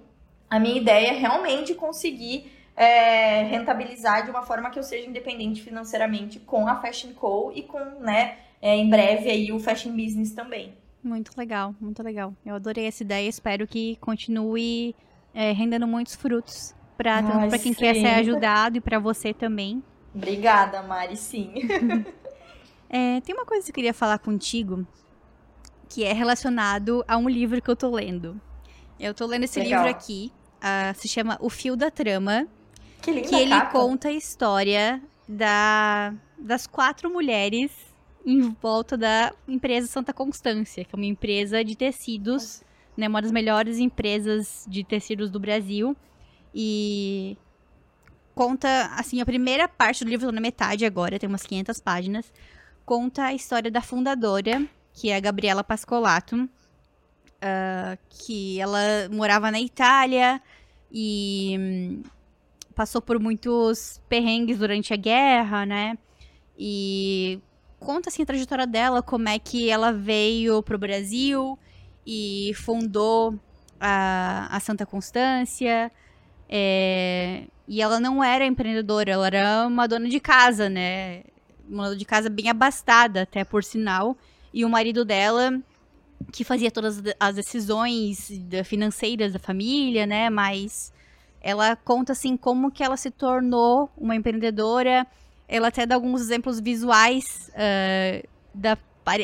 a 0.49 0.59
minha 0.59 0.79
ideia 0.79 1.09
é 1.09 1.13
realmente 1.13 1.73
conseguir 1.73 2.51
é, 2.75 3.43
rentabilizar 3.43 4.23
de 4.23 4.31
uma 4.31 4.43
forma 4.43 4.69
que 4.69 4.79
eu 4.79 4.83
seja 4.83 5.07
independente 5.07 5.61
financeiramente 5.61 6.39
com 6.39 6.67
a 6.67 6.75
Fashion 6.77 7.13
Co 7.13 7.51
e 7.53 7.63
com, 7.63 7.79
né, 7.99 8.37
é, 8.61 8.77
em 8.77 8.89
breve 8.89 9.29
aí 9.29 9.51
o 9.51 9.59
Fashion 9.59 9.91
Business 9.91 10.31
também. 10.31 10.73
Muito 11.03 11.31
legal, 11.35 11.73
muito 11.79 12.03
legal. 12.03 12.33
Eu 12.45 12.55
adorei 12.55 12.85
essa 12.85 13.03
ideia, 13.03 13.27
espero 13.27 13.67
que 13.67 13.95
continue 13.97 14.95
é, 15.33 15.51
rendendo 15.51 15.87
muitos 15.87 16.15
frutos 16.15 16.75
para 16.95 17.49
quem 17.57 17.73
sim. 17.73 17.79
quer 17.79 17.95
ser 17.95 18.07
ajudado 18.07 18.77
e 18.77 18.81
para 18.81 18.99
você 18.99 19.33
também. 19.33 19.83
Obrigada, 20.13 20.83
Mari, 20.83 21.17
sim. 21.17 21.53
é, 22.87 23.19
tem 23.21 23.33
uma 23.33 23.45
coisa 23.45 23.65
que 23.65 23.71
eu 23.71 23.75
queria 23.75 23.93
falar 23.93 24.19
contigo 24.19 24.85
que 25.91 26.05
é 26.05 26.13
relacionado 26.13 27.03
a 27.05 27.17
um 27.17 27.27
livro 27.27 27.61
que 27.61 27.69
eu 27.69 27.75
tô 27.75 27.89
lendo. 27.89 28.39
Eu 28.97 29.13
tô 29.13 29.25
lendo 29.25 29.43
esse 29.43 29.59
legal. 29.59 29.83
livro 29.83 29.97
aqui, 29.97 30.31
uh, 30.57 30.97
se 30.97 31.07
chama 31.07 31.37
O 31.41 31.49
Fio 31.49 31.75
da 31.75 31.91
Trama, 31.91 32.47
que, 33.01 33.21
que 33.21 33.35
ele 33.35 33.49
capa. 33.49 33.71
conta 33.71 34.07
a 34.07 34.11
história 34.11 35.01
da, 35.27 36.13
das 36.37 36.65
quatro 36.65 37.09
mulheres 37.11 37.71
em 38.25 38.49
volta 38.61 38.97
da 38.97 39.33
empresa 39.47 39.87
Santa 39.87 40.13
Constância, 40.13 40.85
que 40.85 40.95
é 40.95 40.97
uma 40.97 41.05
empresa 41.05 41.63
de 41.63 41.75
tecidos, 41.75 42.63
né, 42.95 43.07
uma 43.07 43.21
das 43.21 43.31
melhores 43.31 43.79
empresas 43.79 44.65
de 44.67 44.83
tecidos 44.83 45.29
do 45.29 45.39
Brasil. 45.39 45.95
E 46.53 47.37
conta, 48.35 48.91
assim, 48.97 49.21
a 49.21 49.25
primeira 49.25 49.67
parte 49.67 50.03
do 50.03 50.09
livro, 50.09 50.27
tô 50.27 50.31
na 50.31 50.41
metade 50.41 50.85
agora, 50.85 51.17
tem 51.17 51.27
umas 51.27 51.43
500 51.43 51.79
páginas, 51.79 52.33
conta 52.85 53.25
a 53.25 53.33
história 53.33 53.71
da 53.71 53.81
fundadora, 53.81 54.65
que 54.93 55.09
é 55.09 55.15
a 55.15 55.19
Gabriela 55.19 55.63
Pascolato, 55.63 56.35
uh, 56.37 57.97
que 58.09 58.59
ela 58.59 59.09
morava 59.11 59.49
na 59.49 59.59
Itália 59.59 60.41
e 60.91 61.55
hum, 61.57 62.03
passou 62.75 63.01
por 63.01 63.19
muitos 63.19 64.01
perrengues 64.09 64.59
durante 64.59 64.93
a 64.93 64.97
guerra, 64.97 65.65
né? 65.65 65.97
E 66.57 67.39
conta 67.81 68.09
assim 68.09 68.21
a 68.21 68.25
trajetória 68.25 68.67
dela, 68.67 69.01
como 69.01 69.27
é 69.27 69.37
que 69.39 69.69
ela 69.69 69.91
veio 69.91 70.61
pro 70.61 70.77
Brasil 70.77 71.57
e 72.05 72.53
fundou 72.55 73.37
a, 73.79 74.47
a 74.55 74.59
Santa 74.59 74.85
Constância. 74.85 75.91
É, 76.47 77.43
e 77.67 77.81
ela 77.81 77.99
não 77.99 78.23
era 78.23 78.45
empreendedora, 78.45 79.11
ela 79.11 79.27
era 79.27 79.67
uma 79.67 79.87
dona 79.87 80.07
de 80.07 80.19
casa, 80.19 80.69
né? 80.69 81.23
Uma 81.67 81.85
dona 81.85 81.95
de 81.97 82.05
casa 82.05 82.29
bem 82.29 82.49
abastada, 82.49 83.23
até 83.23 83.43
por 83.43 83.63
sinal. 83.63 84.15
E 84.53 84.63
o 84.63 84.69
marido 84.69 85.03
dela 85.03 85.59
que 86.31 86.43
fazia 86.43 86.69
todas 86.69 87.01
as 87.19 87.35
decisões 87.35 88.31
financeiras 88.63 89.33
da 89.33 89.39
família, 89.39 90.05
né? 90.05 90.29
Mas 90.29 90.93
ela 91.41 91.75
conta 91.75 92.11
assim 92.11 92.37
como 92.37 92.71
que 92.71 92.83
ela 92.83 92.95
se 92.95 93.09
tornou 93.09 93.89
uma 93.97 94.15
empreendedora. 94.15 95.07
Ela 95.51 95.67
até 95.67 95.85
dá 95.85 95.95
alguns 95.95 96.21
exemplos 96.21 96.61
visuais 96.61 97.51
uh, 97.51 98.27
da, 98.55 98.77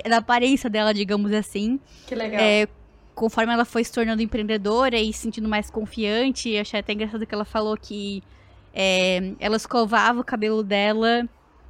da 0.08 0.18
aparência 0.18 0.70
dela, 0.70 0.94
digamos 0.94 1.32
assim. 1.32 1.80
Que 2.06 2.14
legal. 2.14 2.42
É, 2.42 2.68
conforme 3.16 3.54
ela 3.54 3.64
foi 3.64 3.84
se 3.84 3.94
tornando 3.94 4.22
empreendedora 4.22 4.98
e 4.98 5.14
se 5.14 5.20
sentindo 5.20 5.48
mais 5.48 5.72
confiante, 5.72 6.58
achei 6.58 6.82
até 6.82 6.92
engraçado 6.92 7.26
que 7.26 7.34
ela 7.34 7.46
falou 7.46 7.78
que 7.78 8.22
é, 8.74 9.34
ela 9.40 9.56
escovava 9.56 10.20
o 10.20 10.24
cabelo 10.24 10.62
dela 10.62 11.28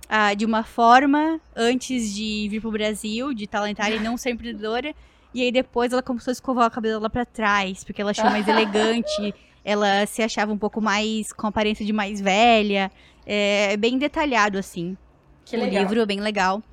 ah, 0.10 0.34
de 0.34 0.46
uma 0.46 0.64
forma 0.64 1.40
antes 1.56 2.14
de 2.14 2.48
vir 2.50 2.60
pro 2.60 2.72
Brasil, 2.72 3.34
de 3.34 3.46
talentar 3.46 3.92
e 3.92 4.00
não 4.00 4.18
ser 4.18 4.32
empreendedora. 4.32 4.94
E 5.34 5.44
aí 5.44 5.52
depois 5.52 5.94
ela 5.94 6.02
começou 6.02 6.32
a 6.32 6.34
escovar 6.34 6.68
o 6.68 6.72
cabelo 6.72 7.00
lá 7.00 7.10
pra 7.10 7.26
trás, 7.26 7.84
porque 7.84 8.02
ela 8.02 8.12
achou 8.12 8.26
mais 8.26 8.48
elegante. 8.50 9.34
Ela 9.64 10.06
se 10.06 10.24
achava 10.24 10.52
um 10.52 10.58
pouco 10.58 10.82
mais 10.82 11.32
com 11.32 11.46
aparência 11.46 11.86
de 11.86 11.94
mais 11.94 12.20
velha. 12.20 12.92
É 13.30 13.76
bem 13.76 13.98
detalhado, 13.98 14.58
assim. 14.58 14.96
Que 15.44 15.58
o 15.58 15.60
legal. 15.60 15.84
livro 15.84 16.00
é 16.00 16.06
bem 16.06 16.22
legal. 16.22 16.64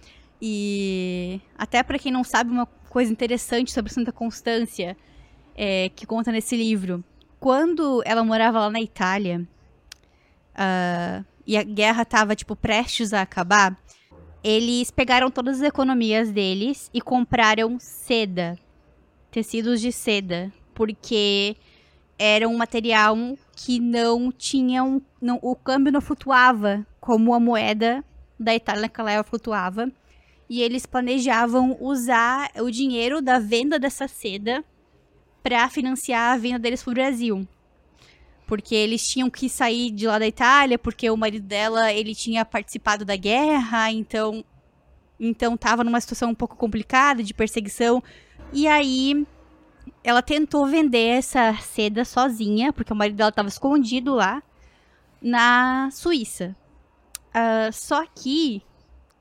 E 0.41 1.41
até 1.59 1.83
para 1.83 1.99
quem 1.99 2.13
não 2.13 2.23
sabe, 2.23 2.51
uma 2.51 2.67
coisa 2.89 3.11
interessante 3.11 3.73
sobre 3.73 3.93
Santa 3.93 4.13
Constância, 4.13 4.97
é, 5.57 5.89
que 5.89 6.07
conta 6.07 6.31
nesse 6.31 6.57
livro. 6.57 7.03
Quando 7.41 8.03
ela 8.07 8.23
morava 8.23 8.61
lá 8.61 8.71
na 8.71 8.81
Itália, 8.81 9.45
uh, 10.55 11.25
e 11.45 11.57
a 11.57 11.63
guerra 11.65 12.03
estava 12.03 12.37
tipo, 12.37 12.55
prestes 12.55 13.13
a 13.13 13.23
acabar, 13.23 13.77
eles 14.43 14.91
pegaram 14.91 15.31
todas 15.31 15.61
as 15.61 15.67
economias 15.67 16.31
deles 16.31 16.89
e 16.95 17.01
compraram 17.01 17.79
seda, 17.81 18.59
tecidos 19.31 19.81
de 19.81 19.91
seda, 19.91 20.53
porque 20.73 21.57
era 22.19 22.49
um 22.49 22.57
material 22.57 23.17
que 23.57 23.81
não 23.81 24.31
tinha 24.31 24.83
um, 24.85 25.01
não, 25.21 25.39
o 25.43 25.55
câmbio 25.55 25.93
não 25.93 26.01
flutuava 26.01 26.87
como 27.01 27.35
a 27.35 27.41
moeda 27.41 28.05
da 28.39 28.55
Itália 28.55 28.83
naquela 28.83 29.13
época 29.13 29.31
flutuava. 29.31 29.91
E 30.49 30.61
eles 30.63 30.87
planejavam 30.87 31.77
usar 31.81 32.51
o 32.57 32.71
dinheiro 32.71 33.23
da 33.23 33.39
venda 33.39 33.79
dessa 33.79 34.07
seda 34.07 34.65
para 35.43 35.69
financiar 35.69 36.35
a 36.35 36.37
vinda 36.37 36.59
deles 36.59 36.83
pro 36.83 36.93
Brasil 36.93 37.47
porque 38.47 38.75
eles 38.75 39.07
tinham 39.07 39.31
que 39.31 39.49
sair 39.49 39.91
de 39.91 40.07
lá 40.07 40.19
da 40.19 40.27
Itália, 40.27 40.79
porque 40.79 41.09
o 41.11 41.17
marido 41.17 41.47
dela, 41.47 41.93
ele 41.93 42.15
tinha 42.15 42.45
participado 42.45 43.05
da 43.05 43.17
guerra, 43.17 43.91
então 43.91 44.45
então 45.19 45.57
tava 45.57 45.85
numa 45.85 46.01
situação 46.01 46.31
um 46.31 46.35
pouco 46.35 46.57
complicada 46.57 47.23
de 47.23 47.33
perseguição. 47.33 48.03
E 48.53 48.67
aí 48.67 49.27
ela 50.03 50.23
tentou 50.23 50.67
vender 50.67 51.19
essa 51.19 51.55
seda 51.55 52.05
sozinha, 52.05 52.73
porque 52.73 52.93
o 52.93 52.97
marido 52.97 53.17
dela 53.17 53.31
estava 53.31 53.49
escondido 53.49 54.15
lá 54.15 54.43
na 55.21 55.89
Suíça. 55.91 56.55
Uh, 57.31 57.73
só 57.73 58.05
que 58.07 58.63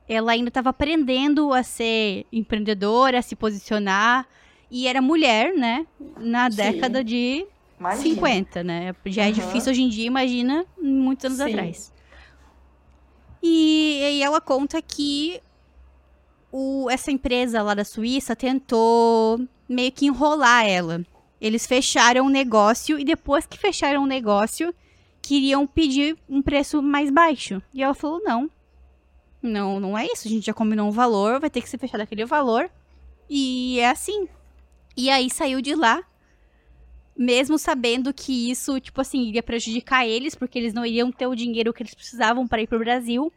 ela 0.08 0.34
ainda 0.34 0.50
estava 0.50 0.70
aprendendo 0.70 1.54
a 1.54 1.64
ser 1.64 2.26
empreendedora, 2.32 3.20
a 3.20 3.22
se 3.22 3.36
posicionar 3.36 4.28
e 4.70 4.88
era 4.88 5.02
mulher, 5.02 5.56
né? 5.56 5.88
Na 6.18 6.50
Sim. 6.50 6.58
década 6.58 7.04
de 7.04 7.46
Imagina. 7.80 8.16
50, 8.16 8.64
né? 8.64 8.96
Já 9.06 9.24
uhum. 9.24 9.30
é 9.30 9.32
difícil 9.32 9.72
hoje 9.72 9.82
em 9.82 9.90
dia, 9.90 10.06
imagina 10.06 10.66
muitos 10.82 11.26
anos 11.26 11.38
Sim. 11.38 11.52
atrás. 11.52 11.94
E, 13.42 14.00
e, 14.02 14.24
ela 14.24 14.40
conta 14.40 14.82
que 14.82 15.42
o, 16.56 16.88
essa 16.88 17.12
empresa 17.12 17.64
lá 17.64 17.74
da 17.74 17.84
Suíça 17.84 18.36
tentou 18.36 19.42
meio 19.68 19.92
que 19.92 20.06
enrolar 20.06 20.68
ela. 20.68 21.04
Eles 21.42 21.66
fecharam 21.66 22.28
o 22.28 22.30
negócio 22.30 23.00
e 23.00 23.04
depois 23.04 23.48
que 23.48 23.58
fecharam 23.58 24.04
o 24.04 24.08
negócio, 24.08 24.74
queriam 25.20 25.66
pedir 25.66 26.16
um 26.30 26.44
preço 26.44 26.80
mais 26.80 27.10
baixo. 27.10 27.60
E 27.74 27.82
ela 27.82 27.96
falou: 27.96 28.22
não. 28.24 28.52
Não, 29.42 29.80
não 29.80 29.98
é 29.98 30.06
isso. 30.06 30.28
A 30.28 30.32
gente 30.32 30.46
já 30.46 30.54
combinou 30.54 30.88
um 30.88 30.92
valor, 30.92 31.40
vai 31.40 31.50
ter 31.50 31.60
que 31.60 31.68
ser 31.68 31.80
fechado 31.80 32.02
aquele 32.02 32.24
valor. 32.24 32.70
E 33.28 33.80
é 33.80 33.90
assim. 33.90 34.30
E 34.96 35.10
aí 35.10 35.32
saiu 35.32 35.60
de 35.60 35.74
lá 35.74 36.04
mesmo 37.16 37.60
sabendo 37.60 38.12
que 38.12 38.50
isso, 38.50 38.80
tipo 38.80 39.00
assim, 39.00 39.28
iria 39.28 39.44
prejudicar 39.44 40.04
eles, 40.04 40.34
porque 40.34 40.58
eles 40.58 40.74
não 40.74 40.84
iriam 40.84 41.12
ter 41.12 41.28
o 41.28 41.36
dinheiro 41.36 41.72
que 41.72 41.84
eles 41.84 41.94
precisavam 41.94 42.48
para 42.48 42.62
ir 42.62 42.68
pro 42.68 42.80
Brasil. 42.80 43.32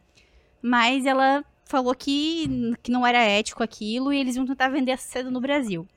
Mas 0.61 1.05
ela 1.05 1.45
falou 1.67 1.93
que, 1.93 2.73
que 2.81 2.91
não 2.91 3.05
era 3.05 3.19
ético 3.19 3.63
aquilo 3.63 4.11
e 4.11 4.19
eles 4.19 4.35
iam 4.35 4.45
tentar 4.45 4.69
vender 4.69 4.93
a 4.93 4.97
seda 4.97 5.29
no 5.29 5.41
Brasil. 5.41 5.87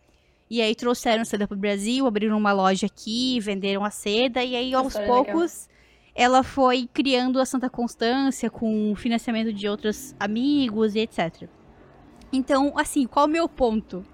E 0.51 0.61
aí 0.61 0.75
trouxeram 0.75 1.23
a 1.23 1.25
seda 1.25 1.47
pro 1.47 1.57
Brasil, 1.57 2.07
abriram 2.07 2.37
uma 2.37 2.53
loja 2.53 2.87
aqui, 2.87 3.39
venderam 3.41 3.85
a 3.85 3.91
seda, 3.91 4.43
e 4.43 4.57
aí 4.57 4.75
aos 4.75 4.95
poucos 4.95 5.69
legal. 5.69 6.13
ela 6.13 6.43
foi 6.43 6.89
criando 6.93 7.41
a 7.41 7.47
Santa 7.47 7.71
Constância 7.71 8.51
com 8.51 8.93
financiamento 8.97 9.53
de 9.53 9.69
outros 9.69 10.15
amigos 10.19 10.97
e 10.97 11.01
etc. 11.01 11.49
Então, 12.33 12.73
assim, 12.77 13.07
qual 13.07 13.27
o 13.27 13.29
meu 13.29 13.49
ponto? 13.49 14.05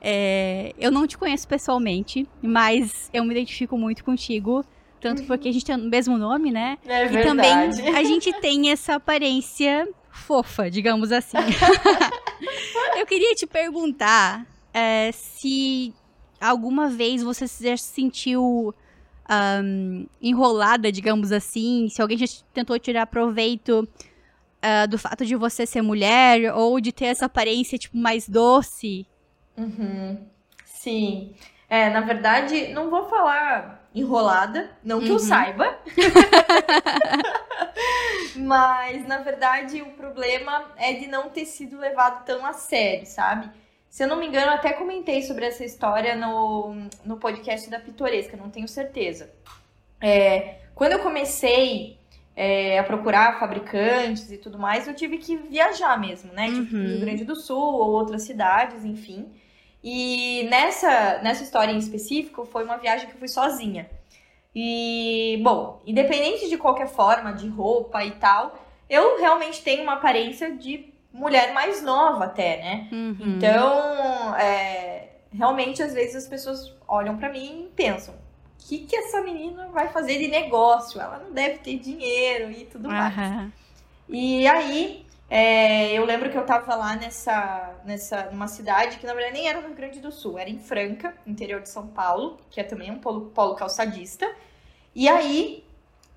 É, 0.00 0.74
eu 0.78 0.90
não 0.90 1.06
te 1.06 1.16
conheço 1.16 1.48
pessoalmente, 1.48 2.28
mas 2.42 3.10
eu 3.12 3.24
me 3.24 3.32
identifico 3.32 3.76
muito 3.78 4.04
contigo. 4.04 4.64
Tanto 5.00 5.22
porque 5.24 5.48
a 5.48 5.52
gente 5.52 5.64
tem 5.64 5.76
o 5.76 5.78
mesmo 5.78 6.18
nome, 6.18 6.50
né? 6.50 6.76
É 6.84 7.06
e 7.06 7.22
também 7.22 7.52
a 7.94 8.02
gente 8.02 8.32
tem 8.40 8.70
essa 8.70 8.96
aparência 8.96 9.88
fofa, 10.18 10.70
digamos 10.70 11.12
assim. 11.12 11.38
eu 12.98 13.06
queria 13.06 13.34
te 13.34 13.46
perguntar 13.46 14.46
é, 14.72 15.10
se 15.12 15.94
alguma 16.40 16.88
vez 16.88 17.22
você 17.22 17.46
já 17.46 17.76
se 17.76 17.94
sentiu 17.94 18.74
um, 19.62 20.06
enrolada, 20.20 20.92
digamos 20.92 21.32
assim, 21.32 21.88
se 21.88 22.02
alguém 22.02 22.18
já 22.18 22.26
tentou 22.52 22.78
tirar 22.78 23.06
proveito 23.06 23.88
uh, 24.62 24.88
do 24.88 24.98
fato 24.98 25.24
de 25.24 25.34
você 25.36 25.64
ser 25.64 25.82
mulher 25.82 26.54
ou 26.54 26.80
de 26.80 26.92
ter 26.92 27.06
essa 27.06 27.26
aparência 27.26 27.78
tipo 27.78 27.96
mais 27.96 28.28
doce 28.28 29.06
Uhum. 29.58 30.24
Sim. 30.64 31.34
É, 31.68 31.90
na 31.90 32.00
verdade, 32.00 32.68
não 32.68 32.88
vou 32.88 33.08
falar 33.08 33.87
enrolada, 33.98 34.70
não 34.82 35.00
que 35.00 35.06
uhum. 35.06 35.14
eu 35.14 35.18
saiba. 35.18 35.78
Mas, 38.36 39.06
na 39.06 39.18
verdade, 39.18 39.82
o 39.82 39.92
problema 39.92 40.72
é 40.76 40.92
de 40.92 41.06
não 41.06 41.28
ter 41.28 41.44
sido 41.44 41.78
levado 41.78 42.24
tão 42.24 42.46
a 42.46 42.52
sério, 42.52 43.06
sabe? 43.06 43.50
Se 43.88 44.04
eu 44.04 44.08
não 44.08 44.16
me 44.16 44.26
engano, 44.26 44.46
eu 44.46 44.54
até 44.54 44.72
comentei 44.72 45.22
sobre 45.22 45.46
essa 45.46 45.64
história 45.64 46.14
no, 46.14 46.88
no 47.04 47.16
podcast 47.16 47.68
da 47.68 47.80
Pitoresca, 47.80 48.36
não 48.36 48.50
tenho 48.50 48.68
certeza. 48.68 49.30
É, 50.00 50.60
quando 50.74 50.92
eu 50.92 51.00
comecei 51.00 51.98
é, 52.36 52.78
a 52.78 52.84
procurar 52.84 53.40
fabricantes 53.40 54.30
e 54.30 54.38
tudo 54.38 54.58
mais, 54.58 54.86
eu 54.86 54.94
tive 54.94 55.18
que 55.18 55.36
viajar 55.36 55.98
mesmo, 55.98 56.32
né? 56.32 56.46
Tipo, 56.46 56.76
uhum. 56.76 56.86
Rio 56.86 57.00
Grande 57.00 57.24
do 57.24 57.34
Sul 57.34 57.58
ou 57.58 57.90
outras 57.90 58.22
cidades, 58.22 58.84
enfim. 58.84 59.32
E 59.82 60.46
nessa, 60.50 61.18
nessa 61.22 61.42
história 61.42 61.72
em 61.72 61.78
específico, 61.78 62.44
foi 62.44 62.64
uma 62.64 62.76
viagem 62.76 63.06
que 63.06 63.14
eu 63.14 63.18
fui 63.18 63.28
sozinha. 63.28 63.88
E, 64.54 65.40
bom, 65.42 65.80
independente 65.86 66.48
de 66.48 66.56
qualquer 66.56 66.88
forma, 66.88 67.32
de 67.32 67.48
roupa 67.48 68.04
e 68.04 68.12
tal, 68.12 68.58
eu 68.90 69.18
realmente 69.18 69.62
tenho 69.62 69.82
uma 69.82 69.94
aparência 69.94 70.56
de 70.56 70.92
mulher 71.12 71.52
mais 71.52 71.82
nova 71.82 72.24
até, 72.24 72.56
né? 72.56 72.88
Uhum. 72.90 73.36
Então, 73.36 74.34
é, 74.36 75.08
realmente, 75.32 75.82
às 75.82 75.92
vezes 75.92 76.16
as 76.16 76.28
pessoas 76.28 76.74
olham 76.86 77.16
para 77.16 77.28
mim 77.28 77.66
e 77.66 77.72
pensam: 77.74 78.14
o 78.14 78.18
que, 78.58 78.78
que 78.78 78.96
essa 78.96 79.20
menina 79.22 79.68
vai 79.68 79.88
fazer 79.88 80.18
de 80.18 80.28
negócio? 80.28 81.00
Ela 81.00 81.18
não 81.18 81.32
deve 81.32 81.58
ter 81.58 81.78
dinheiro 81.78 82.50
e 82.50 82.64
tudo 82.64 82.88
mais. 82.88 83.16
Uhum. 83.16 83.52
E 84.08 84.46
aí, 84.46 85.06
é, 85.30 85.92
eu 85.92 86.04
lembro 86.06 86.30
que 86.30 86.38
eu 86.38 86.46
tava 86.46 86.74
lá 86.74 86.96
nessa, 86.96 87.74
nessa, 87.84 88.30
numa 88.30 88.48
cidade 88.48 88.98
que 88.98 89.06
na 89.06 89.12
verdade 89.12 89.34
nem 89.34 89.48
era 89.48 89.60
no 89.60 89.66
Rio 89.66 89.76
Grande 89.76 90.00
do 90.00 90.10
Sul, 90.10 90.38
era 90.38 90.48
em 90.48 90.58
Franca, 90.58 91.14
interior 91.26 91.60
de 91.60 91.68
São 91.68 91.86
Paulo, 91.86 92.38
que 92.50 92.60
é 92.60 92.64
também 92.64 92.90
um 92.90 92.98
polo, 92.98 93.26
polo 93.30 93.54
calçadista. 93.54 94.30
E 94.94 95.06
aí 95.08 95.64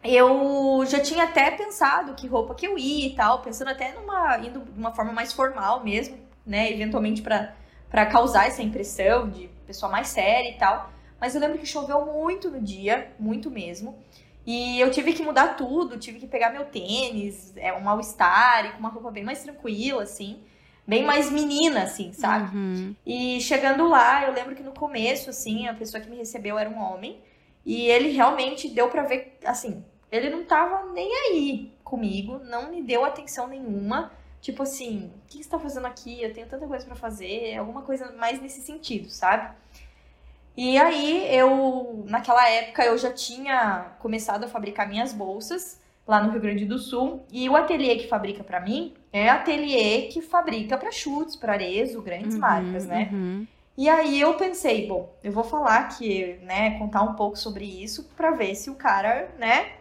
eu 0.03 0.83
já 0.87 0.99
tinha 0.99 1.25
até 1.25 1.51
pensado 1.51 2.15
que 2.15 2.25
roupa 2.25 2.55
que 2.55 2.65
eu 2.65 2.77
ia 2.77 3.07
e 3.07 3.15
tal, 3.15 3.41
pensando 3.41 3.69
até 3.69 3.93
numa 3.93 4.37
indo 4.39 4.61
de 4.61 4.79
uma 4.79 4.93
forma 4.93 5.11
mais 5.11 5.33
formal 5.33 5.83
mesmo, 5.83 6.17
né, 6.45 6.71
eventualmente 6.71 7.21
para 7.21 8.05
causar 8.07 8.47
essa 8.47 8.63
impressão 8.63 9.29
de 9.29 9.49
pessoa 9.67 9.91
mais 9.91 10.07
séria 10.07 10.49
e 10.49 10.57
tal. 10.57 10.89
Mas 11.19 11.35
eu 11.35 11.41
lembro 11.41 11.59
que 11.59 11.65
choveu 11.65 12.05
muito 12.05 12.49
no 12.49 12.61
dia, 12.61 13.11
muito 13.19 13.51
mesmo. 13.51 13.99
E 14.45 14.79
eu 14.79 14.89
tive 14.89 15.13
que 15.13 15.23
mudar 15.23 15.55
tudo, 15.55 15.97
tive 15.97 16.19
que 16.19 16.27
pegar 16.27 16.49
meu 16.49 16.65
tênis, 16.65 17.53
é 17.55 17.71
um 17.73 17.81
mal-estar, 17.81 18.65
e 18.65 18.71
com 18.71 18.79
uma 18.79 18.89
roupa 18.89 19.11
bem 19.11 19.23
mais 19.23 19.43
tranquila, 19.43 20.03
assim. 20.03 20.39
Bem 20.85 21.05
mais 21.05 21.31
menina, 21.31 21.83
assim, 21.83 22.11
sabe? 22.11 22.55
Uhum. 22.55 22.95
E 23.05 23.39
chegando 23.39 23.87
lá, 23.87 24.25
eu 24.25 24.33
lembro 24.33 24.55
que 24.55 24.63
no 24.63 24.71
começo, 24.71 25.29
assim, 25.29 25.67
a 25.67 25.73
pessoa 25.73 26.01
que 26.01 26.09
me 26.09 26.17
recebeu 26.17 26.57
era 26.57 26.69
um 26.69 26.81
homem. 26.81 27.21
E 27.63 27.85
ele 27.87 28.09
realmente 28.09 28.67
deu 28.67 28.89
pra 28.89 29.03
ver, 29.03 29.37
assim, 29.45 29.83
ele 30.11 30.29
não 30.29 30.43
tava 30.43 30.91
nem 30.91 31.07
aí 31.13 31.71
comigo, 31.83 32.39
não 32.43 32.71
me 32.71 32.81
deu 32.81 33.05
atenção 33.05 33.47
nenhuma. 33.47 34.11
Tipo 34.41 34.63
assim, 34.63 35.11
o 35.15 35.27
que 35.27 35.43
você 35.43 35.49
tá 35.49 35.59
fazendo 35.59 35.85
aqui? 35.85 36.21
Eu 36.21 36.33
tenho 36.33 36.47
tanta 36.47 36.67
coisa 36.67 36.83
para 36.83 36.95
fazer, 36.95 37.55
alguma 37.57 37.83
coisa 37.83 38.11
mais 38.13 38.41
nesse 38.41 38.61
sentido, 38.61 39.07
sabe? 39.09 39.55
E 40.55 40.77
aí 40.77 41.33
eu, 41.33 42.03
naquela 42.07 42.47
época, 42.49 42.83
eu 42.83 42.97
já 42.97 43.11
tinha 43.11 43.93
começado 43.99 44.43
a 44.43 44.47
fabricar 44.47 44.87
minhas 44.87 45.13
bolsas 45.13 45.79
lá 46.07 46.21
no 46.21 46.31
Rio 46.31 46.41
Grande 46.41 46.65
do 46.65 46.77
Sul. 46.77 47.23
E 47.31 47.49
o 47.49 47.55
ateliê 47.55 47.95
que 47.95 48.07
fabrica 48.07 48.43
para 48.43 48.59
mim 48.59 48.93
é 49.13 49.29
ateliê 49.29 50.07
que 50.07 50.21
fabrica 50.21 50.77
para 50.77 50.91
chutes, 50.91 51.35
para 51.35 51.53
Arezo, 51.53 52.01
grandes 52.01 52.35
uhum, 52.35 52.41
marcas, 52.41 52.85
né? 52.85 53.09
Uhum. 53.11 53.47
E 53.77 53.89
aí 53.89 54.19
eu 54.19 54.33
pensei, 54.33 54.87
bom, 54.87 55.15
eu 55.23 55.31
vou 55.31 55.43
falar 55.43 55.87
que, 55.87 56.37
né, 56.43 56.77
contar 56.77 57.01
um 57.03 57.13
pouco 57.13 57.37
sobre 57.37 57.65
isso 57.65 58.03
para 58.15 58.31
ver 58.31 58.53
se 58.53 58.69
o 58.69 58.75
cara, 58.75 59.31
né, 59.39 59.71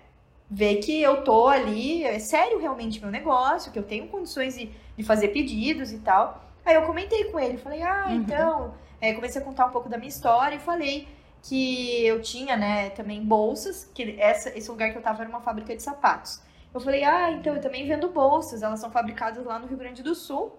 vê 0.48 0.76
que 0.76 1.02
eu 1.02 1.22
tô 1.22 1.48
ali, 1.48 2.04
é 2.04 2.18
sério 2.18 2.58
realmente 2.60 3.00
meu 3.00 3.10
negócio, 3.10 3.72
que 3.72 3.78
eu 3.78 3.82
tenho 3.82 4.06
condições 4.06 4.56
de, 4.56 4.70
de 4.96 5.02
fazer 5.02 5.28
pedidos 5.28 5.92
e 5.92 5.98
tal. 5.98 6.44
Aí 6.64 6.76
eu 6.76 6.82
comentei 6.82 7.24
com 7.24 7.38
ele, 7.38 7.58
falei, 7.58 7.82
ah, 7.82 8.06
uhum. 8.08 8.14
então, 8.14 8.74
é, 9.00 9.12
comecei 9.14 9.40
a 9.40 9.44
contar 9.44 9.66
um 9.66 9.70
pouco 9.70 9.88
da 9.88 9.96
minha 9.96 10.08
história 10.08 10.56
e 10.56 10.58
falei 10.58 11.08
que 11.42 12.04
eu 12.04 12.20
tinha, 12.20 12.56
né, 12.56 12.90
também 12.90 13.24
bolsas, 13.24 13.90
que 13.94 14.16
essa, 14.20 14.50
esse 14.56 14.70
lugar 14.70 14.92
que 14.92 14.98
eu 14.98 15.02
tava 15.02 15.22
era 15.22 15.30
uma 15.30 15.40
fábrica 15.40 15.74
de 15.74 15.82
sapatos. 15.82 16.40
Eu 16.72 16.80
falei, 16.80 17.02
ah, 17.02 17.30
então 17.32 17.54
eu 17.54 17.60
também 17.60 17.86
vendo 17.86 18.08
bolsas, 18.10 18.62
elas 18.62 18.78
são 18.78 18.90
fabricadas 18.90 19.44
lá 19.44 19.58
no 19.58 19.66
Rio 19.66 19.78
Grande 19.78 20.02
do 20.02 20.14
Sul, 20.14 20.58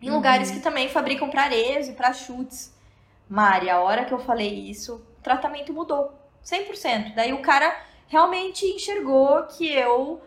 em 0.00 0.08
uhum. 0.08 0.16
lugares 0.16 0.50
que 0.50 0.60
também 0.60 0.88
fabricam 0.88 1.28
para 1.28 1.42
arezo 1.42 1.90
e 1.90 1.94
para 1.94 2.12
chutes. 2.12 2.74
Mari, 3.28 3.68
a 3.68 3.80
hora 3.80 4.04
que 4.04 4.14
eu 4.14 4.18
falei 4.18 4.70
isso, 4.70 4.96
o 5.18 5.22
tratamento 5.22 5.72
mudou, 5.72 6.14
100%. 6.44 7.14
Daí 7.14 7.32
o 7.32 7.42
cara 7.42 7.76
realmente 8.08 8.64
enxergou 8.66 9.42
que 9.44 9.70
eu 9.70 10.20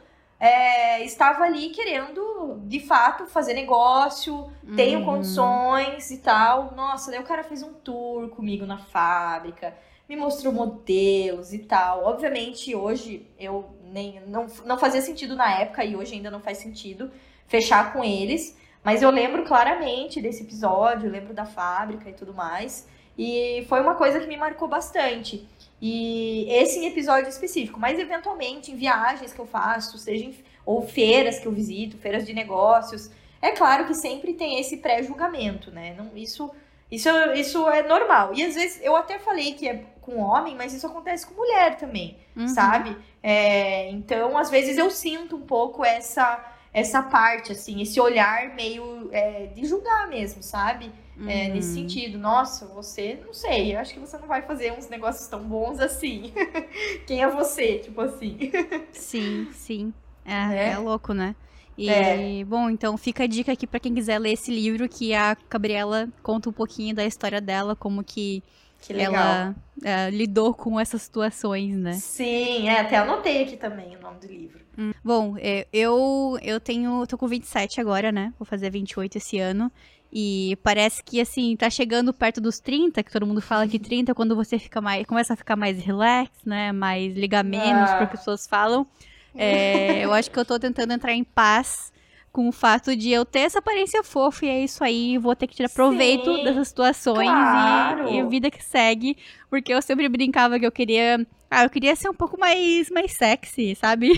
é, 0.43 1.05
estava 1.05 1.45
ali 1.45 1.69
querendo, 1.69 2.59
de 2.65 2.81
fato, 2.81 3.25
fazer 3.27 3.53
negócio, 3.53 4.51
tenho 4.75 4.99
uhum. 4.99 5.05
condições 5.05 6.11
e 6.11 6.17
tal. 6.17 6.73
Nossa, 6.75 7.11
daí 7.11 7.21
o 7.21 7.23
cara 7.23 7.45
fez 7.45 7.63
um 7.63 7.71
tour 7.71 8.27
comigo 8.27 8.65
na 8.65 8.77
fábrica, 8.77 9.73
me 10.07 10.17
mostrou 10.17 10.51
modelos 10.51 11.53
e 11.53 11.59
tal. 11.59 12.03
Obviamente, 12.03 12.75
hoje 12.75 13.25
eu 13.39 13.69
nem 13.85 14.19
não, 14.27 14.47
não 14.65 14.77
fazia 14.77 15.01
sentido 15.01 15.33
na 15.33 15.49
época 15.61 15.85
e 15.85 15.95
hoje 15.95 16.15
ainda 16.15 16.29
não 16.29 16.41
faz 16.41 16.57
sentido 16.57 17.09
fechar 17.47 17.93
com 17.93 18.03
eles. 18.03 18.57
Mas 18.83 19.01
eu 19.01 19.09
lembro 19.11 19.45
claramente 19.45 20.21
desse 20.21 20.43
episódio, 20.43 21.09
lembro 21.09 21.33
da 21.33 21.45
fábrica 21.45 22.09
e 22.09 22.13
tudo 22.13 22.33
mais. 22.33 22.85
E 23.17 23.65
foi 23.69 23.79
uma 23.79 23.95
coisa 23.95 24.19
que 24.19 24.27
me 24.27 24.35
marcou 24.35 24.67
bastante. 24.67 25.47
E 25.81 26.45
esse 26.49 26.79
em 26.79 26.87
episódio 26.87 27.29
específico, 27.29 27.79
mas 27.79 27.99
eventualmente 27.99 28.71
em 28.71 28.75
viagens 28.75 29.33
que 29.33 29.39
eu 29.39 29.45
faço, 29.45 29.97
seja 29.97 30.25
em, 30.25 30.35
ou 30.65 30.87
feiras 30.87 31.39
que 31.39 31.45
eu 31.45 31.51
visito, 31.51 31.97
feiras 31.97 32.25
de 32.25 32.33
negócios, 32.33 33.11
é 33.41 33.51
claro 33.51 33.85
que 33.85 33.93
sempre 33.93 34.33
tem 34.33 34.59
esse 34.59 34.77
pré-julgamento, 34.77 35.69
né? 35.69 35.93
Não, 35.97 36.15
isso, 36.15 36.49
isso, 36.89 37.09
isso 37.35 37.69
é 37.69 37.83
normal. 37.83 38.33
E 38.33 38.43
às 38.43 38.55
vezes 38.55 38.79
eu 38.81 38.95
até 38.95 39.19
falei 39.19 39.53
que 39.53 39.67
é 39.67 39.83
com 39.99 40.19
homem, 40.19 40.55
mas 40.55 40.73
isso 40.73 40.87
acontece 40.87 41.27
com 41.27 41.33
mulher 41.33 41.75
também, 41.75 42.17
uhum. 42.35 42.47
sabe? 42.47 42.97
É, 43.21 43.89
então, 43.89 44.37
às 44.37 44.49
vezes 44.49 44.77
eu 44.77 44.89
sinto 44.89 45.35
um 45.35 45.41
pouco 45.41 45.83
essa 45.83 46.51
essa 46.73 47.03
parte, 47.03 47.51
assim, 47.51 47.81
esse 47.81 47.99
olhar 48.01 48.55
meio 48.55 49.07
é, 49.11 49.45
de 49.47 49.63
julgar 49.65 50.07
mesmo, 50.07 50.41
sabe? 50.41 50.91
Uhum. 51.15 51.29
É, 51.29 51.47
nesse 51.49 51.69
uhum. 51.69 51.87
sentido, 51.87 52.17
nossa, 52.17 52.65
você, 52.65 53.19
não 53.23 53.33
sei, 53.33 53.75
eu 53.75 53.79
acho 53.79 53.93
que 53.93 53.99
você 53.99 54.17
não 54.17 54.27
vai 54.27 54.41
fazer 54.41 54.73
uns 54.73 54.89
negócios 54.89 55.27
tão 55.27 55.43
bons 55.43 55.79
assim. 55.79 56.33
Quem 57.05 57.21
é 57.21 57.29
você, 57.29 57.77
tipo 57.79 58.01
assim? 58.01 58.51
Sim, 58.91 59.47
sim. 59.51 59.93
É, 60.25 60.55
é, 60.55 60.69
é 60.71 60.77
louco, 60.77 61.13
né? 61.13 61.35
E, 61.77 61.89
é. 61.89 62.45
bom, 62.45 62.69
então 62.69 62.97
fica 62.97 63.23
a 63.23 63.27
dica 63.27 63.51
aqui 63.51 63.65
para 63.65 63.79
quem 63.79 63.93
quiser 63.93 64.19
ler 64.19 64.33
esse 64.33 64.51
livro, 64.51 64.87
que 64.87 65.13
a 65.13 65.35
Gabriela 65.49 66.07
conta 66.21 66.49
um 66.49 66.53
pouquinho 66.53 66.95
da 66.95 67.03
história 67.03 67.41
dela, 67.41 67.75
como 67.75 68.03
que, 68.03 68.43
que 68.79 68.93
ela 68.93 69.55
é, 69.83 70.09
lidou 70.11 70.53
com 70.53 70.79
essas 70.79 71.01
situações, 71.01 71.75
né? 71.75 71.93
Sim, 71.93 72.69
é, 72.69 72.79
até 72.79 72.97
anotei 72.97 73.43
aqui 73.43 73.57
também 73.57 73.95
o 73.95 74.01
nome 74.01 74.19
do 74.19 74.27
livro. 74.27 74.63
Hum. 74.77 74.91
Bom, 75.03 75.35
é, 75.37 75.67
eu, 75.73 76.37
eu 76.41 76.59
tenho. 76.59 77.05
tô 77.07 77.17
com 77.17 77.27
27 77.27 77.79
agora, 77.79 78.11
né? 78.11 78.33
Vou 78.39 78.45
fazer 78.45 78.69
28 78.69 79.17
esse 79.17 79.39
ano. 79.39 79.71
E 80.15 80.55
parece 80.61 81.03
que, 81.03 81.19
assim, 81.19 81.55
tá 81.55 81.71
chegando 81.71 82.13
perto 82.13 82.39
dos 82.39 82.59
30, 82.59 83.01
que 83.01 83.11
todo 83.11 83.25
mundo 83.25 83.41
fala 83.41 83.67
que 83.67 83.79
30 83.79 84.11
é 84.11 84.13
quando 84.13 84.35
você 84.35 84.59
fica 84.59 84.79
mais. 84.79 85.07
começa 85.07 85.33
a 85.33 85.35
ficar 85.35 85.55
mais 85.55 85.83
relax, 85.83 86.29
né? 86.45 86.71
Mais 86.71 87.15
ligar 87.15 87.43
menos, 87.43 87.89
ah. 87.89 87.97
porque 87.97 88.17
pessoas 88.17 88.45
falam. 88.45 88.85
É, 89.33 90.05
eu 90.05 90.13
acho 90.13 90.29
que 90.29 90.37
eu 90.37 90.45
tô 90.45 90.59
tentando 90.59 90.93
entrar 90.93 91.13
em 91.13 91.23
paz 91.23 91.91
com 92.31 92.47
o 92.47 92.51
fato 92.51 92.95
de 92.95 93.11
eu 93.11 93.25
ter 93.25 93.39
essa 93.39 93.57
aparência 93.59 94.03
fofa 94.03 94.45
e 94.45 94.49
é 94.49 94.63
isso 94.63 94.83
aí, 94.83 95.17
vou 95.17 95.35
ter 95.35 95.45
que 95.47 95.55
tirar 95.55 95.69
proveito 95.69 96.35
Sim, 96.35 96.43
dessas 96.43 96.67
situações 96.67 97.29
claro. 97.29 98.09
e, 98.09 98.17
e 98.17 98.23
vida 98.27 98.49
que 98.49 98.63
segue, 98.63 99.17
porque 99.49 99.71
eu 99.71 99.81
sempre 99.83 100.09
brincava 100.09 100.59
que 100.59 100.65
eu 100.65 100.71
queria 100.71 101.25
ah, 101.53 101.63
eu 101.63 101.69
queria 101.69 101.95
ser 101.95 102.09
um 102.09 102.13
pouco 102.13 102.39
mais, 102.39 102.89
mais 102.89 103.13
sexy, 103.13 103.75
sabe? 103.75 104.11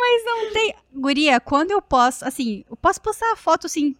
Mas 0.00 0.24
não 0.24 0.50
tem. 0.50 0.74
Guria, 0.94 1.38
quando 1.40 1.72
eu 1.72 1.82
posso, 1.82 2.24
assim, 2.24 2.64
eu 2.70 2.76
posso 2.76 3.02
postar 3.02 3.32
a 3.32 3.36
foto 3.36 3.66
assim, 3.66 3.94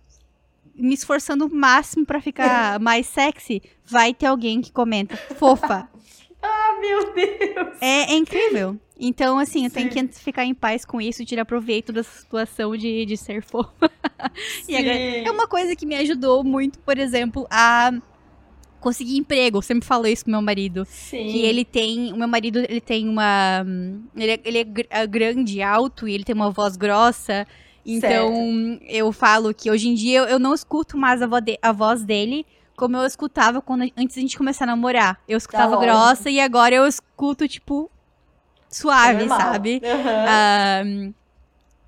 me 0.74 0.94
esforçando 0.94 1.44
o 1.46 1.55
máximo 1.55 2.07
para 2.07 2.22
ficar 2.22 2.80
mais 2.80 3.07
sexy, 3.07 3.62
vai 3.84 4.14
ter 4.14 4.26
alguém 4.26 4.62
que 4.62 4.72
comenta, 4.72 5.14
fofa. 5.16 5.86
ah, 6.42 6.78
meu 6.80 7.12
Deus! 7.12 7.76
É, 7.82 8.12
é 8.12 8.14
incrível. 8.14 8.80
Então, 8.98 9.38
assim, 9.38 9.64
eu 9.64 9.70
Sim. 9.70 9.88
tenho 9.88 10.09
que 10.09 10.18
ficar 10.20 10.46
em 10.46 10.55
paz 10.55 10.86
com 10.86 11.00
isso, 11.00 11.24
tirar 11.24 11.44
proveito 11.44 11.92
dessa 11.92 12.18
situação 12.18 12.74
de, 12.76 13.05
de 13.05 13.16
ser 13.16 13.42
fofa. 13.42 13.90
é 14.68 15.30
uma 15.30 15.46
coisa 15.48 15.76
que 15.76 15.84
me 15.84 15.96
ajudou 15.96 16.42
muito, 16.42 16.78
por 16.78 16.96
exemplo, 16.96 17.46
a 17.50 17.92
conseguir 18.85 19.16
emprego. 19.16 19.59
Eu 19.59 19.62
sempre 19.62 19.87
falo 19.87 20.07
isso 20.07 20.24
com 20.26 20.30
meu 20.30 20.43
marido. 20.43 20.87
Sim. 20.89 21.26
Que 21.26 21.41
ele 21.41 21.64
tem. 21.64 22.12
O 22.12 22.16
meu 22.16 22.28
marido, 22.28 22.59
ele 22.59 22.80
tem 22.80 23.09
uma. 23.09 23.64
Ele 24.14 24.32
é, 24.32 24.41
ele 24.45 24.59
é, 24.59 24.66
é 25.01 25.07
grande, 25.07 25.62
alto, 25.62 26.07
e 26.07 26.14
ele 26.14 26.22
tem 26.22 26.35
uma 26.35 26.51
voz 26.51 26.76
grossa. 26.76 27.47
Então, 27.87 28.35
certo. 28.78 28.85
eu 28.89 29.12
falo 29.12 29.53
que 29.53 29.70
hoje 29.70 29.89
em 29.89 29.95
dia 29.95 30.20
eu, 30.20 30.24
eu 30.24 30.39
não 30.39 30.55
escuto 30.55 30.97
mais 30.97 31.20
a, 31.20 31.26
vo 31.26 31.41
de, 31.41 31.59
a, 31.61 31.72
voz 31.72 32.03
dele 32.03 32.47
como 32.76 32.97
eu 32.97 33.05
escutava 33.05 33.61
quando, 33.61 33.82
antes 33.97 34.16
da 34.16 34.22
gente 34.22 34.37
começar 34.37 34.64
a 34.64 34.68
namorar. 34.68 35.20
Eu 35.28 35.39
escutava 35.39 35.76
tá 35.76 35.82
grossa 35.82 36.30
e 36.30 36.41
agora 36.41 36.74
eu 36.74 36.87
escuto, 36.87 37.47
tipo, 37.47 37.91
suave, 38.68 39.28
sabe? 39.28 39.80
Uhum. 39.85 40.87
Um, 40.87 41.14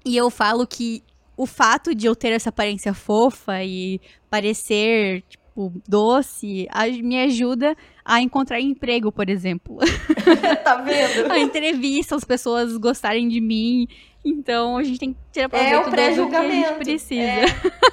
e 0.05 0.17
eu 0.17 0.31
falo 0.31 0.67
que 0.67 1.03
o 1.37 1.45
fato 1.45 1.95
de 1.95 2.07
eu 2.07 2.15
ter 2.15 2.31
essa 2.31 2.51
aparência 2.51 2.95
fofa 2.95 3.65
e 3.65 4.01
parecer, 4.31 5.23
tipo, 5.29 5.46
tipo, 5.57 5.73
doce, 5.89 6.69
me 7.03 7.19
ajuda 7.23 7.75
a 8.05 8.21
encontrar 8.21 8.61
emprego, 8.61 9.11
por 9.11 9.31
exemplo. 9.31 9.79
tá 10.63 10.77
vendo? 10.77 11.33
a 11.33 11.39
entrevista, 11.39 12.15
as 12.15 12.25
pessoas 12.25 12.77
gostarem 12.77 13.27
de 13.29 13.41
mim. 13.41 13.89
Então 14.23 14.77
a 14.77 14.83
gente 14.83 14.99
tem 14.99 15.13
que 15.13 15.19
tirar 15.33 15.49
proveito 15.49 15.73
é 15.73 15.79
o 15.79 15.91
pré-julgamento. 15.91 16.51
que 16.51 16.65
a 16.65 16.69
gente 16.69 16.79
precisa. 16.79 17.23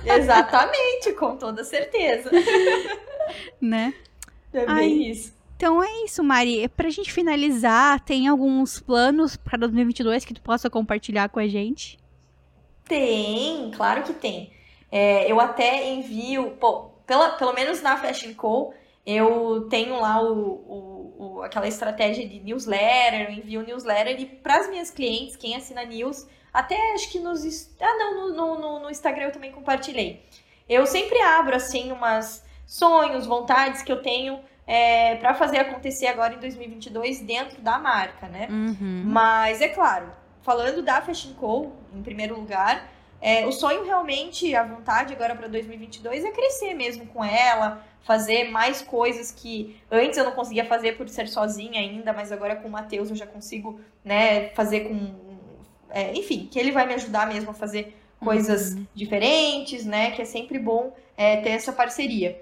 É, 0.05 0.17
exatamente, 0.17 1.13
com 1.13 1.37
toda 1.37 1.63
certeza. 1.63 2.29
né? 3.61 3.93
É 4.51 4.65
bem 4.65 5.09
isso. 5.09 5.33
Então 5.55 5.81
é 5.81 6.03
isso, 6.03 6.23
Mari. 6.23 6.67
Pra 6.69 6.89
gente 6.89 7.13
finalizar, 7.13 7.99
tem 8.01 8.27
alguns 8.27 8.79
planos 8.79 9.37
para 9.37 9.59
2022 9.59 10.25
que 10.25 10.33
tu 10.33 10.41
possa 10.41 10.69
compartilhar 10.69 11.29
com 11.29 11.39
a 11.39 11.47
gente? 11.47 11.97
Tem, 12.85 13.71
claro 13.71 14.03
que 14.03 14.13
tem. 14.13 14.51
É, 14.91 15.31
eu 15.31 15.39
até 15.39 15.89
envio, 15.91 16.51
pô, 16.59 16.92
pela, 17.05 17.31
pelo 17.31 17.53
menos 17.53 17.81
na 17.81 17.97
Fashion 17.97 18.33
Co, 18.33 18.73
eu 19.05 19.67
tenho 19.69 19.99
lá 19.99 20.21
o, 20.21 20.33
o, 20.33 21.15
o, 21.17 21.41
aquela 21.41 21.67
estratégia 21.67 22.27
de 22.27 22.39
newsletter, 22.39 23.29
eu 23.29 23.31
envio 23.31 23.61
newsletter 23.61 24.19
e 24.19 24.25
para 24.25 24.57
as 24.57 24.69
minhas 24.69 24.89
clientes, 24.89 25.35
quem 25.35 25.55
assina 25.55 25.83
news, 25.83 26.27
até 26.53 26.93
acho 26.93 27.11
que 27.11 27.19
nos. 27.19 27.43
Ah, 27.81 27.97
não, 27.97 28.29
no, 28.29 28.59
no, 28.59 28.79
no 28.79 28.89
Instagram 28.89 29.25
eu 29.25 29.31
também 29.31 29.51
compartilhei. 29.51 30.25
Eu 30.69 30.85
sempre 30.85 31.19
abro, 31.19 31.55
assim, 31.55 31.91
umas 31.91 32.45
sonhos, 32.65 33.25
vontades 33.25 33.81
que 33.81 33.91
eu 33.91 34.01
tenho 34.01 34.39
é, 34.65 35.15
para 35.15 35.33
fazer 35.33 35.57
acontecer 35.57 36.07
agora 36.07 36.35
em 36.35 36.39
2022 36.39 37.21
dentro 37.21 37.61
da 37.61 37.77
marca, 37.77 38.27
né? 38.27 38.47
Uhum. 38.49 39.03
Mas 39.05 39.61
é 39.61 39.67
claro, 39.67 40.11
falando 40.41 40.81
da 40.81 41.01
Fashion 41.01 41.33
Co, 41.33 41.73
em 41.93 42.01
primeiro 42.01 42.35
lugar, 42.35 42.89
é, 43.25 43.47
o 43.47 43.53
sonho 43.53 43.85
realmente, 43.85 44.53
a 44.53 44.63
vontade 44.63 45.13
agora 45.13 45.33
para 45.33 45.47
2022 45.47 46.25
é 46.25 46.31
crescer 46.31 46.73
mesmo 46.73 47.05
com 47.05 47.23
ela, 47.23 47.81
fazer 48.03 48.51
mais 48.51 48.81
coisas 48.81 49.31
que 49.31 49.79
antes 49.89 50.17
eu 50.17 50.25
não 50.25 50.33
conseguia 50.33 50.65
fazer 50.65 50.97
por 50.97 51.07
ser 51.07 51.29
sozinha 51.29 51.79
ainda, 51.79 52.11
mas 52.11 52.33
agora 52.33 52.57
com 52.57 52.67
o 52.67 52.71
Matheus 52.71 53.09
eu 53.09 53.15
já 53.15 53.25
consigo, 53.25 53.79
né, 54.03 54.49
fazer 54.49 54.81
com. 54.81 55.15
É, 55.89 56.13
enfim, 56.13 56.49
que 56.51 56.59
ele 56.59 56.73
vai 56.73 56.85
me 56.85 56.95
ajudar 56.95 57.25
mesmo 57.25 57.51
a 57.51 57.53
fazer 57.53 57.95
coisas 58.19 58.73
uhum. 58.73 58.85
diferentes, 58.93 59.85
né? 59.85 60.11
Que 60.11 60.23
é 60.23 60.25
sempre 60.25 60.59
bom 60.59 60.93
é, 61.15 61.37
ter 61.37 61.51
essa 61.51 61.71
parceria. 61.71 62.41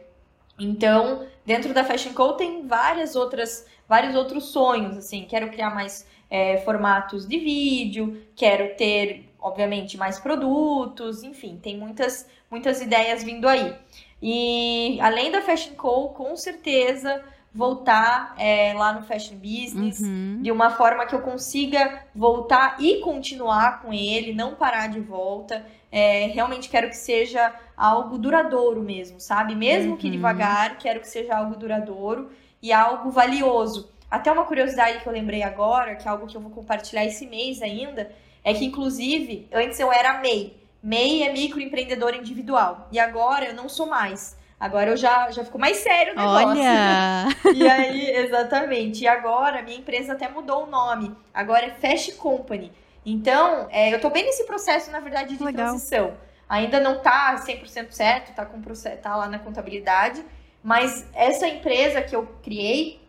Então, 0.58 1.28
dentro 1.46 1.74
da 1.74 1.84
Fashion 1.84 2.14
Co 2.14 2.34
tem 2.34 2.66
várias 2.66 3.16
outras, 3.16 3.68
vários 3.88 4.16
outros 4.16 4.46
sonhos, 4.46 4.98
assim. 4.98 5.26
Quero 5.30 5.50
criar 5.50 5.70
mais 5.70 6.08
é, 6.30 6.58
formatos 6.58 7.28
de 7.28 7.38
vídeo, 7.38 8.24
quero 8.36 8.76
ter 8.76 9.31
obviamente, 9.42 9.98
mais 9.98 10.20
produtos, 10.20 11.24
enfim, 11.24 11.60
tem 11.62 11.78
muitas, 11.78 12.28
muitas 12.50 12.82
ideias 12.82 13.24
vindo 13.24 13.48
aí. 13.48 13.76
E 14.22 15.00
além 15.02 15.32
da 15.32 15.42
Fashion 15.42 15.74
Co, 15.74 16.10
com 16.10 16.36
certeza 16.36 17.24
voltar 17.54 18.34
é, 18.38 18.74
lá 18.74 18.94
no 18.94 19.02
fashion 19.04 19.36
business 19.36 20.00
uhum. 20.00 20.40
de 20.42 20.52
uma 20.52 20.70
forma 20.70 21.06
que 21.06 21.14
eu 21.14 21.22
consiga 21.22 22.06
voltar 22.16 22.78
e 22.80 23.02
continuar 23.02 23.82
com 23.82 23.92
ele, 23.92 24.34
não 24.34 24.56
parar 24.56 24.88
de 24.88 25.00
volta. 25.00 25.66
É, 25.92 26.28
realmente 26.28 26.70
quero 26.70 26.88
que 26.88 26.96
seja 26.96 27.54
algo 27.76 28.18
duradouro 28.18 28.82
mesmo, 28.82 29.20
sabe? 29.20 29.54
Mesmo 29.54 29.92
uhum. 29.92 29.98
que 29.98 30.10
devagar, 30.10 30.78
quero 30.78 31.02
que 31.02 31.08
seja 31.10 31.36
algo 31.36 31.58
duradouro 31.58 32.32
e 32.62 32.72
algo 32.72 33.12
valioso. 33.12 33.92
Até 34.10 34.32
uma 34.32 34.46
curiosidade 34.46 35.00
que 35.00 35.08
eu 35.08 35.12
lembrei 35.12 35.44
agora, 35.44 35.96
que 35.96 36.08
é 36.08 36.12
algo 36.12 36.28
que 36.28 36.38
eu 36.38 36.42
vou 36.42 36.52
compartilhar 36.52 37.06
esse 37.06 37.26
mês 37.28 37.62
ainda, 37.62 38.10
é 38.44 38.54
que 38.54 38.66
inclusive 38.66 39.48
antes 39.52 39.80
eu 39.80 39.92
era 39.92 40.20
MEI. 40.20 40.58
MEI 40.82 41.24
é 41.24 41.34
microempreendedor 41.34 42.16
individual 42.16 42.88
e 42.92 43.00
agora 43.00 43.46
eu 43.46 43.54
não 43.54 43.70
sou 43.70 43.88
mais. 43.88 44.40
Agora 44.62 44.92
eu 44.92 44.98
já, 44.98 45.32
já 45.32 45.44
ficou 45.44 45.60
mais 45.60 45.78
sério 45.78 46.14
o 46.14 46.16
negócio. 46.16 46.50
Olha! 46.50 47.28
e 47.56 47.68
aí, 47.68 48.12
exatamente. 48.12 49.04
E 49.04 49.08
agora, 49.08 49.64
minha 49.64 49.80
empresa 49.80 50.14
até 50.14 50.30
mudou 50.30 50.66
o 50.66 50.70
nome. 50.70 51.16
Agora 51.34 51.66
é 51.66 51.72
Fast 51.72 52.12
Company. 52.14 52.72
Então, 53.04 53.68
é, 53.72 53.92
eu 53.92 54.00
tô 54.00 54.12
bem 54.12 54.24
nesse 54.24 54.46
processo, 54.46 54.92
na 54.92 55.00
verdade, 55.00 55.36
de 55.36 55.44
Legal. 55.44 55.66
transição. 55.66 56.14
Ainda 56.48 56.80
não 56.80 57.00
tá 57.00 57.44
100% 57.44 57.90
certo, 57.90 58.36
tá, 58.36 58.46
com, 58.46 58.62
tá 59.02 59.16
lá 59.16 59.28
na 59.28 59.40
contabilidade. 59.40 60.24
Mas 60.64 61.08
essa 61.16 61.48
empresa 61.48 62.04
que 62.04 62.16
eu 62.16 62.28
criei 62.44 63.02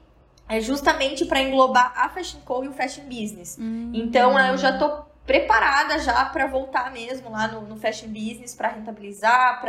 é 0.48 0.58
justamente 0.58 1.26
para 1.26 1.42
englobar 1.42 1.92
a 1.94 2.08
Fashion 2.08 2.40
Co 2.46 2.64
e 2.64 2.68
o 2.68 2.72
Fashion 2.72 3.04
Business. 3.04 3.58
Hum. 3.60 3.92
Então, 3.94 4.38
eu 4.38 4.56
já 4.56 4.78
tô 4.78 5.04
preparada 5.26 5.98
já 5.98 6.24
para 6.26 6.46
voltar 6.46 6.92
mesmo 6.92 7.30
lá 7.30 7.48
no, 7.48 7.62
no 7.62 7.76
fashion 7.76 8.08
business, 8.08 8.54
para 8.54 8.68
rentabilizar, 8.68 9.60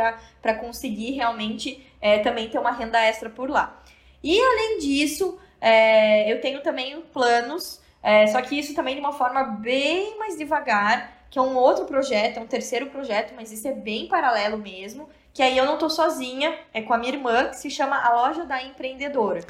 para 0.42 0.54
conseguir 0.54 1.12
realmente 1.12 1.86
é, 2.00 2.18
também 2.18 2.48
ter 2.48 2.58
uma 2.58 2.72
renda 2.72 3.00
extra 3.00 3.30
por 3.30 3.48
lá. 3.48 3.80
E 4.22 4.40
além 4.40 4.78
disso, 4.78 5.38
é, 5.60 6.30
eu 6.32 6.40
tenho 6.40 6.62
também 6.62 7.00
planos, 7.12 7.80
é, 8.02 8.26
só 8.26 8.40
que 8.42 8.58
isso 8.58 8.74
também 8.74 8.94
de 8.94 9.00
uma 9.00 9.12
forma 9.12 9.42
bem 9.42 10.18
mais 10.18 10.36
devagar, 10.36 11.26
que 11.30 11.38
é 11.38 11.42
um 11.42 11.56
outro 11.56 11.84
projeto, 11.84 12.38
é 12.38 12.40
um 12.40 12.46
terceiro 12.46 12.86
projeto, 12.86 13.32
mas 13.34 13.50
isso 13.52 13.66
é 13.66 13.72
bem 13.72 14.08
paralelo 14.08 14.58
mesmo, 14.58 15.08
que 15.32 15.42
aí 15.42 15.56
eu 15.58 15.66
não 15.66 15.78
tô 15.78 15.90
sozinha, 15.90 16.56
é 16.72 16.80
com 16.80 16.94
a 16.94 16.98
minha 16.98 17.12
irmã, 17.12 17.48
que 17.48 17.56
se 17.56 17.70
chama 17.70 17.96
A 17.96 18.14
Loja 18.14 18.44
da 18.44 18.62
Empreendedora. 18.62 19.40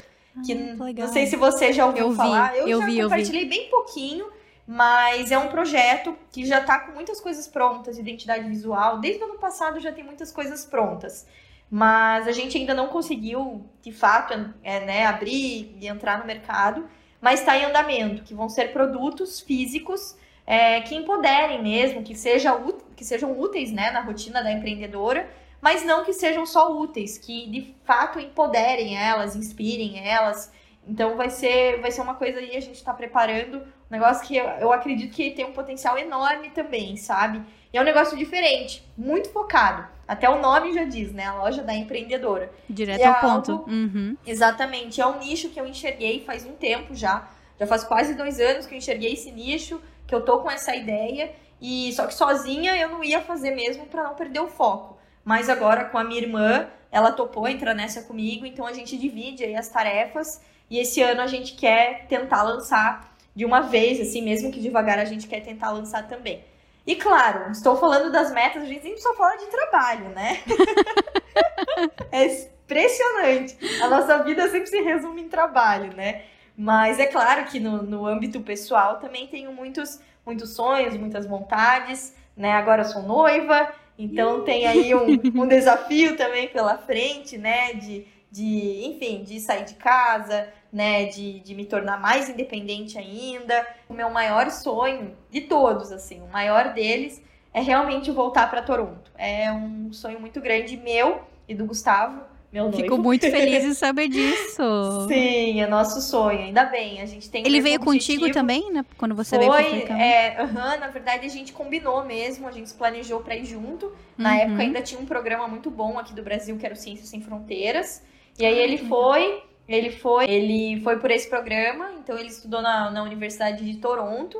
Que 0.45 0.53
ah, 0.53 0.75
não 0.97 1.07
sei 1.07 1.27
se 1.27 1.35
você 1.37 1.71
já 1.71 1.85
ouviu 1.85 2.09
eu 2.09 2.15
falar, 2.15 2.51
vi, 2.53 2.59
eu, 2.59 2.67
eu 2.67 2.79
já 2.79 2.85
vi, 2.87 3.01
compartilhei 3.03 3.43
eu 3.43 3.49
vi. 3.49 3.57
bem 3.57 3.69
pouquinho, 3.69 4.27
mas 4.67 5.31
é 5.31 5.37
um 5.37 5.47
projeto 5.47 6.17
que 6.31 6.45
já 6.45 6.59
está 6.59 6.79
com 6.79 6.93
muitas 6.93 7.21
coisas 7.21 7.47
prontas, 7.47 7.99
identidade 7.99 8.47
visual. 8.47 8.99
Desde 8.99 9.21
o 9.21 9.25
ano 9.25 9.37
passado 9.37 9.79
já 9.79 9.91
tem 9.91 10.03
muitas 10.03 10.31
coisas 10.31 10.65
prontas. 10.65 11.27
Mas 11.69 12.27
a 12.27 12.31
gente 12.31 12.57
ainda 12.57 12.73
não 12.73 12.87
conseguiu, 12.87 13.65
de 13.81 13.91
fato, 13.91 14.33
é, 14.63 14.85
né, 14.85 15.05
abrir 15.05 15.75
e 15.79 15.87
entrar 15.87 16.19
no 16.19 16.25
mercado. 16.25 16.87
Mas 17.21 17.39
está 17.39 17.57
em 17.57 17.65
andamento, 17.65 18.23
que 18.23 18.33
vão 18.33 18.49
ser 18.49 18.71
produtos 18.71 19.39
físicos 19.39 20.15
é, 20.45 20.81
que 20.81 20.95
empoderem 20.95 21.61
mesmo, 21.61 22.03
que, 22.03 22.15
seja, 22.15 22.51
que 22.95 23.03
sejam 23.03 23.39
úteis 23.39 23.71
né, 23.71 23.91
na 23.91 24.01
rotina 24.01 24.43
da 24.43 24.51
empreendedora, 24.51 25.29
mas 25.61 25.83
não 25.83 26.03
que 26.03 26.13
sejam 26.13 26.45
só 26.45 26.71
úteis, 26.71 27.17
que 27.17 27.49
de 27.49 27.75
fato 27.83 28.19
empoderem 28.19 28.97
elas, 28.97 29.35
inspirem 29.35 30.07
elas. 30.07 30.51
Então 30.87 31.15
vai 31.15 31.29
ser, 31.29 31.81
vai 31.81 31.91
ser 31.91 32.01
uma 32.01 32.13
coisa 32.15 32.39
aí, 32.39 32.55
a 32.55 32.61
gente 32.61 32.75
está 32.75 32.93
preparando 32.93 33.63
um 33.89 33.93
negócio 33.93 34.27
que 34.27 34.35
eu, 34.35 34.45
eu 34.45 34.71
acredito 34.71 35.13
que 35.13 35.31
tem 35.31 35.45
um 35.45 35.51
potencial 35.51 35.97
enorme 35.97 36.49
também, 36.49 36.97
sabe? 36.97 37.41
E 37.71 37.77
é 37.77 37.81
um 37.81 37.85
negócio 37.85 38.17
diferente, 38.17 38.83
muito 38.97 39.29
focado. 39.29 39.85
Até 40.07 40.29
o 40.29 40.39
nome 40.39 40.73
já 40.73 40.83
diz, 40.83 41.11
né? 41.11 41.25
A 41.25 41.33
loja 41.33 41.63
da 41.63 41.73
empreendedora. 41.73 42.51
Direto 42.69 43.03
ao 43.03 43.13
é 43.13 43.21
ponto. 43.21 43.51
Algo... 43.51 43.69
Uhum. 43.69 44.15
Exatamente. 44.25 45.01
É 45.01 45.05
um 45.05 45.17
nicho 45.19 45.49
que 45.49 45.59
eu 45.59 45.65
enxerguei 45.65 46.23
faz 46.23 46.45
um 46.45 46.53
tempo 46.53 46.93
já. 46.93 47.27
Já 47.59 47.65
faz 47.65 47.83
quase 47.83 48.13
dois 48.13 48.39
anos 48.39 48.65
que 48.65 48.73
eu 48.73 48.77
enxerguei 48.77 49.13
esse 49.13 49.31
nicho, 49.31 49.81
que 50.05 50.13
eu 50.13 50.21
tô 50.21 50.39
com 50.39 50.51
essa 50.51 50.75
ideia. 50.75 51.33
E 51.59 51.91
só 51.93 52.05
que 52.05 52.13
sozinha 52.13 52.75
eu 52.75 52.89
não 52.89 53.03
ia 53.03 53.21
fazer 53.21 53.51
mesmo 53.51 53.87
para 53.87 54.03
não 54.03 54.13
perder 54.13 54.41
o 54.41 54.47
foco. 54.47 54.97
Mas 55.23 55.49
agora 55.49 55.85
com 55.85 55.97
a 55.97 56.03
minha 56.03 56.21
irmã, 56.21 56.67
ela 56.91 57.11
topou 57.11 57.47
entrar 57.47 57.73
nessa 57.73 58.03
comigo, 58.03 58.45
então 58.45 58.65
a 58.65 58.73
gente 58.73 58.95
divide 58.97 59.43
aí 59.43 59.55
as 59.55 59.69
tarefas. 59.69 60.41
E 60.69 60.77
esse 60.77 61.01
ano 61.01 61.21
a 61.21 61.27
gente 61.27 61.55
quer 61.55 62.05
tentar 62.07 62.43
lançar 62.43 63.14
de 63.35 63.45
uma 63.45 63.61
vez, 63.61 63.99
assim, 63.99 64.21
mesmo 64.21 64.51
que 64.51 64.59
devagar 64.59 64.97
a 64.97 65.05
gente 65.05 65.27
quer 65.27 65.41
tentar 65.41 65.71
lançar 65.71 66.07
também. 66.07 66.43
E 66.87 66.95
claro, 66.95 67.51
estou 67.51 67.75
falando 67.75 68.11
das 68.11 68.31
metas, 68.31 68.63
a 68.63 68.65
gente 68.65 68.83
sempre 68.83 69.01
só 69.01 69.13
fala 69.15 69.35
de 69.37 69.47
trabalho, 69.47 70.09
né? 70.09 70.39
é 72.11 72.25
impressionante. 72.25 73.57
A 73.81 73.87
nossa 73.89 74.23
vida 74.23 74.47
sempre 74.49 74.67
se 74.67 74.81
resume 74.81 75.23
em 75.23 75.29
trabalho, 75.29 75.95
né? 75.95 76.23
Mas 76.57 76.99
é 76.99 77.07
claro 77.07 77.45
que 77.45 77.59
no, 77.59 77.81
no 77.83 78.05
âmbito 78.05 78.39
pessoal 78.39 78.99
também 78.99 79.27
tenho 79.27 79.51
muitos, 79.51 79.99
muitos 80.25 80.51
sonhos, 80.51 80.95
muitas 80.95 81.25
vontades, 81.25 82.15
né? 82.37 82.51
Agora 82.51 82.83
eu 82.83 82.85
sou 82.85 83.01
noiva, 83.01 83.71
então 83.97 84.43
tem 84.43 84.65
aí 84.67 84.93
um, 84.95 85.19
um 85.41 85.47
desafio 85.47 86.15
também 86.15 86.47
pela 86.47 86.77
frente, 86.77 87.37
né? 87.37 87.73
De, 87.73 88.05
de, 88.31 88.85
enfim, 88.85 89.23
de 89.23 89.39
sair 89.39 89.65
de 89.65 89.73
casa, 89.73 90.47
né, 90.75 91.05
de, 91.05 91.39
de 91.39 91.55
me 91.55 91.63
tornar 91.63 91.97
mais 91.97 92.27
independente 92.27 92.97
ainda. 92.97 93.65
O 93.87 93.93
meu 93.93 94.09
maior 94.09 94.51
sonho 94.51 95.15
de 95.31 95.39
todos, 95.39 95.89
assim, 95.89 96.21
o 96.21 96.27
maior 96.27 96.73
deles 96.73 97.23
é 97.53 97.61
realmente 97.61 98.11
voltar 98.11 98.49
para 98.49 98.61
Toronto. 98.61 99.09
É 99.17 99.49
um 99.53 99.93
sonho 99.93 100.19
muito 100.19 100.41
grande 100.41 100.75
meu 100.75 101.21
e 101.47 101.55
do 101.55 101.63
Gustavo, 101.65 102.19
meu 102.51 102.65
noivo. 102.65 102.77
Fico 102.77 102.97
muito 102.97 103.21
feliz 103.21 103.63
em 103.63 103.73
saber 103.73 104.09
disso. 104.09 105.07
Sim, 105.07 105.61
é 105.61 105.65
nosso 105.65 106.01
sonho. 106.01 106.39
Ainda 106.39 106.65
bem, 106.65 106.99
a 106.99 107.05
gente 107.05 107.29
tem. 107.29 107.45
Ele 107.45 107.61
veio 107.61 107.77
objetivo. 107.77 108.19
contigo 108.19 108.33
também, 108.33 108.69
né? 108.69 108.83
Quando 108.97 109.15
você 109.15 109.37
Foi, 109.37 109.63
veio 109.63 109.87
para 109.87 109.97
é, 109.97 110.43
uhum, 110.43 110.79
Na 110.79 110.89
verdade, 110.89 111.25
a 111.25 111.29
gente 111.29 111.53
combinou 111.53 112.03
mesmo. 112.03 112.49
A 112.49 112.51
gente 112.51 112.67
se 112.67 112.75
planejou 112.75 113.21
para 113.21 113.37
ir 113.37 113.45
junto. 113.45 113.93
Na 114.17 114.31
uhum. 114.31 114.39
época 114.39 114.61
ainda 114.61 114.81
tinha 114.81 114.99
um 114.99 115.05
programa 115.05 115.47
muito 115.47 115.71
bom 115.71 115.97
aqui 115.97 116.13
do 116.13 116.21
Brasil 116.21 116.57
que 116.57 116.65
era 116.65 116.75
o 116.75 116.77
Ciências 116.77 117.07
Sem 117.07 117.21
Fronteiras. 117.21 118.03
E 118.37 118.45
aí 118.45 118.59
ele 118.59 118.77
foi. 118.89 119.41
Ele 119.67 119.89
foi, 119.89 120.29
ele 120.29 120.81
foi 120.81 120.99
por 120.99 121.09
esse 121.09 121.27
programa, 121.27 121.91
então 121.99 122.17
ele 122.17 122.29
estudou 122.29 122.61
na, 122.61 122.91
na 122.91 123.03
Universidade 123.03 123.65
de 123.65 123.77
Toronto 123.77 124.39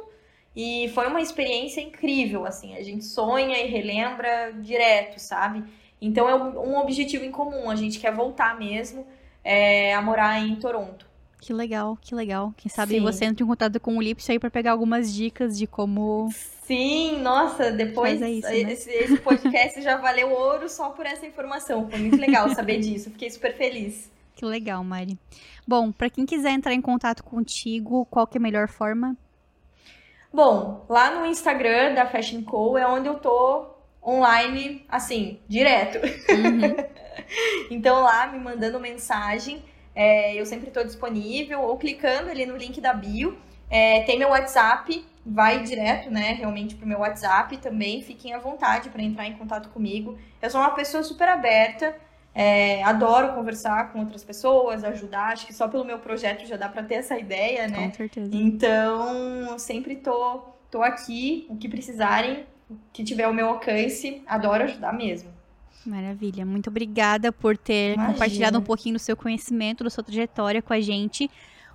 e 0.55 0.89
foi 0.93 1.07
uma 1.07 1.19
experiência 1.19 1.81
incrível, 1.81 2.45
assim, 2.45 2.75
a 2.75 2.83
gente 2.83 3.03
sonha 3.03 3.57
e 3.57 3.67
relembra 3.67 4.53
direto, 4.53 5.19
sabe? 5.19 5.63
Então 5.99 6.29
é 6.29 6.35
um 6.35 6.77
objetivo 6.77 7.25
em 7.25 7.31
comum, 7.31 7.69
a 7.69 7.75
gente 7.75 7.99
quer 7.99 8.13
voltar 8.13 8.57
mesmo 8.57 9.05
é, 9.43 9.93
a 9.93 10.01
morar 10.01 10.39
em 10.39 10.55
Toronto. 10.55 11.05
Que 11.41 11.53
legal, 11.53 11.97
que 12.01 12.15
legal. 12.15 12.53
Quem 12.57 12.71
sabe 12.71 12.95
Sim. 12.95 13.01
você 13.01 13.25
entra 13.25 13.43
em 13.43 13.47
contato 13.47 13.79
com 13.79 13.97
o 13.97 14.01
Lips 14.01 14.27
aí 14.29 14.39
para 14.39 14.49
pegar 14.49 14.71
algumas 14.71 15.13
dicas 15.13 15.57
de 15.57 15.67
como. 15.67 16.29
Sim, 16.63 17.19
nossa, 17.21 17.69
depois 17.71 18.19
isso, 18.19 18.47
né? 18.47 18.73
esse, 18.73 18.89
esse 18.89 19.17
podcast 19.17 19.79
já 19.81 19.97
valeu 19.97 20.31
ouro 20.31 20.67
só 20.67 20.89
por 20.89 21.05
essa 21.05 21.25
informação. 21.25 21.87
Foi 21.87 21.99
muito 21.99 22.17
legal 22.17 22.49
saber 22.49 22.79
disso. 22.81 23.11
Fiquei 23.11 23.29
super 23.29 23.55
feliz. 23.55 24.09
Que 24.35 24.45
legal, 24.45 24.83
Mari. 24.83 25.17
Bom, 25.65 25.91
para 25.91 26.09
quem 26.09 26.25
quiser 26.25 26.51
entrar 26.51 26.73
em 26.73 26.81
contato 26.81 27.23
contigo, 27.23 28.05
qual 28.05 28.27
que 28.27 28.37
é 28.37 28.39
a 28.39 28.41
melhor 28.41 28.67
forma? 28.67 29.15
Bom, 30.31 30.85
lá 30.89 31.11
no 31.11 31.25
Instagram 31.25 31.93
da 31.93 32.05
Fashion 32.05 32.43
Co 32.43 32.77
é 32.77 32.85
onde 32.85 33.07
eu 33.07 33.15
tô 33.15 33.67
online, 34.05 34.85
assim, 34.89 35.39
direto. 35.47 35.99
Uhum. 36.29 36.75
então 37.71 38.01
lá, 38.01 38.27
me 38.27 38.37
mandando 38.37 38.77
mensagem, 38.77 39.63
é, 39.95 40.35
eu 40.35 40.45
sempre 40.45 40.67
estou 40.67 40.83
disponível, 40.83 41.61
ou 41.61 41.77
clicando 41.77 42.29
ali 42.29 42.45
no 42.45 42.57
link 42.57 42.81
da 42.81 42.93
bio. 42.93 43.37
É, 43.69 44.01
tem 44.01 44.19
meu 44.19 44.29
WhatsApp, 44.29 45.03
vai 45.25 45.63
direto, 45.63 46.11
né, 46.11 46.33
realmente 46.33 46.75
pro 46.75 46.85
meu 46.85 46.99
WhatsApp 46.99 47.57
também. 47.57 48.03
Fiquem 48.03 48.33
à 48.33 48.37
vontade 48.37 48.89
para 48.89 49.01
entrar 49.01 49.25
em 49.25 49.37
contato 49.37 49.69
comigo. 49.69 50.19
Eu 50.41 50.49
sou 50.49 50.59
uma 50.59 50.71
pessoa 50.71 51.01
super 51.01 51.29
aberta. 51.29 51.95
É, 52.37 52.83
adoro 52.83 53.33
conversar 53.33 53.93
com 53.93 53.99
outras 53.99 54.21
pessoas, 54.21 54.83
ajudar. 54.83 55.31
Acho 55.31 55.47
que 55.47 55.53
só 55.53 55.69
pelo 55.69 55.85
meu 55.85 55.99
projeto 55.99 56.45
já 56.45 56.57
dá 56.57 56.67
para 56.67 56.83
ter 56.83 56.95
essa 56.95 57.17
ideia, 57.17 57.65
né? 57.69 57.87
Com 57.87 57.93
certeza. 57.93 58.29
Então, 58.33 59.57
sempre 59.57 59.95
tô, 59.95 60.41
tô 60.69 60.83
aqui, 60.83 61.47
o 61.49 61.55
que 61.55 61.69
precisarem, 61.69 62.45
o 62.69 62.75
que 62.91 63.05
tiver 63.05 63.25
o 63.29 63.33
meu 63.33 63.47
alcance, 63.47 64.21
adoro 64.27 64.65
ajudar 64.65 64.91
mesmo. 64.91 65.29
Maravilha. 65.85 66.45
Muito 66.45 66.69
obrigada 66.69 67.31
por 67.31 67.57
ter 67.57 67.93
Imagina. 67.93 68.13
compartilhado 68.13 68.59
um 68.59 68.63
pouquinho 68.63 68.95
do 68.95 68.99
seu 68.99 69.15
conhecimento, 69.15 69.85
da 69.85 69.89
sua 69.89 70.03
trajetória 70.03 70.61
com 70.61 70.73
a 70.73 70.81
gente. 70.81 71.31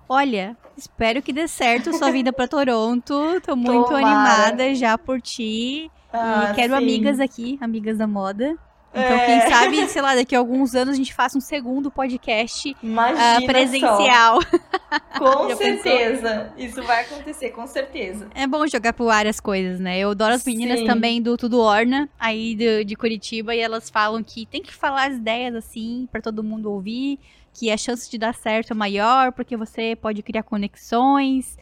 Olha, 0.07 0.55
espero 0.77 1.23
que 1.23 1.33
dê 1.33 1.47
certo 1.47 1.97
sua 1.97 2.11
vida 2.13 2.31
para 2.31 2.47
Toronto. 2.47 3.41
Tô 3.41 3.55
muito 3.55 3.85
Tomara. 3.85 4.05
animada 4.05 4.75
já 4.75 4.95
por 4.95 5.19
ti. 5.19 5.89
Ah, 6.13 6.49
e 6.51 6.55
quero 6.55 6.73
sim. 6.73 6.83
amigas 6.83 7.19
aqui, 7.19 7.57
amigas 7.61 7.97
da 7.97 8.05
moda. 8.05 8.55
Então, 8.93 9.01
É. 9.01 9.25
quem 9.25 9.49
sabe, 9.49 9.87
sei 9.87 10.01
lá, 10.01 10.15
daqui 10.15 10.35
a 10.35 10.39
alguns 10.39 10.75
anos 10.75 10.93
a 10.93 10.97
gente 10.97 11.13
faça 11.13 11.37
um 11.37 11.41
segundo 11.41 11.89
podcast 11.89 12.75
ah, 12.83 13.39
presencial. 13.45 14.39
Com 15.17 15.55
certeza. 15.55 16.51
Isso 16.57 16.83
vai 16.83 17.03
acontecer, 17.03 17.51
com 17.51 17.65
certeza. 17.67 18.27
É 18.35 18.45
bom 18.45 18.65
jogar 18.67 18.91
pro 18.93 19.09
ar 19.09 19.25
as 19.27 19.39
coisas, 19.39 19.79
né? 19.79 19.99
Eu 19.99 20.11
adoro 20.11 20.33
as 20.33 20.43
meninas 20.43 20.79
Sim. 20.79 20.85
também 20.85 21.21
do 21.21 21.37
Tudo 21.37 21.59
Orna, 21.59 22.09
aí 22.19 22.55
de, 22.55 22.83
de 22.83 22.95
Curitiba, 22.95 23.55
e 23.55 23.59
elas 23.59 23.89
falam 23.89 24.21
que 24.23 24.45
tem 24.45 24.61
que 24.61 24.73
falar 24.73 25.09
as 25.09 25.15
ideias 25.15 25.55
assim, 25.55 26.07
pra 26.11 26.21
todo 26.21 26.43
mundo 26.43 26.71
ouvir, 26.71 27.19
que 27.53 27.71
a 27.71 27.77
chance 27.77 28.09
de 28.09 28.17
dar 28.17 28.33
certo 28.33 28.71
é 28.71 28.75
maior, 28.75 29.31
porque 29.31 29.55
você 29.55 29.95
pode 29.95 30.21
criar 30.23 30.43
conexões, 30.43 31.57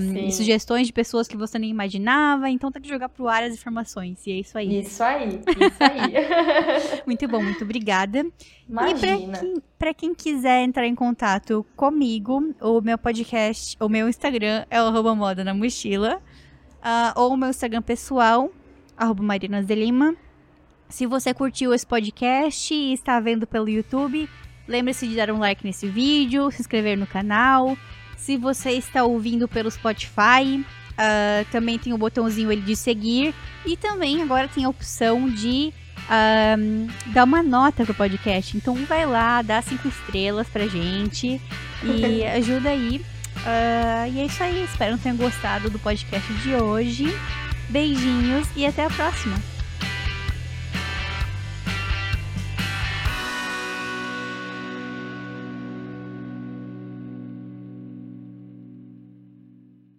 Sim. 0.00 0.26
e 0.26 0.32
sugestões 0.32 0.86
de 0.86 0.92
pessoas 0.92 1.28
que 1.28 1.36
você 1.36 1.58
nem 1.58 1.70
imaginava, 1.70 2.50
então 2.50 2.70
tem 2.72 2.82
que 2.82 2.88
jogar 2.88 3.08
pro 3.08 3.28
ar 3.28 3.42
as 3.44 3.54
informações, 3.54 4.26
e 4.26 4.32
é 4.32 4.34
isso 4.36 4.58
aí. 4.58 4.80
Isso 4.80 5.02
aí, 5.02 5.28
isso 5.28 5.78
aí. 5.80 7.00
Muito 7.06 7.28
bom, 7.28 7.42
muito 7.42 7.64
obrigada. 7.64 8.20
E 8.20 8.72
pra 8.72 8.90
Imagina. 8.90 9.38
quem, 9.38 9.94
quem 9.94 10.14
quiser 10.14 10.62
entrar 10.62 10.86
em 10.86 10.94
contato 10.94 11.64
comigo, 11.76 12.54
o 12.60 12.80
meu 12.80 12.98
podcast, 12.98 13.76
o 13.80 13.88
meu 13.88 14.08
Instagram 14.08 14.64
é 14.70 14.82
o 14.82 14.86
arroba 14.86 15.14
moda 15.14 15.44
na 15.44 15.54
mochila. 15.54 16.20
ah, 16.82 17.12
ou 17.16 17.32
o 17.32 17.36
meu 17.36 17.50
Instagram 17.50 17.82
pessoal, 17.82 18.50
arroba. 18.96 19.22
Se 20.88 21.06
você 21.06 21.32
curtiu 21.32 21.72
esse 21.72 21.86
podcast 21.86 22.74
e 22.74 22.92
está 22.92 23.20
vendo 23.20 23.46
pelo 23.46 23.68
YouTube, 23.68 24.28
lembre-se 24.66 25.06
de 25.06 25.14
dar 25.14 25.30
um 25.30 25.38
like 25.38 25.64
nesse 25.64 25.88
vídeo, 25.88 26.50
se 26.50 26.60
inscrever 26.60 26.98
no 26.98 27.06
canal. 27.06 27.76
Se 28.20 28.36
você 28.36 28.72
está 28.72 29.02
ouvindo 29.02 29.48
pelo 29.48 29.70
Spotify, 29.70 30.62
ah, 30.96 31.46
também 31.50 31.78
tem 31.78 31.94
o 31.94 31.98
botãozinho 31.98 32.50
ali 32.50 32.60
de 32.60 32.76
seguir. 32.76 33.34
E 33.64 33.74
também 33.74 34.22
agora 34.22 34.46
tem 34.46 34.64
a 34.66 34.68
opção 34.68 35.30
de 35.30 35.72
ahn, 36.08 36.88
dar 37.06 37.24
uma 37.24 37.42
nota 37.42 37.84
pro 37.86 37.94
podcast. 37.94 38.54
Então 38.54 38.74
vai 38.84 39.06
lá, 39.06 39.40
dá 39.40 39.62
cinco 39.62 39.88
estrelas 39.88 40.46
pra 40.48 40.66
gente 40.66 41.40
e 41.82 42.24
ajuda 42.36 42.68
aí. 42.68 43.00
Ah, 43.46 44.06
e 44.06 44.20
é 44.20 44.26
isso 44.26 44.42
aí. 44.42 44.62
Espero 44.64 44.98
que 44.98 45.04
tenham 45.04 45.16
gostado 45.16 45.70
do 45.70 45.78
podcast 45.78 46.30
de 46.34 46.54
hoje. 46.54 47.06
Beijinhos 47.70 48.46
e 48.54 48.66
até 48.66 48.84
a 48.84 48.90
próxima. 48.90 49.59